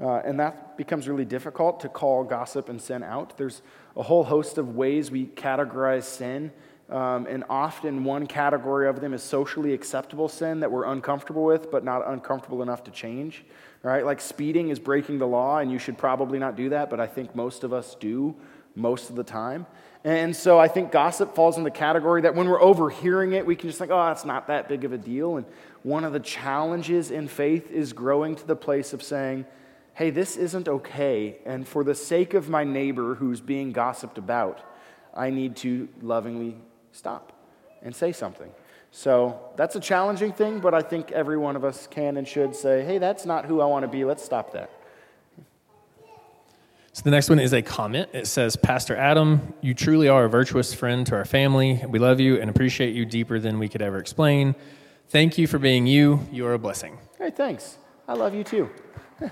Uh, 0.01 0.15
and 0.25 0.39
that 0.39 0.77
becomes 0.77 1.07
really 1.07 1.23
difficult 1.23 1.79
to 1.79 1.87
call 1.87 2.23
gossip 2.25 2.67
and 2.67 2.81
sin 2.81 3.03
out. 3.03 3.37
There's 3.37 3.61
a 3.95 4.03
whole 4.03 4.25
host 4.25 4.57
of 4.57 4.75
ways 4.75 5.11
we 5.11 5.27
categorize 5.27 6.03
sin. 6.03 6.51
Um, 6.89 7.25
and 7.27 7.45
often 7.49 8.03
one 8.03 8.27
category 8.27 8.89
of 8.89 8.99
them 8.99 9.13
is 9.13 9.23
socially 9.23 9.73
acceptable 9.73 10.27
sin 10.27 10.59
that 10.59 10.69
we're 10.69 10.83
uncomfortable 10.85 11.45
with, 11.45 11.71
but 11.71 11.85
not 11.85 12.05
uncomfortable 12.05 12.61
enough 12.61 12.83
to 12.83 12.91
change. 12.91 13.45
Right? 13.81 14.05
Like 14.05 14.19
speeding 14.19 14.69
is 14.69 14.79
breaking 14.79 15.19
the 15.19 15.27
law, 15.27 15.59
and 15.59 15.71
you 15.71 15.79
should 15.79 15.97
probably 15.97 16.37
not 16.37 16.57
do 16.57 16.67
that, 16.69 16.89
but 16.89 16.99
I 16.99 17.07
think 17.07 17.33
most 17.33 17.63
of 17.63 17.71
us 17.71 17.95
do 17.95 18.35
most 18.75 19.09
of 19.09 19.15
the 19.15 19.23
time. 19.23 19.65
And 20.03 20.35
so 20.35 20.59
I 20.59 20.67
think 20.67 20.91
gossip 20.91 21.35
falls 21.35 21.57
in 21.57 21.63
the 21.63 21.71
category 21.71 22.21
that 22.21 22.33
when 22.33 22.49
we're 22.49 22.61
overhearing 22.61 23.33
it, 23.33 23.45
we 23.45 23.55
can 23.55 23.69
just 23.69 23.77
think, 23.77 23.91
oh, 23.91 24.05
that's 24.05 24.25
not 24.25 24.47
that 24.47 24.67
big 24.67 24.83
of 24.83 24.93
a 24.93 24.97
deal. 24.97 25.37
And 25.37 25.45
one 25.83 26.03
of 26.03 26.13
the 26.13 26.19
challenges 26.19 27.11
in 27.11 27.27
faith 27.27 27.69
is 27.69 27.93
growing 27.93 28.35
to 28.35 28.47
the 28.47 28.55
place 28.55 28.93
of 28.93 29.03
saying, 29.03 29.45
hey, 29.93 30.09
this 30.09 30.37
isn't 30.37 30.67
okay. 30.67 31.37
And 31.45 31.67
for 31.67 31.83
the 31.83 31.93
sake 31.93 32.33
of 32.33 32.49
my 32.49 32.63
neighbor 32.63 33.15
who's 33.15 33.41
being 33.41 33.71
gossiped 33.71 34.17
about, 34.17 34.61
I 35.13 35.29
need 35.29 35.55
to 35.57 35.87
lovingly 36.01 36.57
stop 36.91 37.33
and 37.83 37.95
say 37.95 38.11
something. 38.11 38.49
So 38.91 39.39
that's 39.55 39.75
a 39.75 39.79
challenging 39.79 40.33
thing, 40.33 40.59
but 40.59 40.73
I 40.73 40.81
think 40.81 41.11
every 41.11 41.37
one 41.37 41.55
of 41.55 41.63
us 41.63 41.87
can 41.87 42.17
and 42.17 42.27
should 42.27 42.55
say, 42.55 42.83
hey, 42.83 42.97
that's 42.97 43.25
not 43.25 43.45
who 43.45 43.61
I 43.61 43.65
want 43.65 43.83
to 43.83 43.87
be. 43.87 44.03
Let's 44.03 44.23
stop 44.23 44.53
that. 44.53 44.69
So 46.93 47.03
the 47.03 47.11
next 47.11 47.29
one 47.29 47.39
is 47.39 47.53
a 47.53 47.61
comment. 47.61 48.09
It 48.11 48.27
says, 48.27 48.57
Pastor 48.57 48.97
Adam, 48.97 49.53
you 49.61 49.73
truly 49.73 50.09
are 50.09 50.25
a 50.25 50.29
virtuous 50.29 50.73
friend 50.73 51.07
to 51.07 51.15
our 51.15 51.23
family. 51.23 51.81
We 51.87 51.99
love 51.99 52.19
you 52.19 52.35
and 52.39 52.49
appreciate 52.49 52.93
you 52.93 53.05
deeper 53.05 53.39
than 53.39 53.59
we 53.59 53.69
could 53.69 53.81
ever 53.81 53.97
explain. 53.97 54.55
Thank 55.07 55.37
you 55.37 55.47
for 55.47 55.57
being 55.57 55.87
you. 55.87 56.27
You 56.33 56.45
are 56.47 56.53
a 56.53 56.59
blessing. 56.59 56.97
Hey, 57.17 57.31
thanks. 57.31 57.77
I 58.09 58.13
love 58.13 58.35
you 58.35 58.43
too. 58.43 58.69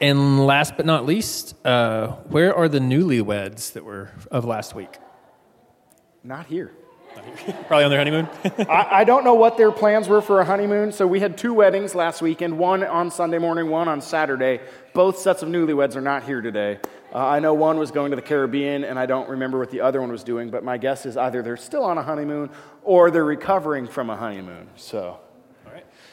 and 0.00 0.44
last 0.44 0.76
but 0.76 0.86
not 0.86 1.06
least, 1.06 1.54
uh, 1.64 2.08
where 2.28 2.52
are 2.52 2.68
the 2.68 2.80
newlyweds 2.80 3.74
that 3.74 3.84
were 3.84 4.10
of 4.28 4.44
last 4.44 4.74
week? 4.74 4.98
Not 6.24 6.46
here. 6.46 6.72
Probably 7.66 7.84
on 7.84 7.90
their 7.90 7.98
honeymoon. 7.98 8.28
I, 8.68 8.88
I, 8.90 9.04
don't 9.04 9.24
know 9.24 9.34
what 9.34 9.56
their 9.56 9.72
plans 9.72 10.08
were 10.08 10.20
for 10.20 10.40
a 10.40 10.44
honeymoon. 10.44 10.92
So 10.92 11.06
we 11.06 11.20
had 11.20 11.36
two 11.36 11.54
weddings 11.54 11.94
last 11.94 12.22
weekend, 12.22 12.58
one 12.58 12.84
on 12.84 13.10
Sunday 13.10 13.38
morning, 13.38 13.68
one 13.68 13.88
on 13.88 14.00
Saturday. 14.00 14.60
Both 14.92 15.18
sets 15.18 15.42
of 15.42 15.48
newlyweds 15.48 15.96
are 15.96 16.00
not 16.00 16.24
here 16.24 16.40
today. 16.40 16.78
Uh, 17.12 17.18
I 17.18 17.40
know 17.40 17.54
one 17.54 17.78
was 17.78 17.90
going 17.90 18.10
to 18.10 18.16
the 18.16 18.22
Caribbean, 18.22 18.84
and 18.84 18.98
I 18.98 19.06
don't 19.06 19.28
remember 19.28 19.58
what 19.58 19.70
the 19.70 19.80
other 19.80 20.00
one 20.00 20.10
was 20.10 20.24
doing, 20.24 20.50
but 20.50 20.64
my 20.64 20.78
guess 20.78 21.04
is 21.04 21.16
either 21.16 21.42
they're 21.42 21.56
still 21.56 21.84
on 21.84 21.98
a 21.98 22.02
honeymoon 22.02 22.50
or 22.82 23.10
they're 23.10 23.24
recovering 23.24 23.86
from 23.86 24.10
a 24.10 24.16
honeymoon. 24.16 24.68
So. 24.76 25.18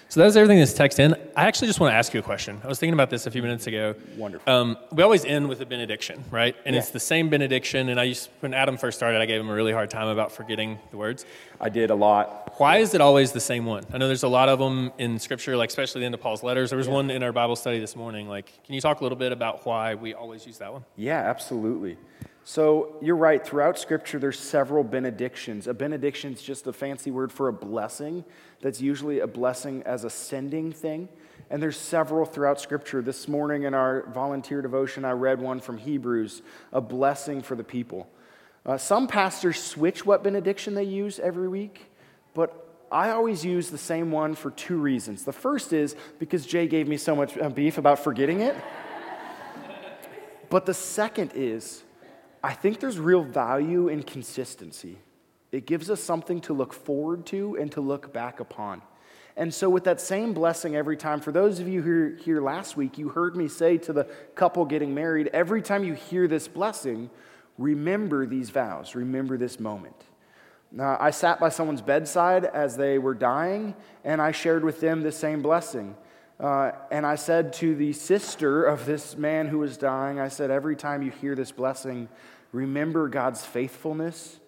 So 0.10 0.22
that's 0.22 0.36
everything 0.36 0.57
that's 0.57 0.74
text 0.74 0.97
in. 0.99 1.14
I 1.36 1.45
actually 1.45 1.68
just 1.68 1.80
want 1.80 1.91
to 1.91 1.95
ask 1.95 2.16
you 2.16 2.20
a 2.20 2.24
question. 2.24 2.60
I 2.64 2.68
was 2.68 2.80
thinking 2.80 2.95
about 2.95 3.12
this 3.12 3.28
a 3.28 3.32
few 3.32 3.43
minutes 3.43 3.68
ago. 3.68 3.93
Wonderful. 4.18 4.51
Um, 4.51 4.76
we 4.91 5.03
always 5.03 5.24
end 5.24 5.47
with 5.47 5.62
a 5.62 5.68
benediction, 5.68 6.24
right? 6.32 6.55
And 6.66 6.74
yeah. 6.74 6.82
it's 6.82 6.89
the 6.89 6.99
same 6.99 7.30
benediction. 7.30 7.89
And 7.89 7.99
I 7.99 8.05
used 8.05 8.30
when 8.39 8.55
Adam 8.55 8.76
first 8.76 8.97
started, 8.97 9.22
I 9.22 9.28
gave 9.28 9.39
him 9.39 9.49
a 9.49 9.53
really 9.53 9.72
hard 9.72 9.91
time 9.91 10.07
about 10.07 10.32
forgetting 10.32 10.80
the 10.89 10.97
words. 10.97 11.28
I 11.62 11.70
did 11.70 11.91
a 11.91 11.95
lot. 11.95 12.55
Why 12.57 12.78
is 12.78 12.95
it 12.95 13.01
always 13.01 13.34
the 13.34 13.39
same 13.39 13.68
one? 13.68 13.86
I 13.93 13.99
know 13.99 14.07
there's 14.07 14.24
a 14.24 14.28
lot 14.28 14.49
of 14.49 14.57
them 14.57 14.91
in 14.97 15.20
Scripture, 15.20 15.55
like 15.55 15.70
especially 15.70 15.99
the 15.99 16.05
end 16.05 16.16
of 16.16 16.22
Paul's 16.22 16.41
letters. 16.41 16.72
There 16.72 16.78
was 16.78 16.88
yeah. 16.88 16.93
one 16.93 17.12
in 17.12 17.22
our 17.22 17.32
Bible 17.32 17.55
study 17.55 17.78
this 17.78 17.95
morning. 17.95 18.28
Like, 18.28 18.51
can 18.66 18.74
you 18.74 18.82
talk 18.82 19.01
a 19.01 19.03
little 19.03 19.18
bit 19.18 19.32
about 19.32 19.64
why 19.64 19.93
we 19.93 20.16
always 20.16 20.43
use 20.43 20.57
that 20.57 20.74
one? 20.74 20.84
Yeah, 20.95 21.20
absolutely. 21.20 21.97
So 22.45 22.95
you're 22.99 23.16
right. 23.16 23.45
Throughout 23.45 23.78
Scripture, 23.78 24.18
there's 24.18 24.39
several 24.39 24.84
benedictions. 24.84 25.68
A 25.68 25.74
benediction 25.76 26.34
is 26.34 26.41
just 26.41 26.66
a 26.66 26.74
fancy 26.74 27.12
word 27.12 27.32
for 27.32 27.47
a 27.47 27.53
blessing. 27.53 28.26
That's 28.62 28.82
usually 28.82 29.20
a 29.20 29.28
blessing 29.28 29.84
as 29.84 30.03
a 30.03 30.10
sending 30.10 30.72
thing. 30.72 31.10
And 31.49 31.62
there's 31.62 31.78
several 31.78 32.26
throughout 32.26 32.60
Scripture. 32.60 33.01
This 33.01 33.28
morning 33.28 33.64
in 33.64 33.74
our 33.74 34.05
volunteer 34.14 34.62
devotion, 34.62 35.05
I 35.05 35.12
read 35.12 35.41
one 35.41 35.60
from 35.60 35.78
Hebrews, 35.78 36.41
a 36.72 36.82
blessing 36.82 37.41
for 37.41 37.55
the 37.55 37.64
people. 37.64 38.07
Uh, 38.66 38.78
some 38.78 39.07
pastors 39.07 39.62
switch 39.62 40.05
what 40.05 40.24
benediction 40.24 40.76
they 40.76 40.84
use 40.84 41.20
every 41.20 41.47
week, 41.47 41.91
but 42.34 42.86
I 42.91 43.12
always 43.12 43.45
use 43.45 43.70
the 43.70 43.78
same 43.78 44.12
one 44.12 44.36
for 44.36 44.51
two 44.51 44.78
reasons. 44.78 45.24
The 45.24 45.34
first 45.34 45.74
is 45.74 45.95
because 46.20 46.45
Jay 46.45 46.68
gave 46.68 46.88
me 46.88 46.97
so 46.97 47.16
much 47.16 47.38
uh, 47.38 47.49
beef 47.49 47.78
about 47.78 47.99
forgetting 47.99 48.41
it. 48.41 48.55
but 50.49 50.66
the 50.66 50.74
second 50.74 51.32
is 51.36 51.84
I 52.43 52.53
think 52.53 52.80
there's 52.80 52.99
real 52.99 53.24
value 53.24 53.88
in 53.88 54.03
consistency. 54.03 54.97
It 55.52 55.66
gives 55.66 55.89
us 55.89 56.02
something 56.02 56.41
to 56.41 56.54
look 56.54 56.74
forward 56.74 57.26
to 57.28 57.56
and 57.56 57.72
to 57.72 57.82
look 57.82 58.14
back 58.14 58.39
upon. 58.39 58.82
And 59.36 59.54
so, 59.54 59.70
with 59.70 59.86
that 59.86 60.02
same 60.02 60.34
blessing 60.34 60.76
every 60.76 60.97
time, 60.97 61.22
for 61.22 61.32
those 61.32 61.60
of 61.60 61.68
you 61.68 61.82
who 61.82 61.89
were 61.89 62.18
here 62.24 62.41
last 62.41 62.76
week, 62.76 62.97
you 62.97 63.10
heard 63.10 63.36
me 63.36 63.47
say 63.47 63.78
to 63.80 63.93
the 63.93 64.04
couple 64.36 64.66
getting 64.66 64.93
married, 64.93 65.30
every 65.32 65.62
time 65.62 65.84
you 65.84 65.93
hear 65.93 66.28
this 66.28 66.47
blessing, 66.47 67.10
remember 67.58 68.26
these 68.26 68.50
vows, 68.50 68.95
remember 68.95 69.38
this 69.38 69.60
moment. 69.60 69.95
Now, 70.72 70.97
I 71.00 71.12
sat 71.12 71.39
by 71.39 71.50
someone's 71.50 71.82
bedside 71.82 72.45
as 72.45 72.78
they 72.78 73.00
were 73.00 73.16
dying, 73.16 73.76
and 74.04 74.22
I 74.22 74.32
shared 74.32 74.64
with 74.64 74.82
them 74.82 75.02
the 75.02 75.12
same 75.12 75.41
blessing. 75.41 75.95
Uh, 76.39 76.72
and 76.91 77.06
I 77.06 77.16
said 77.16 77.54
to 77.54 77.76
the 77.76 77.91
sister 77.91 78.66
of 78.66 78.86
this 78.86 79.18
man 79.18 79.47
who 79.47 79.60
was 79.60 79.78
dying, 79.78 80.20
I 80.20 80.28
said, 80.28 80.52
every 80.52 80.76
time 80.76 81.02
you 81.02 81.12
hear 81.12 81.36
this 81.36 81.52
blessing, 81.52 82.08
remember 82.52 83.10
God's 83.10 83.45
faithfulness, 83.45 84.39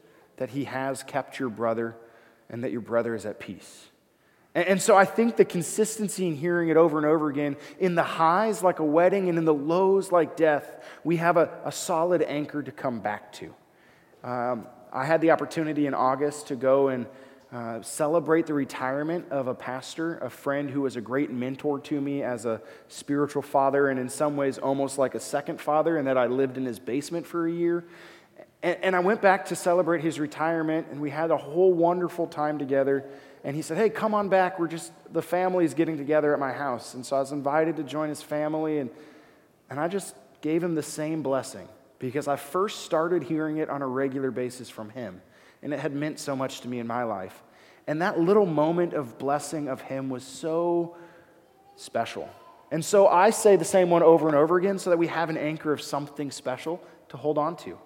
that 0.41 0.49
he 0.49 0.63
has 0.63 1.03
kept 1.03 1.37
your 1.37 1.49
brother, 1.49 1.95
and 2.49 2.63
that 2.63 2.71
your 2.71 2.81
brother 2.81 3.13
is 3.13 3.27
at 3.27 3.39
peace. 3.39 3.89
And, 4.55 4.65
and 4.65 4.81
so 4.81 4.97
I 4.97 5.05
think 5.05 5.35
the 5.35 5.45
consistency 5.45 6.25
in 6.25 6.35
hearing 6.35 6.69
it 6.69 6.77
over 6.77 6.97
and 6.97 7.05
over 7.05 7.29
again, 7.29 7.57
in 7.77 7.93
the 7.93 8.01
highs 8.01 8.63
like 8.63 8.79
a 8.79 8.83
wedding 8.83 9.29
and 9.29 9.37
in 9.37 9.45
the 9.45 9.53
lows 9.53 10.11
like 10.11 10.35
death, 10.35 10.83
we 11.03 11.17
have 11.17 11.37
a, 11.37 11.47
a 11.63 11.71
solid 11.71 12.23
anchor 12.23 12.63
to 12.63 12.71
come 12.71 13.01
back 13.01 13.31
to. 13.33 13.53
Um, 14.23 14.65
I 14.91 15.05
had 15.05 15.21
the 15.21 15.29
opportunity 15.29 15.85
in 15.85 15.93
August 15.93 16.47
to 16.47 16.55
go 16.55 16.87
and 16.87 17.05
uh, 17.53 17.83
celebrate 17.83 18.47
the 18.47 18.55
retirement 18.55 19.25
of 19.29 19.45
a 19.45 19.53
pastor, 19.53 20.17
a 20.17 20.29
friend 20.31 20.71
who 20.71 20.81
was 20.81 20.95
a 20.95 21.01
great 21.01 21.29
mentor 21.29 21.77
to 21.81 22.01
me 22.01 22.23
as 22.23 22.45
a 22.45 22.59
spiritual 22.87 23.43
father, 23.43 23.89
and 23.89 23.99
in 23.99 24.09
some 24.09 24.35
ways 24.35 24.57
almost 24.57 24.97
like 24.97 25.13
a 25.13 25.19
second 25.19 25.61
father, 25.61 25.99
in 25.99 26.05
that 26.05 26.17
I 26.17 26.25
lived 26.25 26.57
in 26.57 26.65
his 26.65 26.79
basement 26.79 27.27
for 27.27 27.45
a 27.45 27.51
year. 27.51 27.83
And, 28.63 28.77
and 28.81 28.95
I 28.95 28.99
went 28.99 29.21
back 29.21 29.45
to 29.47 29.55
celebrate 29.55 30.01
his 30.01 30.19
retirement, 30.19 30.87
and 30.91 31.01
we 31.01 31.09
had 31.09 31.31
a 31.31 31.37
whole 31.37 31.73
wonderful 31.73 32.27
time 32.27 32.59
together. 32.59 33.05
And 33.43 33.55
he 33.55 33.61
said, 33.61 33.77
Hey, 33.77 33.89
come 33.89 34.13
on 34.13 34.29
back. 34.29 34.59
We're 34.59 34.67
just, 34.67 34.91
the 35.11 35.21
family's 35.21 35.73
getting 35.73 35.97
together 35.97 36.33
at 36.33 36.39
my 36.39 36.53
house. 36.53 36.93
And 36.93 37.05
so 37.05 37.15
I 37.15 37.19
was 37.19 37.31
invited 37.31 37.77
to 37.77 37.83
join 37.83 38.09
his 38.09 38.21
family, 38.21 38.79
and, 38.79 38.89
and 39.69 39.79
I 39.79 39.87
just 39.87 40.15
gave 40.41 40.63
him 40.63 40.75
the 40.75 40.83
same 40.83 41.21
blessing 41.21 41.67
because 41.99 42.27
I 42.27 42.35
first 42.35 42.81
started 42.81 43.23
hearing 43.23 43.57
it 43.57 43.69
on 43.69 43.81
a 43.81 43.87
regular 43.87 44.31
basis 44.31 44.69
from 44.69 44.89
him. 44.89 45.21
and 45.63 45.73
it 45.73 45.79
had 45.79 45.93
meant 45.93 46.19
so 46.19 46.35
much 46.35 46.61
to 46.61 46.67
me 46.67 46.79
in 46.79 46.87
my 46.87 47.03
life. 47.03 47.43
And 47.85 48.01
that 48.01 48.19
little 48.19 48.47
moment 48.47 48.93
of 48.93 49.19
blessing 49.19 49.67
of 49.67 49.81
him 49.81 50.09
was 50.09 50.23
so 50.23 50.95
special. 51.75 52.27
And 52.71 52.83
so 52.83 53.07
I 53.07 53.29
say 53.31 53.57
the 53.57 53.65
same 53.65 53.89
one 53.89 54.01
over 54.01 54.27
and 54.27 54.35
over 54.35 54.57
again 54.57 54.79
so 54.79 54.89
that 54.89 54.97
we 54.97 55.07
have 55.07 55.29
an 55.29 55.37
anchor 55.37 55.73
of 55.73 55.81
something 55.81 56.31
special 56.31 56.81
to 57.09 57.17
hold 57.17 57.37
on 57.37 57.55
to. 57.57 57.77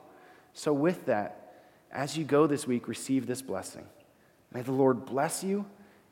So, 0.55 0.71
with 0.71 1.05
that, 1.05 1.53
as 1.91 2.17
you 2.17 2.23
go 2.23 2.47
this 2.47 2.65
week, 2.65 2.87
receive 2.87 3.27
this 3.27 3.41
blessing. 3.41 3.85
May 4.53 4.61
the 4.61 4.71
Lord 4.71 5.05
bless 5.05 5.43
you 5.43 5.65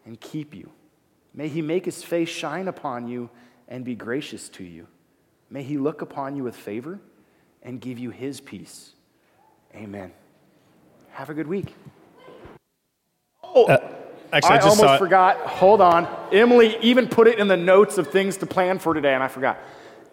and 0.05 0.19
keep 0.19 0.53
you. 0.53 0.69
May 1.33 1.47
he 1.47 1.61
make 1.61 1.85
his 1.85 2.03
face 2.03 2.27
shine 2.27 2.67
upon 2.67 3.07
you 3.07 3.29
and 3.69 3.85
be 3.85 3.95
gracious 3.95 4.49
to 4.49 4.63
you. 4.65 4.87
May 5.49 5.63
he 5.63 5.77
look 5.77 6.01
upon 6.01 6.35
you 6.35 6.43
with 6.43 6.57
favor 6.57 6.99
and 7.63 7.79
give 7.79 7.97
you 7.97 8.09
his 8.09 8.41
peace. 8.41 8.91
Amen. 9.73 10.11
Have 11.11 11.29
a 11.29 11.33
good 11.33 11.47
week. 11.47 11.73
Oh, 13.41 13.65
uh, 13.65 13.93
actually, 14.33 14.57
I, 14.57 14.57
I 14.57 14.67
almost 14.67 14.99
forgot. 14.99 15.37
Hold 15.37 15.79
on. 15.79 16.05
Emily 16.33 16.75
even 16.81 17.07
put 17.07 17.27
it 17.27 17.39
in 17.39 17.47
the 17.47 17.55
notes 17.55 17.97
of 17.97 18.07
things 18.07 18.35
to 18.37 18.45
plan 18.45 18.77
for 18.77 18.93
today, 18.93 19.13
and 19.13 19.23
I 19.23 19.29
forgot. 19.29 19.57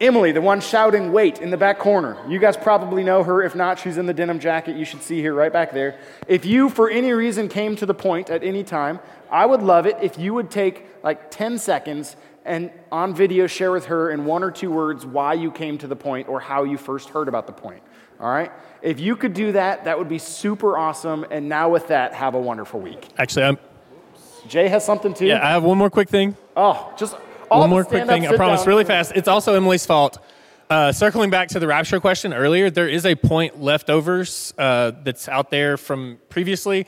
Emily, 0.00 0.32
the 0.32 0.40
one 0.40 0.62
shouting, 0.62 1.12
wait, 1.12 1.40
in 1.40 1.50
the 1.50 1.58
back 1.58 1.78
corner. 1.78 2.16
You 2.26 2.38
guys 2.38 2.56
probably 2.56 3.04
know 3.04 3.22
her. 3.22 3.42
If 3.42 3.54
not, 3.54 3.78
she's 3.78 3.98
in 3.98 4.06
the 4.06 4.14
denim 4.14 4.40
jacket 4.40 4.76
you 4.76 4.86
should 4.86 5.02
see 5.02 5.20
here 5.20 5.34
right 5.34 5.52
back 5.52 5.72
there. 5.72 5.98
If 6.26 6.46
you, 6.46 6.70
for 6.70 6.88
any 6.88 7.12
reason, 7.12 7.48
came 7.48 7.76
to 7.76 7.84
the 7.84 7.92
point 7.92 8.30
at 8.30 8.42
any 8.42 8.64
time, 8.64 9.00
I 9.30 9.44
would 9.44 9.60
love 9.60 9.84
it 9.84 9.98
if 10.00 10.18
you 10.18 10.32
would 10.32 10.50
take 10.50 10.86
like 11.02 11.30
10 11.30 11.58
seconds 11.58 12.16
and 12.46 12.70
on 12.90 13.14
video 13.14 13.46
share 13.46 13.70
with 13.72 13.86
her 13.86 14.10
in 14.10 14.24
one 14.24 14.42
or 14.42 14.50
two 14.50 14.70
words 14.70 15.04
why 15.04 15.34
you 15.34 15.50
came 15.50 15.76
to 15.76 15.86
the 15.86 15.96
point 15.96 16.28
or 16.28 16.40
how 16.40 16.64
you 16.64 16.78
first 16.78 17.10
heard 17.10 17.28
about 17.28 17.46
the 17.46 17.52
point. 17.52 17.82
All 18.18 18.30
right? 18.30 18.50
If 18.80 19.00
you 19.00 19.16
could 19.16 19.34
do 19.34 19.52
that, 19.52 19.84
that 19.84 19.98
would 19.98 20.08
be 20.08 20.18
super 20.18 20.78
awesome. 20.78 21.26
And 21.30 21.46
now, 21.46 21.68
with 21.68 21.88
that, 21.88 22.14
have 22.14 22.34
a 22.34 22.40
wonderful 22.40 22.80
week. 22.80 23.06
Actually, 23.18 23.44
I'm. 23.44 23.58
Jay 24.48 24.68
has 24.68 24.82
something 24.82 25.12
too. 25.12 25.26
Yeah, 25.26 25.46
I 25.46 25.50
have 25.50 25.62
one 25.62 25.76
more 25.76 25.90
quick 25.90 26.08
thing. 26.08 26.34
Oh, 26.56 26.90
just 26.96 27.14
all 27.50 27.60
One 27.60 27.70
more 27.70 27.84
quick 27.84 28.06
thing, 28.06 28.26
I 28.26 28.36
promise, 28.36 28.60
down. 28.60 28.68
really 28.68 28.84
fast. 28.84 29.12
It's 29.14 29.28
also 29.28 29.54
Emily's 29.54 29.84
fault. 29.86 30.18
Uh, 30.68 30.92
circling 30.92 31.30
back 31.30 31.48
to 31.48 31.58
the 31.58 31.66
rapture 31.66 31.98
question 31.98 32.32
earlier, 32.32 32.70
there 32.70 32.88
is 32.88 33.04
a 33.04 33.16
point 33.16 33.60
leftovers 33.60 34.54
uh, 34.56 34.92
that's 35.02 35.28
out 35.28 35.50
there 35.50 35.76
from 35.76 36.18
previously 36.28 36.86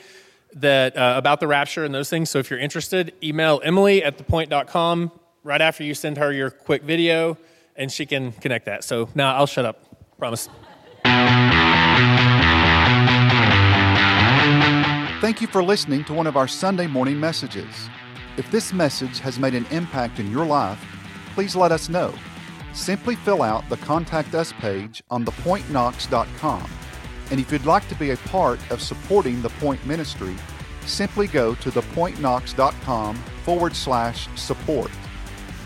that 0.53 0.95
uh, 0.95 1.15
about 1.17 1.41
the 1.41 1.47
rapture 1.47 1.83
and 1.83 1.93
those 1.93 2.09
things. 2.09 2.29
So 2.29 2.39
if 2.39 2.49
you're 2.49 2.59
interested, 2.59 3.13
email 3.21 3.59
Emily 3.63 4.01
at 4.03 4.17
thepoint.com 4.17 5.11
right 5.43 5.61
after 5.61 5.83
you 5.83 5.93
send 5.93 6.17
her 6.17 6.31
your 6.31 6.49
quick 6.49 6.83
video, 6.83 7.37
and 7.75 7.91
she 7.91 8.05
can 8.05 8.31
connect 8.31 8.65
that. 8.67 8.85
So 8.85 9.09
now 9.15 9.35
I'll 9.35 9.47
shut 9.47 9.65
up. 9.65 9.83
Promise. 10.17 10.47
Thank 15.19 15.41
you 15.41 15.47
for 15.47 15.63
listening 15.63 16.03
to 16.05 16.13
one 16.13 16.27
of 16.27 16.37
our 16.37 16.47
Sunday 16.47 16.87
morning 16.87 17.19
messages. 17.19 17.89
If 18.35 18.49
this 18.49 18.73
message 18.73 19.19
has 19.19 19.37
made 19.37 19.53
an 19.53 19.67
impact 19.67 20.19
in 20.19 20.31
your 20.31 20.45
life, 20.45 20.83
please 21.35 21.55
let 21.55 21.71
us 21.71 21.87
know. 21.87 22.11
Simply 22.73 23.15
fill 23.15 23.43
out 23.43 23.67
the 23.69 23.77
Contact 23.77 24.33
Us 24.33 24.51
page 24.53 25.03
on 25.11 25.23
thepointknox.com. 25.23 26.69
And 27.29 27.39
if 27.39 27.51
you'd 27.51 27.67
like 27.67 27.87
to 27.89 27.95
be 27.95 28.09
a 28.09 28.17
part 28.17 28.59
of 28.71 28.81
supporting 28.81 29.43
the 29.43 29.49
Point 29.49 29.85
Ministry, 29.85 30.35
simply 30.83 31.27
go 31.27 31.53
to 31.53 31.69
thepointknox.com 31.69 33.15
forward 33.43 33.75
slash 33.75 34.27
support. 34.35 34.89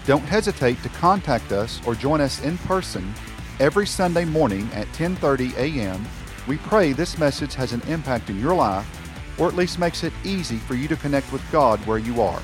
Don't 0.05 0.25
hesitate 0.25 0.83
to 0.83 0.89
contact 0.89 1.53
us 1.53 1.79
or 1.87 1.95
join 1.95 2.19
us 2.19 2.43
in 2.43 2.57
person 2.59 3.13
every 3.61 3.87
Sunday 3.87 4.25
morning 4.25 4.69
at 4.73 4.87
10:30 4.87 5.55
a.m. 5.55 6.05
We 6.47 6.57
pray 6.57 6.91
this 6.91 7.17
message 7.17 7.55
has 7.55 7.71
an 7.71 7.81
impact 7.87 8.29
in 8.29 8.41
your 8.41 8.55
life 8.55 8.87
or 9.39 9.47
at 9.47 9.55
least 9.55 9.79
makes 9.79 10.03
it 10.03 10.13
easy 10.25 10.57
for 10.57 10.75
you 10.75 10.87
to 10.89 10.95
connect 10.97 11.31
with 11.31 11.51
God 11.51 11.79
where 11.85 11.97
you 11.97 12.21
are. 12.21 12.41